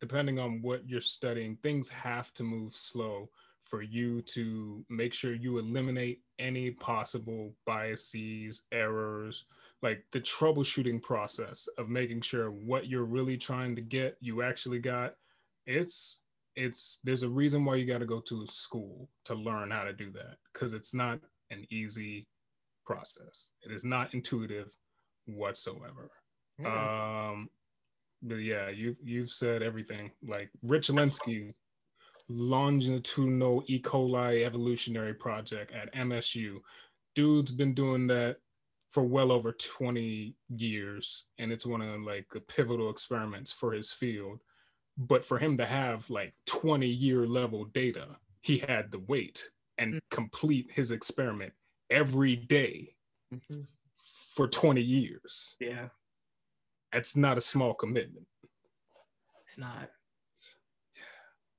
depending 0.01 0.39
on 0.39 0.61
what 0.61 0.87
you're 0.89 0.99
studying, 0.99 1.55
things 1.63 1.89
have 1.89 2.33
to 2.33 2.43
move 2.43 2.75
slow 2.75 3.29
for 3.63 3.81
you 3.81 4.21
to 4.23 4.85
make 4.89 5.13
sure 5.13 5.33
you 5.33 5.57
eliminate 5.57 6.21
any 6.37 6.71
possible 6.71 7.55
biases, 7.65 8.63
errors, 8.73 9.45
like 9.81 10.03
the 10.11 10.19
troubleshooting 10.19 11.01
process 11.01 11.69
of 11.77 11.87
making 11.87 12.19
sure 12.19 12.51
what 12.51 12.87
you're 12.87 13.05
really 13.05 13.37
trying 13.37 13.73
to 13.77 13.81
get, 13.81 14.17
you 14.19 14.41
actually 14.41 14.79
got. 14.79 15.15
It's 15.65 16.22
it's 16.55 16.99
there's 17.03 17.23
a 17.23 17.29
reason 17.29 17.65
why 17.65 17.75
you 17.75 17.85
got 17.85 17.99
to 17.99 18.05
go 18.05 18.19
to 18.21 18.45
school 18.47 19.09
to 19.25 19.35
learn 19.35 19.71
how 19.71 19.83
to 19.83 19.93
do 19.93 20.11
that 20.11 20.37
because 20.51 20.73
it's 20.73 20.93
not 20.93 21.19
an 21.51 21.65
easy 21.69 22.27
process. 22.85 23.49
It 23.61 23.71
is 23.71 23.85
not 23.85 24.13
intuitive 24.13 24.71
whatsoever. 25.25 26.11
Yeah. 26.59 27.29
Um, 27.31 27.49
but 28.21 28.35
yeah, 28.35 28.69
you've 28.69 28.97
you've 29.03 29.29
said 29.29 29.61
everything. 29.61 30.11
Like 30.25 30.49
Rich 30.61 30.89
Lenski, 30.89 31.53
longitudinal 32.29 33.63
E. 33.67 33.81
coli 33.81 34.45
evolutionary 34.45 35.13
project 35.13 35.71
at 35.71 35.93
MSU. 35.93 36.57
Dude's 37.15 37.51
been 37.51 37.73
doing 37.73 38.07
that 38.07 38.37
for 38.89 39.03
well 39.03 39.31
over 39.31 39.51
20 39.51 40.35
years, 40.55 41.25
and 41.39 41.51
it's 41.51 41.65
one 41.65 41.81
of 41.81 42.01
like 42.01 42.27
the 42.31 42.39
pivotal 42.41 42.89
experiments 42.89 43.51
for 43.51 43.73
his 43.73 43.91
field 43.91 44.39
but 44.97 45.25
for 45.25 45.37
him 45.37 45.57
to 45.57 45.65
have 45.65 46.09
like 46.09 46.33
20 46.45 46.87
year 46.87 47.25
level 47.25 47.65
data, 47.65 48.07
he 48.41 48.57
had 48.57 48.91
to 48.91 48.99
wait 49.07 49.49
and 49.77 49.95
mm-hmm. 49.95 50.15
complete 50.15 50.71
his 50.71 50.91
experiment 50.91 51.53
every 51.89 52.35
day 52.35 52.95
mm-hmm. 53.33 53.61
for 54.35 54.47
20 54.47 54.81
years. 54.81 55.55
Yeah. 55.59 55.87
That's 56.91 57.15
not 57.15 57.37
a 57.37 57.41
small 57.41 57.73
commitment. 57.73 58.27
It's 59.47 59.57
not. 59.57 59.89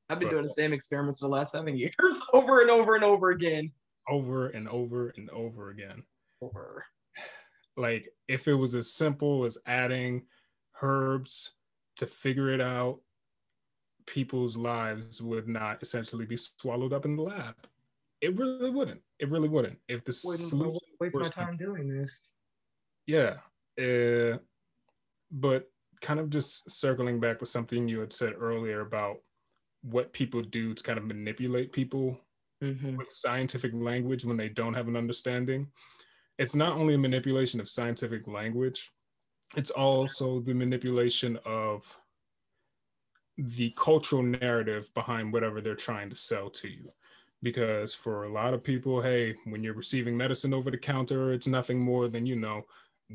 I've 0.08 0.20
been 0.20 0.28
but, 0.28 0.32
doing 0.32 0.42
the 0.44 0.50
same 0.50 0.72
experiments 0.72 1.20
for 1.20 1.26
the 1.26 1.32
last 1.32 1.52
seven 1.52 1.76
years 1.78 1.92
over 2.32 2.60
and 2.60 2.70
over 2.70 2.94
and 2.94 3.04
over 3.04 3.30
again. 3.30 3.72
Over 4.08 4.48
and 4.48 4.68
over 4.68 5.12
and 5.16 5.30
over 5.30 5.70
again. 5.70 6.02
Over. 6.42 6.84
Like 7.76 8.08
if 8.28 8.46
it 8.46 8.54
was 8.54 8.74
as 8.74 8.92
simple 8.92 9.44
as 9.44 9.58
adding 9.66 10.26
herbs 10.82 11.52
to 11.96 12.06
figure 12.06 12.50
it 12.50 12.60
out 12.60 13.00
people's 14.06 14.56
lives 14.56 15.22
would 15.22 15.48
not 15.48 15.82
essentially 15.82 16.26
be 16.26 16.36
swallowed 16.36 16.92
up 16.92 17.04
in 17.04 17.16
the 17.16 17.22
lab. 17.22 17.54
It 18.20 18.36
really 18.36 18.70
wouldn't. 18.70 19.00
It 19.18 19.30
really 19.30 19.48
wouldn't. 19.48 19.78
If 19.88 20.04
the 20.04 20.18
wouldn't 20.52 20.82
waste 21.00 21.16
my 21.16 21.44
time 21.44 21.56
doing 21.56 21.88
this. 21.88 22.28
Yeah. 23.06 23.36
Uh, 23.78 24.38
but 25.30 25.68
kind 26.00 26.20
of 26.20 26.30
just 26.30 26.70
circling 26.70 27.20
back 27.20 27.38
to 27.38 27.46
something 27.46 27.88
you 27.88 28.00
had 28.00 28.12
said 28.12 28.34
earlier 28.38 28.80
about 28.80 29.16
what 29.82 30.12
people 30.12 30.42
do 30.42 30.74
to 30.74 30.82
kind 30.82 30.98
of 30.98 31.04
manipulate 31.04 31.72
people 31.72 32.18
mm-hmm. 32.62 32.96
with 32.96 33.10
scientific 33.10 33.72
language 33.74 34.24
when 34.24 34.36
they 34.36 34.48
don't 34.48 34.74
have 34.74 34.88
an 34.88 34.96
understanding. 34.96 35.66
It's 36.38 36.54
not 36.54 36.76
only 36.76 36.94
a 36.94 36.98
manipulation 36.98 37.60
of 37.60 37.68
scientific 37.68 38.26
language, 38.26 38.90
it's 39.56 39.70
also 39.70 40.40
the 40.40 40.54
manipulation 40.54 41.38
of 41.44 41.98
the 43.36 43.70
cultural 43.76 44.22
narrative 44.22 44.92
behind 44.94 45.32
whatever 45.32 45.60
they're 45.60 45.74
trying 45.74 46.10
to 46.10 46.16
sell 46.16 46.50
to 46.50 46.68
you. 46.68 46.92
Because 47.42 47.94
for 47.94 48.24
a 48.24 48.32
lot 48.32 48.54
of 48.54 48.64
people, 48.64 49.02
hey, 49.02 49.34
when 49.44 49.62
you're 49.62 49.74
receiving 49.74 50.16
medicine 50.16 50.54
over 50.54 50.70
the 50.70 50.78
counter, 50.78 51.32
it's 51.32 51.46
nothing 51.46 51.78
more 51.78 52.08
than, 52.08 52.24
you 52.24 52.36
know, 52.36 52.62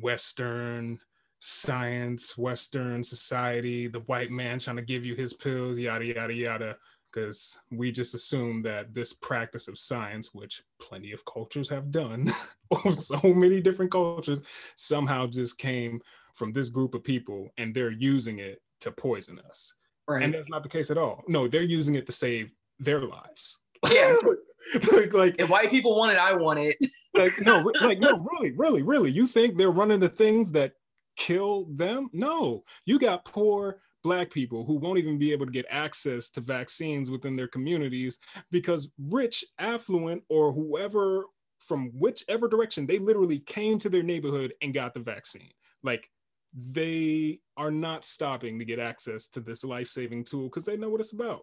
Western 0.02 1.00
science, 1.40 2.38
Western 2.38 3.04
society, 3.04 3.88
the 3.88 4.02
white 4.02 4.30
man 4.30 4.60
trying 4.60 4.76
to 4.76 4.84
give 4.84 5.06
you 5.06 5.16
his 5.16 5.34
pills, 5.34 5.78
yada, 5.78 6.06
yada, 6.06 6.34
yada. 6.34 6.76
Because 7.12 7.58
we 7.72 7.92
just 7.92 8.14
assume 8.14 8.62
that 8.62 8.94
this 8.94 9.14
practice 9.14 9.68
of 9.68 9.80
science, 9.80 10.32
which 10.32 10.62
plenty 10.80 11.12
of 11.12 11.26
cultures 11.26 11.68
have 11.70 11.90
done, 11.90 12.28
so 12.94 13.34
many 13.34 13.62
different 13.62 13.92
cultures, 13.92 14.42
somehow 14.76 15.26
just 15.26 15.58
came 15.58 16.02
from 16.36 16.52
this 16.52 16.70
group 16.70 16.94
of 16.94 17.04
people 17.04 17.50
and 17.58 17.74
they're 17.74 17.90
using 17.90 18.38
it 18.38 18.62
to 18.82 18.92
poison 18.92 19.40
us 19.50 19.74
Right. 20.10 20.24
And 20.24 20.34
that's 20.34 20.50
not 20.50 20.64
the 20.64 20.70
case 20.70 20.90
at 20.90 20.98
all. 20.98 21.24
No, 21.28 21.48
they're 21.48 21.62
using 21.62 21.96
it 21.96 22.06
to 22.08 22.12
save 22.12 22.52
their 22.80 23.02
lives. 23.02 23.64
Yeah. 23.92 24.16
like, 24.92 25.14
like 25.14 25.36
if 25.40 25.50
white 25.50 25.70
people 25.70 25.96
want 25.98 26.12
it, 26.12 26.18
I 26.18 26.34
want 26.34 26.60
it. 26.60 26.78
like 27.14 27.32
no, 27.42 27.72
like 27.82 28.00
no, 28.00 28.26
really, 28.32 28.52
really, 28.52 28.82
really. 28.82 29.12
You 29.12 29.28
think 29.28 29.58
they're 29.58 29.72
running 29.72 30.00
the 30.00 30.10
things 30.10 30.52
that 30.54 30.74
kill 31.16 31.68
them? 31.76 32.10
No, 32.12 32.64
you 32.86 32.98
got 32.98 33.24
poor 33.24 33.82
black 34.04 34.32
people 34.32 34.66
who 34.66 34.76
won't 34.76 34.98
even 34.98 35.20
be 35.20 35.32
able 35.32 35.46
to 35.46 35.52
get 35.52 35.66
access 35.70 36.30
to 36.32 36.42
vaccines 36.42 37.12
within 37.12 37.36
their 37.36 37.48
communities 37.48 38.20
because 38.50 38.92
rich, 38.98 39.44
affluent, 39.60 40.24
or 40.30 40.52
whoever 40.52 41.26
from 41.60 41.92
whichever 41.94 42.48
direction 42.48 42.88
they 42.88 42.98
literally 42.98 43.40
came 43.40 43.78
to 43.78 43.90
their 43.90 44.04
neighborhood 44.04 44.54
and 44.62 44.74
got 44.74 44.94
the 44.94 45.00
vaccine. 45.00 45.52
Like 45.84 46.10
they 46.54 47.40
are 47.58 47.72
not 47.72 48.06
stopping 48.06 48.60
to 48.60 48.66
get 48.66 48.80
access 48.80 49.28
to 49.30 49.40
this 49.40 49.64
life-saving 49.64 50.24
tool 50.24 50.46
because 50.46 50.66
they 50.66 50.78
know 50.78 50.90
what 50.90 51.02
it's 51.02 51.14
about. 51.14 51.42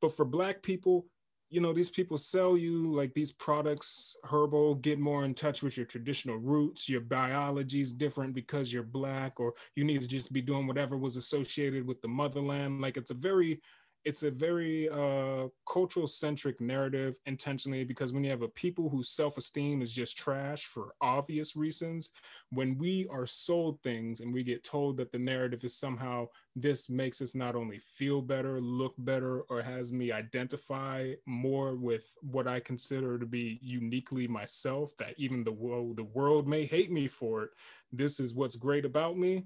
But 0.00 0.16
for 0.16 0.24
black 0.24 0.62
people, 0.62 1.06
you 1.52 1.60
know 1.60 1.74
these 1.74 1.90
people 1.90 2.16
sell 2.16 2.56
you 2.56 2.90
like 2.94 3.12
these 3.12 3.30
products 3.30 4.16
herbal 4.24 4.76
get 4.76 4.98
more 4.98 5.26
in 5.26 5.34
touch 5.34 5.62
with 5.62 5.76
your 5.76 5.84
traditional 5.84 6.38
roots 6.38 6.88
your 6.88 7.02
biology 7.02 7.82
is 7.82 7.92
different 7.92 8.34
because 8.34 8.72
you're 8.72 8.82
black 8.82 9.38
or 9.38 9.52
you 9.76 9.84
need 9.84 10.00
to 10.00 10.08
just 10.08 10.32
be 10.32 10.40
doing 10.40 10.66
whatever 10.66 10.96
was 10.96 11.18
associated 11.18 11.86
with 11.86 12.00
the 12.00 12.08
motherland 12.08 12.80
like 12.80 12.96
it's 12.96 13.10
a 13.10 13.14
very 13.14 13.60
it's 14.04 14.24
a 14.24 14.30
very 14.30 14.88
uh, 14.88 15.46
cultural 15.66 16.06
centric 16.06 16.60
narrative 16.60 17.18
intentionally 17.26 17.84
because 17.84 18.12
when 18.12 18.24
you 18.24 18.30
have 18.30 18.42
a 18.42 18.48
people 18.48 18.88
whose 18.88 19.08
self-esteem 19.08 19.80
is 19.80 19.92
just 19.92 20.16
trash 20.16 20.66
for 20.66 20.94
obvious 21.00 21.54
reasons 21.56 22.10
when 22.50 22.76
we 22.78 23.06
are 23.10 23.26
sold 23.26 23.80
things 23.82 24.20
and 24.20 24.32
we 24.32 24.42
get 24.42 24.64
told 24.64 24.96
that 24.96 25.12
the 25.12 25.18
narrative 25.18 25.62
is 25.64 25.76
somehow 25.76 26.26
this 26.56 26.90
makes 26.90 27.22
us 27.22 27.34
not 27.34 27.54
only 27.54 27.78
feel 27.78 28.20
better 28.20 28.60
look 28.60 28.94
better 28.98 29.42
or 29.42 29.62
has 29.62 29.92
me 29.92 30.10
identify 30.10 31.12
more 31.26 31.76
with 31.76 32.16
what 32.22 32.48
i 32.48 32.58
consider 32.58 33.18
to 33.18 33.26
be 33.26 33.58
uniquely 33.62 34.26
myself 34.26 34.96
that 34.96 35.14
even 35.16 35.44
the 35.44 35.52
world 35.52 35.96
the 35.96 36.04
world 36.04 36.48
may 36.48 36.64
hate 36.64 36.90
me 36.90 37.06
for 37.06 37.44
it 37.44 37.50
this 37.92 38.18
is 38.18 38.34
what's 38.34 38.56
great 38.56 38.84
about 38.84 39.16
me 39.16 39.44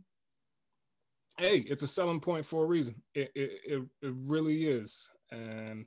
hey, 1.39 1.59
it's 1.59 1.83
a 1.83 1.87
selling 1.87 2.21
point 2.21 2.47
for 2.47 2.65
a 2.65 2.67
reason. 2.67 2.95
It, 3.15 3.31
it, 3.35 3.51
it, 3.67 3.83
it 4.03 4.15
really 4.27 4.67
is. 4.67 5.09
And 5.31 5.87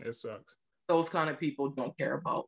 it 0.00 0.14
sucks. 0.14 0.54
Those 0.88 1.08
kind 1.08 1.28
of 1.28 1.38
people 1.38 1.68
don't 1.70 1.96
care 1.98 2.14
about. 2.14 2.46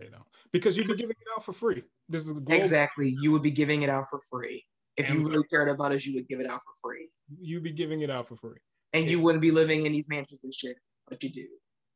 You 0.00 0.10
know, 0.10 0.26
because 0.52 0.76
you'd 0.76 0.88
be 0.88 0.94
giving 0.94 1.16
it 1.18 1.26
out 1.34 1.44
for 1.44 1.54
free. 1.54 1.82
This 2.08 2.28
is. 2.28 2.38
Exactly. 2.48 3.16
You 3.18 3.32
would 3.32 3.42
be 3.42 3.50
giving 3.50 3.82
it 3.82 3.88
out 3.88 4.08
for 4.10 4.20
free. 4.30 4.62
If 4.96 5.08
and 5.08 5.20
you 5.20 5.28
really 5.28 5.44
cared 5.44 5.68
about 5.68 5.92
us, 5.92 6.04
you 6.04 6.14
would 6.16 6.28
give 6.28 6.40
it 6.40 6.46
out 6.46 6.60
for 6.60 6.72
free. 6.82 7.08
You'd 7.40 7.62
be 7.62 7.72
giving 7.72 8.02
it 8.02 8.10
out 8.10 8.28
for 8.28 8.36
free. 8.36 8.58
And 8.92 9.04
yeah. 9.04 9.12
you 9.12 9.20
wouldn't 9.20 9.42
be 9.42 9.50
living 9.50 9.86
in 9.86 9.92
these 9.92 10.08
mansions 10.08 10.40
and 10.44 10.52
shit, 10.52 10.76
but 11.08 11.22
you 11.22 11.30
do. 11.30 11.46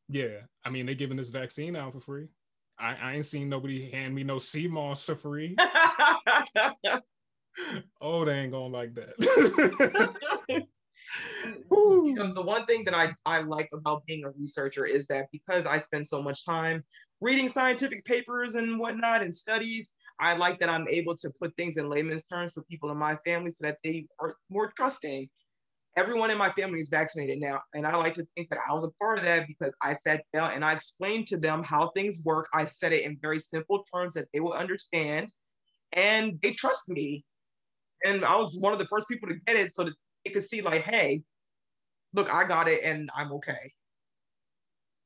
Yeah. 0.08 0.40
I 0.64 0.70
mean, 0.70 0.86
they're 0.86 0.94
giving 0.94 1.16
this 1.16 1.30
vaccine 1.30 1.76
out 1.76 1.92
for 1.92 2.00
free. 2.00 2.28
I, 2.78 2.94
I 2.94 3.14
ain't 3.14 3.26
seen 3.26 3.48
nobody 3.48 3.90
hand 3.90 4.14
me 4.14 4.24
no 4.24 4.38
sea 4.38 4.66
moss 4.66 5.04
for 5.04 5.14
free. 5.14 5.56
oh, 8.00 8.24
they 8.24 8.32
ain't 8.32 8.52
going 8.52 8.72
like 8.72 8.94
that. 8.94 10.66
you 11.70 12.14
know, 12.14 12.32
the 12.32 12.42
one 12.42 12.66
thing 12.66 12.84
that 12.84 12.94
I, 12.94 13.14
I 13.26 13.42
like 13.42 13.68
about 13.72 14.04
being 14.06 14.24
a 14.24 14.30
researcher 14.30 14.86
is 14.86 15.06
that 15.08 15.26
because 15.32 15.66
I 15.66 15.78
spend 15.78 16.06
so 16.06 16.22
much 16.22 16.44
time 16.44 16.84
reading 17.20 17.48
scientific 17.48 18.04
papers 18.04 18.54
and 18.54 18.78
whatnot 18.78 19.22
and 19.22 19.34
studies, 19.34 19.92
I 20.18 20.34
like 20.34 20.58
that 20.60 20.68
I'm 20.68 20.86
able 20.88 21.16
to 21.16 21.30
put 21.40 21.56
things 21.56 21.76
in 21.78 21.88
layman's 21.88 22.24
terms 22.24 22.52
for 22.52 22.62
people 22.62 22.90
in 22.90 22.98
my 22.98 23.16
family 23.24 23.50
so 23.50 23.66
that 23.66 23.78
they 23.82 24.06
are 24.18 24.36
more 24.50 24.72
trusting. 24.76 25.28
Everyone 25.96 26.30
in 26.30 26.38
my 26.38 26.50
family 26.50 26.78
is 26.78 26.88
vaccinated 26.88 27.40
now. 27.40 27.60
And 27.74 27.86
I 27.86 27.96
like 27.96 28.14
to 28.14 28.26
think 28.36 28.48
that 28.50 28.60
I 28.68 28.72
was 28.72 28.84
a 28.84 28.90
part 29.00 29.18
of 29.18 29.24
that 29.24 29.46
because 29.48 29.74
I 29.82 29.94
sat 29.94 30.22
down 30.32 30.52
and 30.52 30.64
I 30.64 30.72
explained 30.72 31.26
to 31.28 31.36
them 31.36 31.64
how 31.64 31.90
things 31.90 32.22
work. 32.24 32.48
I 32.54 32.66
said 32.66 32.92
it 32.92 33.04
in 33.04 33.18
very 33.20 33.40
simple 33.40 33.84
terms 33.92 34.14
that 34.14 34.28
they 34.32 34.40
will 34.40 34.52
understand. 34.52 35.30
And 35.92 36.38
they 36.42 36.52
trust 36.52 36.88
me 36.88 37.24
and 38.04 38.24
I 38.24 38.36
was 38.36 38.56
one 38.58 38.72
of 38.72 38.78
the 38.78 38.86
first 38.86 39.08
people 39.08 39.28
to 39.28 39.36
get 39.46 39.56
it 39.56 39.74
so 39.74 39.84
that 39.84 39.94
they 40.24 40.32
could 40.32 40.42
see, 40.42 40.62
like, 40.62 40.82
hey, 40.82 41.22
look, 42.14 42.32
I 42.32 42.44
got 42.44 42.68
it 42.68 42.82
and 42.84 43.10
I'm 43.14 43.32
okay. 43.32 43.72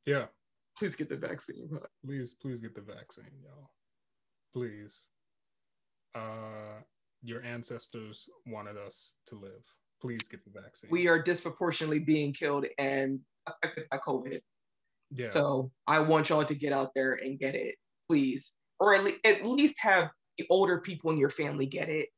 Yeah. 0.06 0.26
Please 0.78 0.96
get 0.96 1.08
the 1.08 1.16
vaccine. 1.16 1.68
Please, 2.04 2.34
please 2.34 2.60
get 2.60 2.74
the 2.74 2.80
vaccine, 2.80 3.30
y'all. 3.42 3.70
Please. 4.52 5.04
Uh, 6.14 6.80
your 7.22 7.42
ancestors 7.42 8.28
wanted 8.46 8.76
us 8.76 9.14
to 9.26 9.36
live. 9.36 9.62
Please 10.00 10.28
get 10.28 10.44
the 10.44 10.60
vaccine. 10.60 10.90
We 10.90 11.08
are 11.08 11.22
disproportionately 11.22 12.00
being 12.00 12.32
killed 12.32 12.66
and 12.78 13.20
affected 13.46 13.84
by 13.90 13.98
COVID. 13.98 14.40
Yeah. 15.10 15.28
So 15.28 15.70
I 15.86 16.00
want 16.00 16.28
y'all 16.28 16.44
to 16.44 16.54
get 16.54 16.72
out 16.72 16.90
there 16.94 17.14
and 17.14 17.38
get 17.38 17.54
it, 17.54 17.76
please, 18.08 18.52
or 18.78 18.94
at, 18.94 19.04
le- 19.04 19.12
at 19.24 19.46
least 19.46 19.76
have 19.80 20.10
the 20.38 20.46
older 20.50 20.80
people 20.80 21.10
in 21.10 21.18
your 21.18 21.30
family 21.30 21.66
get 21.66 21.88
it. 21.88 22.08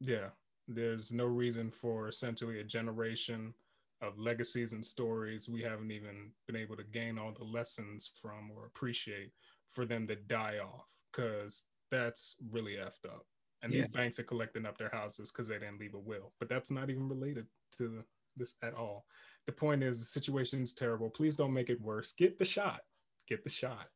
Yeah, 0.00 0.28
there's 0.66 1.12
no 1.12 1.26
reason 1.26 1.70
for 1.70 2.08
essentially 2.08 2.60
a 2.60 2.64
generation 2.64 3.54
of 4.02 4.18
legacies 4.18 4.72
and 4.72 4.84
stories 4.84 5.48
we 5.48 5.60
haven't 5.60 5.90
even 5.90 6.30
been 6.46 6.56
able 6.56 6.76
to 6.76 6.84
gain 6.84 7.18
all 7.18 7.32
the 7.32 7.44
lessons 7.44 8.12
from 8.20 8.50
or 8.56 8.66
appreciate 8.66 9.30
for 9.68 9.84
them 9.84 10.06
to 10.06 10.16
die 10.16 10.56
off 10.58 10.88
because 11.12 11.64
that's 11.90 12.36
really 12.50 12.72
effed 12.72 13.04
up. 13.04 13.26
And 13.62 13.72
yeah. 13.72 13.80
these 13.80 13.88
banks 13.88 14.18
are 14.18 14.24
collecting 14.24 14.64
up 14.64 14.78
their 14.78 14.90
houses 14.90 15.30
because 15.30 15.48
they 15.48 15.58
didn't 15.58 15.80
leave 15.80 15.94
a 15.94 15.98
will. 15.98 16.32
But 16.38 16.48
that's 16.48 16.70
not 16.70 16.88
even 16.88 17.08
related 17.08 17.46
to 17.76 18.02
this 18.36 18.56
at 18.62 18.74
all. 18.74 19.04
The 19.46 19.52
point 19.52 19.82
is 19.82 19.98
the 19.98 20.06
situation 20.06 20.62
is 20.62 20.72
terrible. 20.72 21.10
Please 21.10 21.36
don't 21.36 21.52
make 21.52 21.68
it 21.68 21.80
worse. 21.80 22.12
Get 22.12 22.38
the 22.38 22.44
shot. 22.44 22.80
Get 23.28 23.44
the 23.44 23.50
shot. 23.50 23.88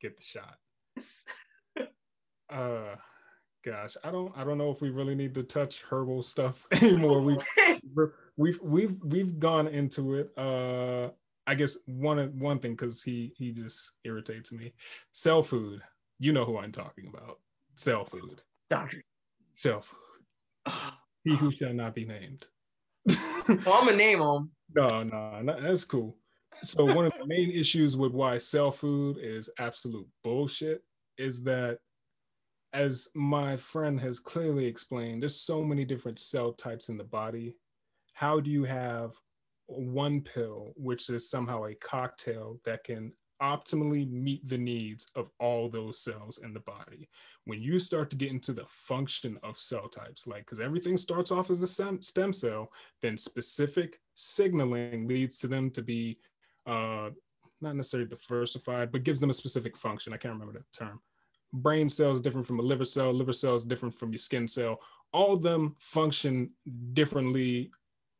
Get 0.00 0.16
the 0.16 0.22
shot. 0.22 0.58
uh 2.50 2.94
gosh, 3.64 3.96
I 4.04 4.10
don't 4.10 4.32
I 4.36 4.44
don't 4.44 4.58
know 4.58 4.70
if 4.70 4.80
we 4.80 4.90
really 4.90 5.14
need 5.14 5.34
to 5.34 5.42
touch 5.42 5.82
herbal 5.82 6.22
stuff 6.22 6.66
anymore. 6.82 7.20
We've 7.20 7.42
we've 8.36 8.58
we've 8.62 8.96
we've 9.04 9.38
gone 9.38 9.68
into 9.68 10.14
it. 10.14 10.32
Uh 10.36 11.10
I 11.46 11.54
guess 11.54 11.78
one 11.86 12.38
one 12.38 12.58
thing 12.58 12.72
because 12.72 13.02
he 13.02 13.32
he 13.36 13.52
just 13.52 13.92
irritates 14.04 14.52
me. 14.52 14.72
Cell 15.12 15.42
food. 15.42 15.82
You 16.18 16.32
know 16.32 16.44
who 16.44 16.58
I'm 16.58 16.72
talking 16.72 17.06
about. 17.08 17.38
Cell 17.74 18.04
food. 18.04 18.40
Doctor. 18.68 19.02
Cell 19.54 19.82
food. 19.82 20.72
he 21.24 21.36
who 21.36 21.50
shall 21.50 21.72
not 21.72 21.94
be 21.94 22.04
named. 22.04 22.46
well, 23.06 23.74
I'm 23.74 23.86
gonna 23.86 23.96
name 23.96 24.20
him. 24.20 24.50
No, 24.74 25.02
no, 25.02 25.40
no, 25.40 25.60
that's 25.60 25.84
cool. 25.84 26.16
So 26.62 26.84
one 26.84 27.06
of 27.06 27.12
the 27.16 27.26
main 27.26 27.50
issues 27.50 27.96
with 27.96 28.12
why 28.12 28.36
cell 28.36 28.70
food 28.70 29.18
is 29.20 29.48
absolute 29.58 30.06
bullshit 30.24 30.82
is 31.16 31.42
that 31.44 31.78
as 32.72 33.08
my 33.14 33.56
friend 33.56 33.98
has 34.00 34.18
clearly 34.18 34.66
explained, 34.66 35.22
there's 35.22 35.40
so 35.40 35.62
many 35.62 35.84
different 35.84 36.18
cell 36.18 36.52
types 36.52 36.88
in 36.88 36.98
the 36.98 37.04
body. 37.04 37.54
How 38.12 38.40
do 38.40 38.50
you 38.50 38.64
have 38.64 39.14
one 39.66 40.20
pill, 40.20 40.72
which 40.76 41.08
is 41.08 41.30
somehow 41.30 41.64
a 41.64 41.74
cocktail 41.76 42.60
that 42.64 42.84
can 42.84 43.12
optimally 43.40 44.10
meet 44.10 44.46
the 44.48 44.58
needs 44.58 45.06
of 45.14 45.30
all 45.38 45.68
those 45.68 46.00
cells 46.00 46.38
in 46.38 46.52
the 46.52 46.60
body? 46.60 47.08
When 47.44 47.62
you 47.62 47.78
start 47.78 48.10
to 48.10 48.16
get 48.16 48.32
into 48.32 48.52
the 48.52 48.66
function 48.66 49.38
of 49.42 49.58
cell 49.58 49.88
types, 49.88 50.26
like 50.26 50.44
because 50.44 50.60
everything 50.60 50.96
starts 50.96 51.30
off 51.30 51.50
as 51.50 51.62
a 51.62 51.66
stem 52.02 52.32
cell, 52.32 52.70
then 53.00 53.16
specific 53.16 53.98
signaling 54.14 55.08
leads 55.08 55.38
to 55.38 55.48
them 55.48 55.70
to 55.70 55.82
be 55.82 56.18
uh, 56.66 57.10
not 57.60 57.76
necessarily 57.76 58.08
diversified, 58.08 58.92
but 58.92 59.04
gives 59.04 59.20
them 59.20 59.30
a 59.30 59.34
specific 59.34 59.76
function. 59.76 60.12
I 60.12 60.18
can't 60.18 60.34
remember 60.34 60.58
the 60.58 60.64
term 60.76 61.00
brain 61.52 61.88
cell 61.88 62.12
is 62.12 62.20
different 62.20 62.46
from 62.46 62.58
a 62.58 62.62
liver 62.62 62.84
cell, 62.84 63.12
liver 63.12 63.32
cell 63.32 63.54
is 63.54 63.64
different 63.64 63.94
from 63.94 64.10
your 64.10 64.18
skin 64.18 64.46
cell. 64.46 64.80
All 65.12 65.32
of 65.32 65.42
them 65.42 65.76
function 65.78 66.50
differently, 66.92 67.70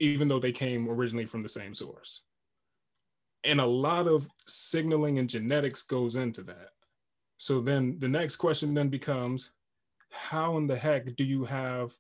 even 0.00 0.28
though 0.28 0.40
they 0.40 0.52
came 0.52 0.88
originally 0.88 1.26
from 1.26 1.42
the 1.42 1.48
same 1.48 1.74
source. 1.74 2.22
And 3.44 3.60
a 3.60 3.66
lot 3.66 4.06
of 4.06 4.28
signaling 4.46 5.18
and 5.18 5.28
genetics 5.28 5.82
goes 5.82 6.16
into 6.16 6.42
that. 6.44 6.70
So 7.36 7.60
then 7.60 7.98
the 7.98 8.08
next 8.08 8.36
question 8.36 8.74
then 8.74 8.88
becomes 8.88 9.52
how 10.10 10.56
in 10.56 10.66
the 10.66 10.76
heck 10.76 11.14
do 11.16 11.24
you 11.24 11.44
have 11.44 11.92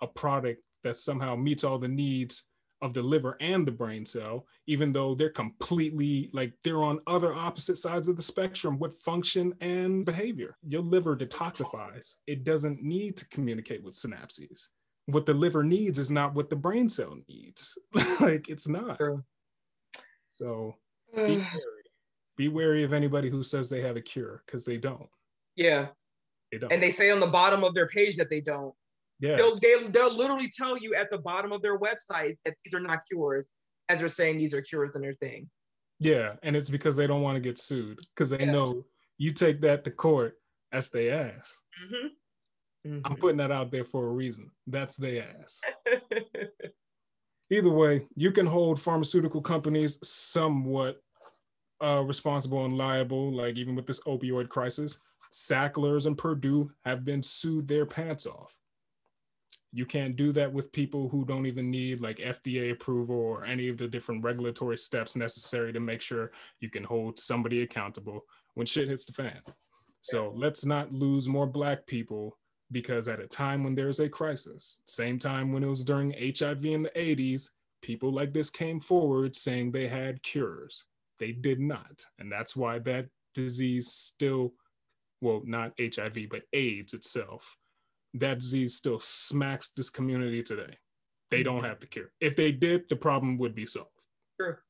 a 0.00 0.06
product 0.06 0.62
that 0.82 0.96
somehow 0.96 1.36
meets 1.36 1.62
all 1.62 1.78
the 1.78 1.88
needs 1.88 2.44
of 2.82 2.92
the 2.92 3.02
liver 3.02 3.36
and 3.40 3.66
the 3.66 3.72
brain 3.72 4.04
cell, 4.04 4.46
even 4.66 4.92
though 4.92 5.14
they're 5.14 5.30
completely 5.30 6.28
like 6.32 6.52
they're 6.62 6.82
on 6.82 7.00
other 7.06 7.32
opposite 7.32 7.78
sides 7.78 8.08
of 8.08 8.16
the 8.16 8.22
spectrum 8.22 8.78
with 8.78 8.98
function 8.98 9.54
and 9.60 10.04
behavior. 10.04 10.56
Your 10.68 10.82
liver 10.82 11.16
detoxifies, 11.16 12.16
it 12.26 12.44
doesn't 12.44 12.82
need 12.82 13.16
to 13.16 13.28
communicate 13.28 13.82
with 13.82 13.94
synapses. 13.94 14.66
What 15.06 15.26
the 15.26 15.34
liver 15.34 15.62
needs 15.62 15.98
is 15.98 16.10
not 16.10 16.34
what 16.34 16.50
the 16.50 16.56
brain 16.56 16.88
cell 16.88 17.16
needs. 17.28 17.78
like 18.20 18.48
it's 18.48 18.68
not. 18.68 18.98
True. 18.98 19.22
So 20.24 20.74
be 21.14 21.36
wary. 21.36 21.46
be 22.36 22.48
wary 22.48 22.84
of 22.84 22.92
anybody 22.92 23.30
who 23.30 23.42
says 23.42 23.70
they 23.70 23.80
have 23.80 23.96
a 23.96 24.02
cure 24.02 24.42
because 24.44 24.64
they 24.64 24.76
don't. 24.76 25.08
Yeah. 25.54 25.86
They 26.50 26.58
don't. 26.58 26.72
And 26.72 26.82
they 26.82 26.90
say 26.90 27.10
on 27.10 27.20
the 27.20 27.26
bottom 27.26 27.62
of 27.62 27.74
their 27.74 27.86
page 27.86 28.16
that 28.16 28.28
they 28.28 28.40
don't. 28.40 28.74
Yeah. 29.22 29.36
They'll, 29.36 29.58
they'll, 29.58 29.88
they'll 29.88 30.14
literally 30.14 30.50
tell 30.54 30.76
you 30.76 30.94
at 30.94 31.10
the 31.10 31.18
bottom 31.18 31.52
of 31.52 31.62
their 31.62 31.78
websites 31.78 32.36
that 32.44 32.54
these 32.64 32.74
are 32.74 32.80
not 32.80 33.00
cures 33.10 33.54
as 33.88 34.00
they're 34.00 34.08
saying 34.08 34.36
these 34.36 34.52
are 34.52 34.60
cures 34.60 34.94
in 34.96 35.02
their 35.02 35.14
thing. 35.14 35.48
Yeah. 36.00 36.34
And 36.42 36.56
it's 36.56 36.70
because 36.70 36.96
they 36.96 37.06
don't 37.06 37.22
want 37.22 37.36
to 37.36 37.40
get 37.40 37.58
sued 37.58 38.00
because 38.14 38.30
they 38.30 38.40
yeah. 38.40 38.50
know 38.50 38.84
you 39.18 39.30
take 39.30 39.60
that 39.60 39.84
to 39.84 39.90
court, 39.92 40.34
that's 40.72 40.90
their 40.90 41.34
ass. 41.38 41.62
Mm-hmm. 41.84 42.06
Mm-hmm. 42.88 43.06
I'm 43.06 43.16
putting 43.16 43.36
that 43.38 43.52
out 43.52 43.70
there 43.70 43.84
for 43.84 44.06
a 44.06 44.10
reason. 44.10 44.50
That's 44.66 44.96
their 44.96 45.24
ass. 45.40 45.60
Either 47.50 47.70
way, 47.70 48.06
you 48.16 48.32
can 48.32 48.46
hold 48.46 48.80
pharmaceutical 48.80 49.40
companies 49.40 49.98
somewhat 50.02 51.00
uh, 51.80 52.02
responsible 52.04 52.64
and 52.64 52.76
liable, 52.76 53.32
like 53.32 53.56
even 53.56 53.76
with 53.76 53.86
this 53.86 54.02
opioid 54.04 54.48
crisis. 54.48 54.98
Sacklers 55.30 56.06
and 56.06 56.18
Purdue 56.18 56.70
have 56.84 57.04
been 57.04 57.22
sued 57.22 57.68
their 57.68 57.86
pants 57.86 58.26
off. 58.26 58.56
You 59.74 59.86
can't 59.86 60.16
do 60.16 60.32
that 60.32 60.52
with 60.52 60.70
people 60.72 61.08
who 61.08 61.24
don't 61.24 61.46
even 61.46 61.70
need 61.70 62.00
like 62.00 62.18
FDA 62.18 62.72
approval 62.72 63.16
or 63.16 63.44
any 63.44 63.68
of 63.68 63.78
the 63.78 63.88
different 63.88 64.22
regulatory 64.22 64.76
steps 64.76 65.16
necessary 65.16 65.72
to 65.72 65.80
make 65.80 66.02
sure 66.02 66.32
you 66.60 66.68
can 66.68 66.84
hold 66.84 67.18
somebody 67.18 67.62
accountable 67.62 68.26
when 68.54 68.66
shit 68.66 68.88
hits 68.88 69.06
the 69.06 69.14
fan. 69.14 69.40
So 70.02 70.32
let's 70.36 70.66
not 70.66 70.92
lose 70.92 71.26
more 71.26 71.46
Black 71.46 71.86
people 71.86 72.36
because 72.70 73.08
at 73.08 73.20
a 73.20 73.26
time 73.26 73.64
when 73.64 73.74
there's 73.74 74.00
a 74.00 74.08
crisis, 74.08 74.82
same 74.86 75.18
time 75.18 75.52
when 75.52 75.62
it 75.62 75.68
was 75.68 75.84
during 75.84 76.12
HIV 76.12 76.64
in 76.66 76.82
the 76.82 76.90
80s, 76.90 77.48
people 77.80 78.12
like 78.12 78.32
this 78.32 78.50
came 78.50 78.78
forward 78.78 79.34
saying 79.34 79.70
they 79.70 79.88
had 79.88 80.22
cures. 80.22 80.84
They 81.18 81.32
did 81.32 81.60
not. 81.60 82.04
And 82.18 82.30
that's 82.30 82.56
why 82.56 82.78
that 82.80 83.06
disease 83.34 83.88
still, 83.88 84.52
well, 85.20 85.42
not 85.44 85.72
HIV, 85.80 86.28
but 86.30 86.42
AIDS 86.52 86.92
itself 86.94 87.56
that 88.14 88.38
disease 88.38 88.74
still 88.74 89.00
smacks 89.00 89.70
this 89.70 89.90
community 89.90 90.42
today. 90.42 90.76
They 91.30 91.42
don't 91.42 91.58
mm-hmm. 91.58 91.66
have 91.66 91.80
the 91.80 91.86
cure. 91.86 92.12
If 92.20 92.36
they 92.36 92.52
did, 92.52 92.88
the 92.88 92.96
problem 92.96 93.38
would 93.38 93.54
be 93.54 93.66
solved. 93.66 93.88
Sure. 94.40 94.62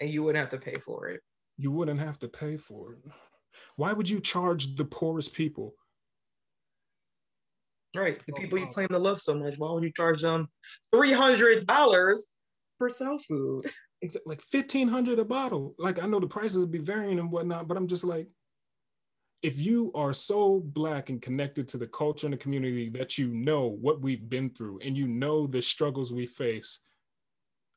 And 0.00 0.10
you 0.10 0.22
wouldn't 0.22 0.40
have 0.40 0.60
to 0.60 0.64
pay 0.64 0.78
for 0.84 1.08
it. 1.08 1.20
You 1.56 1.70
wouldn't 1.70 2.00
have 2.00 2.18
to 2.20 2.28
pay 2.28 2.56
for 2.56 2.92
it. 2.92 3.12
Why 3.76 3.92
would 3.92 4.08
you 4.08 4.20
charge 4.20 4.76
the 4.76 4.84
poorest 4.84 5.32
people? 5.32 5.74
Right. 7.96 8.18
The 8.26 8.32
people 8.34 8.58
you 8.58 8.66
claim 8.66 8.88
to 8.88 8.98
love 8.98 9.20
so 9.20 9.34
much, 9.34 9.54
why 9.58 9.72
would 9.72 9.82
you 9.82 9.92
charge 9.92 10.22
them 10.22 10.48
$300 10.94 12.18
for 12.78 12.90
cell 12.90 13.18
food? 13.18 13.70
It's 14.00 14.16
like 14.26 14.42
1500 14.50 15.18
a 15.18 15.24
bottle. 15.24 15.74
Like 15.78 16.02
I 16.02 16.06
know 16.06 16.20
the 16.20 16.26
prices 16.26 16.58
would 16.58 16.70
be 16.70 16.78
varying 16.78 17.18
and 17.18 17.30
whatnot, 17.30 17.66
but 17.66 17.76
I'm 17.76 17.88
just 17.88 18.04
like, 18.04 18.28
if 19.42 19.58
you 19.58 19.90
are 19.94 20.12
so 20.12 20.60
black 20.60 21.08
and 21.08 21.22
connected 21.22 21.66
to 21.68 21.78
the 21.78 21.86
culture 21.86 22.26
and 22.26 22.34
the 22.34 22.38
community 22.38 22.90
that 22.90 23.16
you 23.16 23.28
know 23.28 23.68
what 23.80 24.00
we've 24.00 24.28
been 24.28 24.50
through 24.50 24.78
and 24.84 24.96
you 24.96 25.08
know 25.08 25.46
the 25.46 25.62
struggles 25.62 26.12
we 26.12 26.26
face 26.26 26.80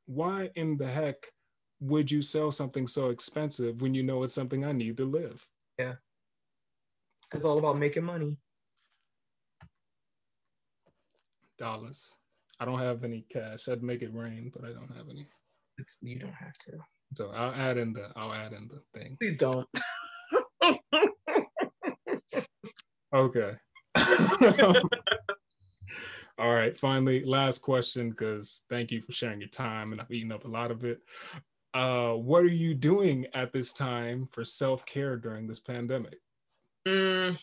why 0.05 0.49
in 0.55 0.77
the 0.77 0.87
heck 0.87 1.27
would 1.79 2.09
you 2.09 2.21
sell 2.21 2.51
something 2.51 2.87
so 2.87 3.09
expensive 3.09 3.81
when 3.81 3.93
you 3.93 4.03
know 4.03 4.23
it's 4.23 4.33
something 4.33 4.63
i 4.65 4.71
need 4.71 4.97
to 4.97 5.05
live? 5.05 5.45
Yeah. 5.77 5.93
It's 7.33 7.45
all 7.45 7.57
about 7.57 7.77
making 7.77 8.03
money. 8.03 8.37
Dollars. 11.57 12.15
I 12.59 12.65
don't 12.65 12.79
have 12.79 13.03
any 13.03 13.25
cash. 13.29 13.67
I'd 13.67 13.83
make 13.83 14.01
it 14.01 14.13
rain 14.13 14.51
but 14.53 14.63
i 14.63 14.73
don't 14.73 14.95
have 14.95 15.09
any. 15.09 15.27
It's, 15.77 15.97
you 16.01 16.19
don't 16.19 16.33
have 16.33 16.57
to. 16.65 16.77
So 17.15 17.31
i'll 17.31 17.53
add 17.53 17.77
in 17.77 17.93
the 17.93 18.09
i'll 18.15 18.33
add 18.33 18.53
in 18.53 18.69
the 18.69 18.81
thing. 18.97 19.17
Please 19.19 19.37
don't 19.37 19.67
Okay. 23.13 23.53
All 26.39 26.51
right. 26.51 26.75
Finally, 26.75 27.23
last 27.25 27.59
question, 27.59 28.09
because 28.09 28.63
thank 28.69 28.91
you 28.91 29.01
for 29.01 29.11
sharing 29.11 29.39
your 29.39 29.49
time, 29.49 29.91
and 29.91 30.01
I've 30.01 30.11
eaten 30.11 30.31
up 30.31 30.45
a 30.45 30.49
lot 30.49 30.71
of 30.71 30.83
it. 30.83 30.99
Uh, 31.75 32.13
what 32.13 32.43
are 32.43 32.47
you 32.47 32.73
doing 32.73 33.27
at 33.35 33.53
this 33.53 33.71
time 33.71 34.27
for 34.31 34.43
self 34.43 34.83
care 34.85 35.15
during 35.15 35.45
this 35.45 35.59
pandemic? 35.59 36.17
Mm, 36.87 37.37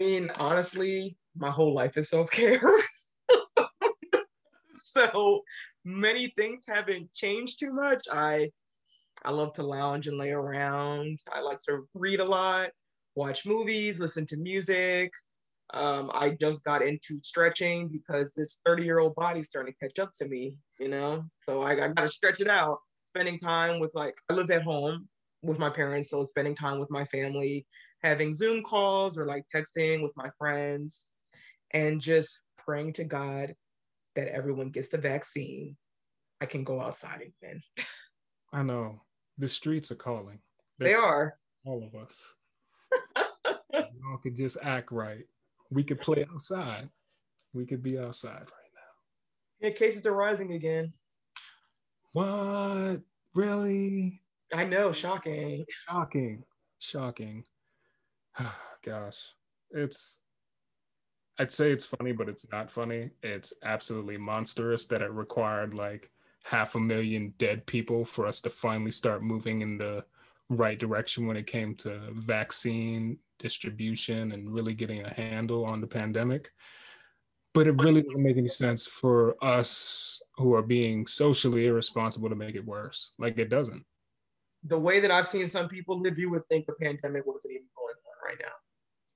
I 0.00 0.04
mean, 0.04 0.30
honestly, 0.34 1.16
my 1.36 1.50
whole 1.50 1.72
life 1.72 1.96
is 1.96 2.10
self 2.10 2.32
care. 2.32 2.60
so 4.74 5.42
many 5.84 6.28
things 6.28 6.64
haven't 6.66 7.12
changed 7.12 7.60
too 7.60 7.72
much. 7.72 8.02
I 8.10 8.50
I 9.24 9.30
love 9.30 9.52
to 9.54 9.62
lounge 9.62 10.08
and 10.08 10.18
lay 10.18 10.32
around. 10.32 11.20
I 11.32 11.42
like 11.42 11.60
to 11.68 11.86
read 11.94 12.18
a 12.18 12.24
lot 12.24 12.70
watch 13.14 13.46
movies, 13.46 14.00
listen 14.00 14.26
to 14.26 14.36
music. 14.36 15.10
Um, 15.74 16.10
I 16.12 16.36
just 16.38 16.64
got 16.64 16.82
into 16.82 17.18
stretching 17.22 17.88
because 17.88 18.34
this 18.34 18.60
30 18.66 18.84
year 18.84 18.98
old 18.98 19.14
body's 19.14 19.48
starting 19.48 19.72
to 19.72 19.88
catch 19.88 19.98
up 19.98 20.12
to 20.20 20.28
me, 20.28 20.56
you 20.78 20.88
know? 20.88 21.24
So 21.36 21.62
I, 21.62 21.72
I 21.72 21.88
got 21.88 22.02
to 22.02 22.08
stretch 22.08 22.40
it 22.40 22.48
out. 22.48 22.78
Spending 23.06 23.38
time 23.38 23.78
with, 23.78 23.92
like, 23.94 24.14
I 24.30 24.34
live 24.34 24.50
at 24.50 24.62
home 24.62 25.08
with 25.42 25.58
my 25.58 25.68
parents, 25.68 26.10
so 26.10 26.24
spending 26.24 26.54
time 26.54 26.78
with 26.78 26.90
my 26.90 27.04
family, 27.06 27.66
having 28.02 28.32
Zoom 28.32 28.62
calls 28.62 29.18
or 29.18 29.26
like 29.26 29.44
texting 29.54 30.02
with 30.02 30.12
my 30.16 30.30
friends, 30.38 31.10
and 31.72 32.00
just 32.00 32.40
praying 32.56 32.94
to 32.94 33.04
God 33.04 33.54
that 34.14 34.28
everyone 34.28 34.70
gets 34.70 34.88
the 34.88 34.98
vaccine. 34.98 35.76
I 36.40 36.46
can 36.46 36.64
go 36.64 36.80
outside 36.80 37.22
again. 37.42 37.60
I 38.52 38.62
know. 38.62 39.02
The 39.38 39.48
streets 39.48 39.90
are 39.90 39.96
calling. 39.96 40.38
They're 40.78 40.88
they 40.88 40.94
are. 40.94 41.38
All 41.64 41.84
of 41.84 41.94
us 42.00 42.34
y'all 44.02 44.18
could 44.18 44.36
just 44.36 44.58
act 44.62 44.90
right. 44.92 45.26
We 45.70 45.84
could 45.84 46.00
play 46.00 46.26
outside. 46.32 46.88
We 47.54 47.66
could 47.66 47.82
be 47.82 47.98
outside 47.98 48.32
right 48.32 48.72
now. 48.74 49.68
Yeah, 49.68 49.70
cases 49.70 50.06
are 50.06 50.14
rising 50.14 50.52
again. 50.52 50.92
What? 52.12 52.98
Really? 53.34 54.20
I 54.52 54.64
know, 54.64 54.92
shocking. 54.92 55.64
Shocking. 55.88 56.44
Shocking. 56.78 57.44
Gosh. 58.84 59.34
It's 59.70 60.20
I'd 61.38 61.50
say 61.50 61.70
it's 61.70 61.86
funny, 61.86 62.12
but 62.12 62.28
it's 62.28 62.50
not 62.52 62.70
funny. 62.70 63.10
It's 63.22 63.54
absolutely 63.64 64.18
monstrous 64.18 64.84
that 64.86 65.00
it 65.00 65.10
required 65.10 65.72
like 65.72 66.10
half 66.44 66.74
a 66.74 66.80
million 66.80 67.32
dead 67.38 67.64
people 67.66 68.04
for 68.04 68.26
us 68.26 68.40
to 68.42 68.50
finally 68.50 68.90
start 68.90 69.22
moving 69.22 69.62
in 69.62 69.78
the 69.78 70.04
right 70.50 70.78
direction 70.78 71.26
when 71.26 71.36
it 71.36 71.46
came 71.46 71.74
to 71.76 71.98
vaccine 72.12 73.16
distribution 73.42 74.32
and 74.32 74.50
really 74.50 74.72
getting 74.72 75.04
a 75.04 75.12
handle 75.12 75.66
on 75.66 75.80
the 75.80 75.86
pandemic. 75.86 76.48
But 77.52 77.66
it 77.66 77.82
really 77.82 78.00
doesn't 78.00 78.22
make 78.22 78.38
any 78.38 78.48
sense 78.48 78.86
for 78.86 79.36
us 79.44 80.22
who 80.38 80.54
are 80.54 80.62
being 80.62 81.06
socially 81.06 81.66
irresponsible 81.66 82.30
to 82.30 82.34
make 82.34 82.54
it 82.54 82.64
worse. 82.64 83.12
Like 83.18 83.36
it 83.38 83.50
doesn't. 83.50 83.84
The 84.64 84.78
way 84.78 85.00
that 85.00 85.10
I've 85.10 85.28
seen 85.28 85.46
some 85.48 85.68
people 85.68 86.00
live, 86.00 86.18
you 86.18 86.30
would 86.30 86.46
think 86.48 86.64
the 86.66 86.74
pandemic 86.80 87.26
wasn't 87.26 87.54
even 87.54 87.66
going 87.76 87.94
on 87.94 88.28
right 88.30 88.38
now. 88.40 88.54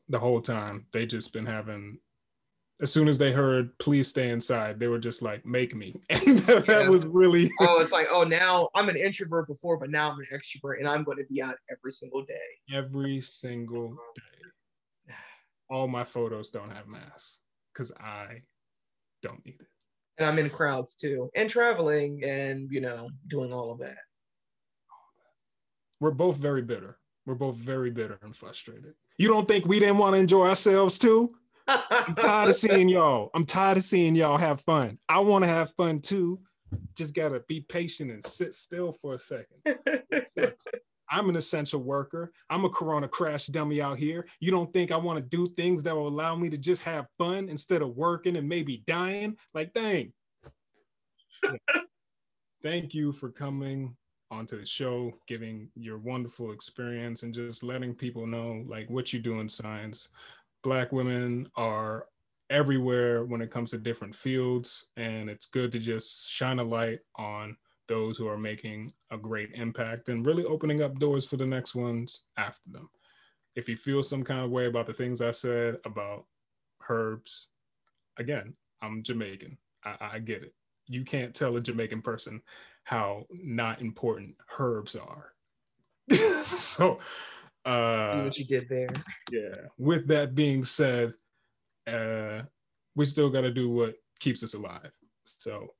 The 0.08 0.18
whole 0.18 0.42
time. 0.42 0.86
They 0.92 1.06
just 1.06 1.32
been 1.32 1.46
having 1.46 1.98
as 2.80 2.92
soon 2.92 3.08
as 3.08 3.18
they 3.18 3.32
heard 3.32 3.76
please 3.78 4.08
stay 4.08 4.28
inside 4.28 4.78
they 4.78 4.88
were 4.88 4.98
just 4.98 5.22
like 5.22 5.44
make 5.46 5.74
me. 5.74 5.94
And 6.10 6.38
that, 6.40 6.64
yeah. 6.68 6.88
was 6.88 7.06
really 7.06 7.50
oh 7.60 7.80
it's 7.80 7.92
like 7.92 8.08
oh 8.10 8.24
now 8.24 8.68
i'm 8.74 8.88
an 8.88 8.96
introvert 8.96 9.46
before 9.46 9.78
but 9.78 9.90
now 9.90 10.10
i'm 10.10 10.18
an 10.18 10.26
extrovert 10.32 10.78
and 10.78 10.88
i'm 10.88 11.04
going 11.04 11.18
to 11.18 11.24
be 11.24 11.42
out 11.42 11.56
every 11.70 11.92
single 11.92 12.24
day. 12.24 12.34
Every 12.72 13.20
single 13.20 13.96
day. 14.14 15.14
All 15.70 15.88
my 15.88 16.04
photos 16.04 16.50
don't 16.50 16.70
have 16.70 16.86
masks 16.86 17.40
because 17.72 17.92
i 18.00 18.42
don't 19.22 19.44
need 19.44 19.56
it. 19.60 19.66
And 20.18 20.28
i'm 20.28 20.38
in 20.38 20.50
crowds 20.50 20.96
too 20.96 21.30
and 21.34 21.48
traveling 21.48 22.22
and 22.24 22.70
you 22.70 22.80
know 22.80 23.08
doing 23.28 23.52
all 23.52 23.72
of 23.72 23.78
that. 23.80 23.98
We're 25.98 26.10
both 26.10 26.36
very 26.36 26.60
bitter. 26.60 26.98
We're 27.24 27.34
both 27.34 27.56
very 27.56 27.90
bitter 27.90 28.18
and 28.22 28.36
frustrated. 28.36 28.92
You 29.16 29.28
don't 29.28 29.48
think 29.48 29.64
we 29.64 29.78
didn't 29.78 29.96
want 29.96 30.14
to 30.14 30.20
enjoy 30.20 30.46
ourselves 30.46 30.98
too 30.98 31.34
I'm 31.68 32.14
tired 32.20 32.50
of 32.50 32.56
seeing 32.56 32.88
y'all. 32.88 33.30
I'm 33.34 33.46
tired 33.46 33.78
of 33.78 33.84
seeing 33.84 34.14
y'all 34.14 34.38
have 34.38 34.60
fun. 34.62 34.98
I 35.08 35.20
want 35.20 35.44
to 35.44 35.50
have 35.50 35.72
fun 35.74 36.00
too. 36.00 36.40
Just 36.96 37.14
gotta 37.14 37.40
be 37.48 37.60
patient 37.60 38.10
and 38.10 38.24
sit 38.24 38.54
still 38.54 38.92
for 39.00 39.14
a 39.14 39.18
second. 39.18 39.56
I'm 41.08 41.28
an 41.28 41.36
essential 41.36 41.80
worker. 41.80 42.32
I'm 42.50 42.64
a 42.64 42.68
corona 42.68 43.08
crash 43.08 43.46
dummy 43.46 43.80
out 43.80 43.98
here. 43.98 44.26
You 44.40 44.50
don't 44.50 44.72
think 44.72 44.90
I 44.90 44.96
want 44.96 45.18
to 45.18 45.36
do 45.36 45.46
things 45.54 45.82
that 45.84 45.94
will 45.94 46.08
allow 46.08 46.34
me 46.34 46.50
to 46.50 46.58
just 46.58 46.82
have 46.82 47.06
fun 47.18 47.48
instead 47.48 47.82
of 47.82 47.96
working 47.96 48.36
and 48.36 48.48
maybe 48.48 48.82
dying? 48.86 49.36
Like, 49.54 49.72
dang. 49.72 50.12
Thank 52.62 52.94
you 52.94 53.12
for 53.12 53.30
coming 53.30 53.96
onto 54.30 54.58
the 54.58 54.66
show, 54.66 55.12
giving 55.28 55.68
your 55.76 55.98
wonderful 55.98 56.50
experience 56.50 57.22
and 57.22 57.32
just 57.32 57.62
letting 57.62 57.94
people 57.94 58.26
know 58.26 58.64
like 58.66 58.90
what 58.90 59.12
you 59.12 59.20
do 59.20 59.38
in 59.38 59.48
science. 59.48 60.08
Black 60.66 60.90
women 60.90 61.48
are 61.54 62.08
everywhere 62.50 63.24
when 63.24 63.40
it 63.40 63.52
comes 63.52 63.70
to 63.70 63.78
different 63.78 64.12
fields, 64.12 64.86
and 64.96 65.30
it's 65.30 65.46
good 65.46 65.70
to 65.70 65.78
just 65.78 66.28
shine 66.28 66.58
a 66.58 66.64
light 66.64 66.98
on 67.14 67.56
those 67.86 68.18
who 68.18 68.26
are 68.26 68.36
making 68.36 68.90
a 69.12 69.16
great 69.16 69.50
impact 69.54 70.08
and 70.08 70.26
really 70.26 70.44
opening 70.44 70.82
up 70.82 70.98
doors 70.98 71.24
for 71.24 71.36
the 71.36 71.46
next 71.46 71.76
ones 71.76 72.22
after 72.36 72.68
them. 72.72 72.90
If 73.54 73.68
you 73.68 73.76
feel 73.76 74.02
some 74.02 74.24
kind 74.24 74.40
of 74.40 74.50
way 74.50 74.66
about 74.66 74.88
the 74.88 74.92
things 74.92 75.20
I 75.20 75.30
said 75.30 75.76
about 75.84 76.24
herbs, 76.90 77.50
again, 78.18 78.52
I'm 78.82 79.04
Jamaican. 79.04 79.56
I, 79.84 79.96
I 80.14 80.18
get 80.18 80.42
it. 80.42 80.52
You 80.88 81.04
can't 81.04 81.32
tell 81.32 81.56
a 81.56 81.60
Jamaican 81.60 82.02
person 82.02 82.42
how 82.82 83.26
not 83.30 83.80
important 83.80 84.34
herbs 84.58 84.96
are. 84.96 85.32
so 86.12 86.98
uh 87.66 88.12
see 88.12 88.22
what 88.22 88.38
you 88.38 88.44
did 88.44 88.68
there. 88.68 88.88
Yeah. 89.30 89.66
With 89.78 90.06
that 90.08 90.34
being 90.34 90.64
said, 90.64 91.14
uh 91.86 92.42
we 92.94 93.04
still 93.04 93.30
gotta 93.30 93.50
do 93.50 93.70
what 93.70 93.94
keeps 94.20 94.42
us 94.42 94.54
alive. 94.54 94.92
So 95.24 95.74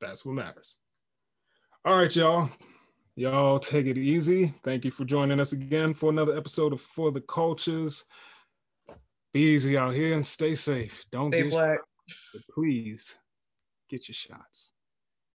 that's 0.00 0.24
what 0.24 0.32
matters. 0.32 0.76
All 1.84 1.98
right, 1.98 2.14
y'all. 2.16 2.50
Y'all 3.14 3.58
take 3.58 3.86
it 3.86 3.96
easy. 3.96 4.52
Thank 4.62 4.84
you 4.84 4.90
for 4.90 5.04
joining 5.04 5.40
us 5.40 5.52
again 5.52 5.94
for 5.94 6.10
another 6.10 6.36
episode 6.36 6.72
of 6.74 6.80
For 6.80 7.10
the 7.10 7.22
Cultures. 7.22 8.04
Be 9.32 9.40
easy 9.40 9.78
out 9.78 9.94
here 9.94 10.14
and 10.14 10.26
stay 10.26 10.54
safe. 10.54 11.06
Don't 11.10 11.32
Stay 11.32 11.44
get 11.44 11.52
black. 11.52 11.78
please 12.52 13.18
get 13.88 14.08
your 14.08 14.14
shots. 14.14 14.72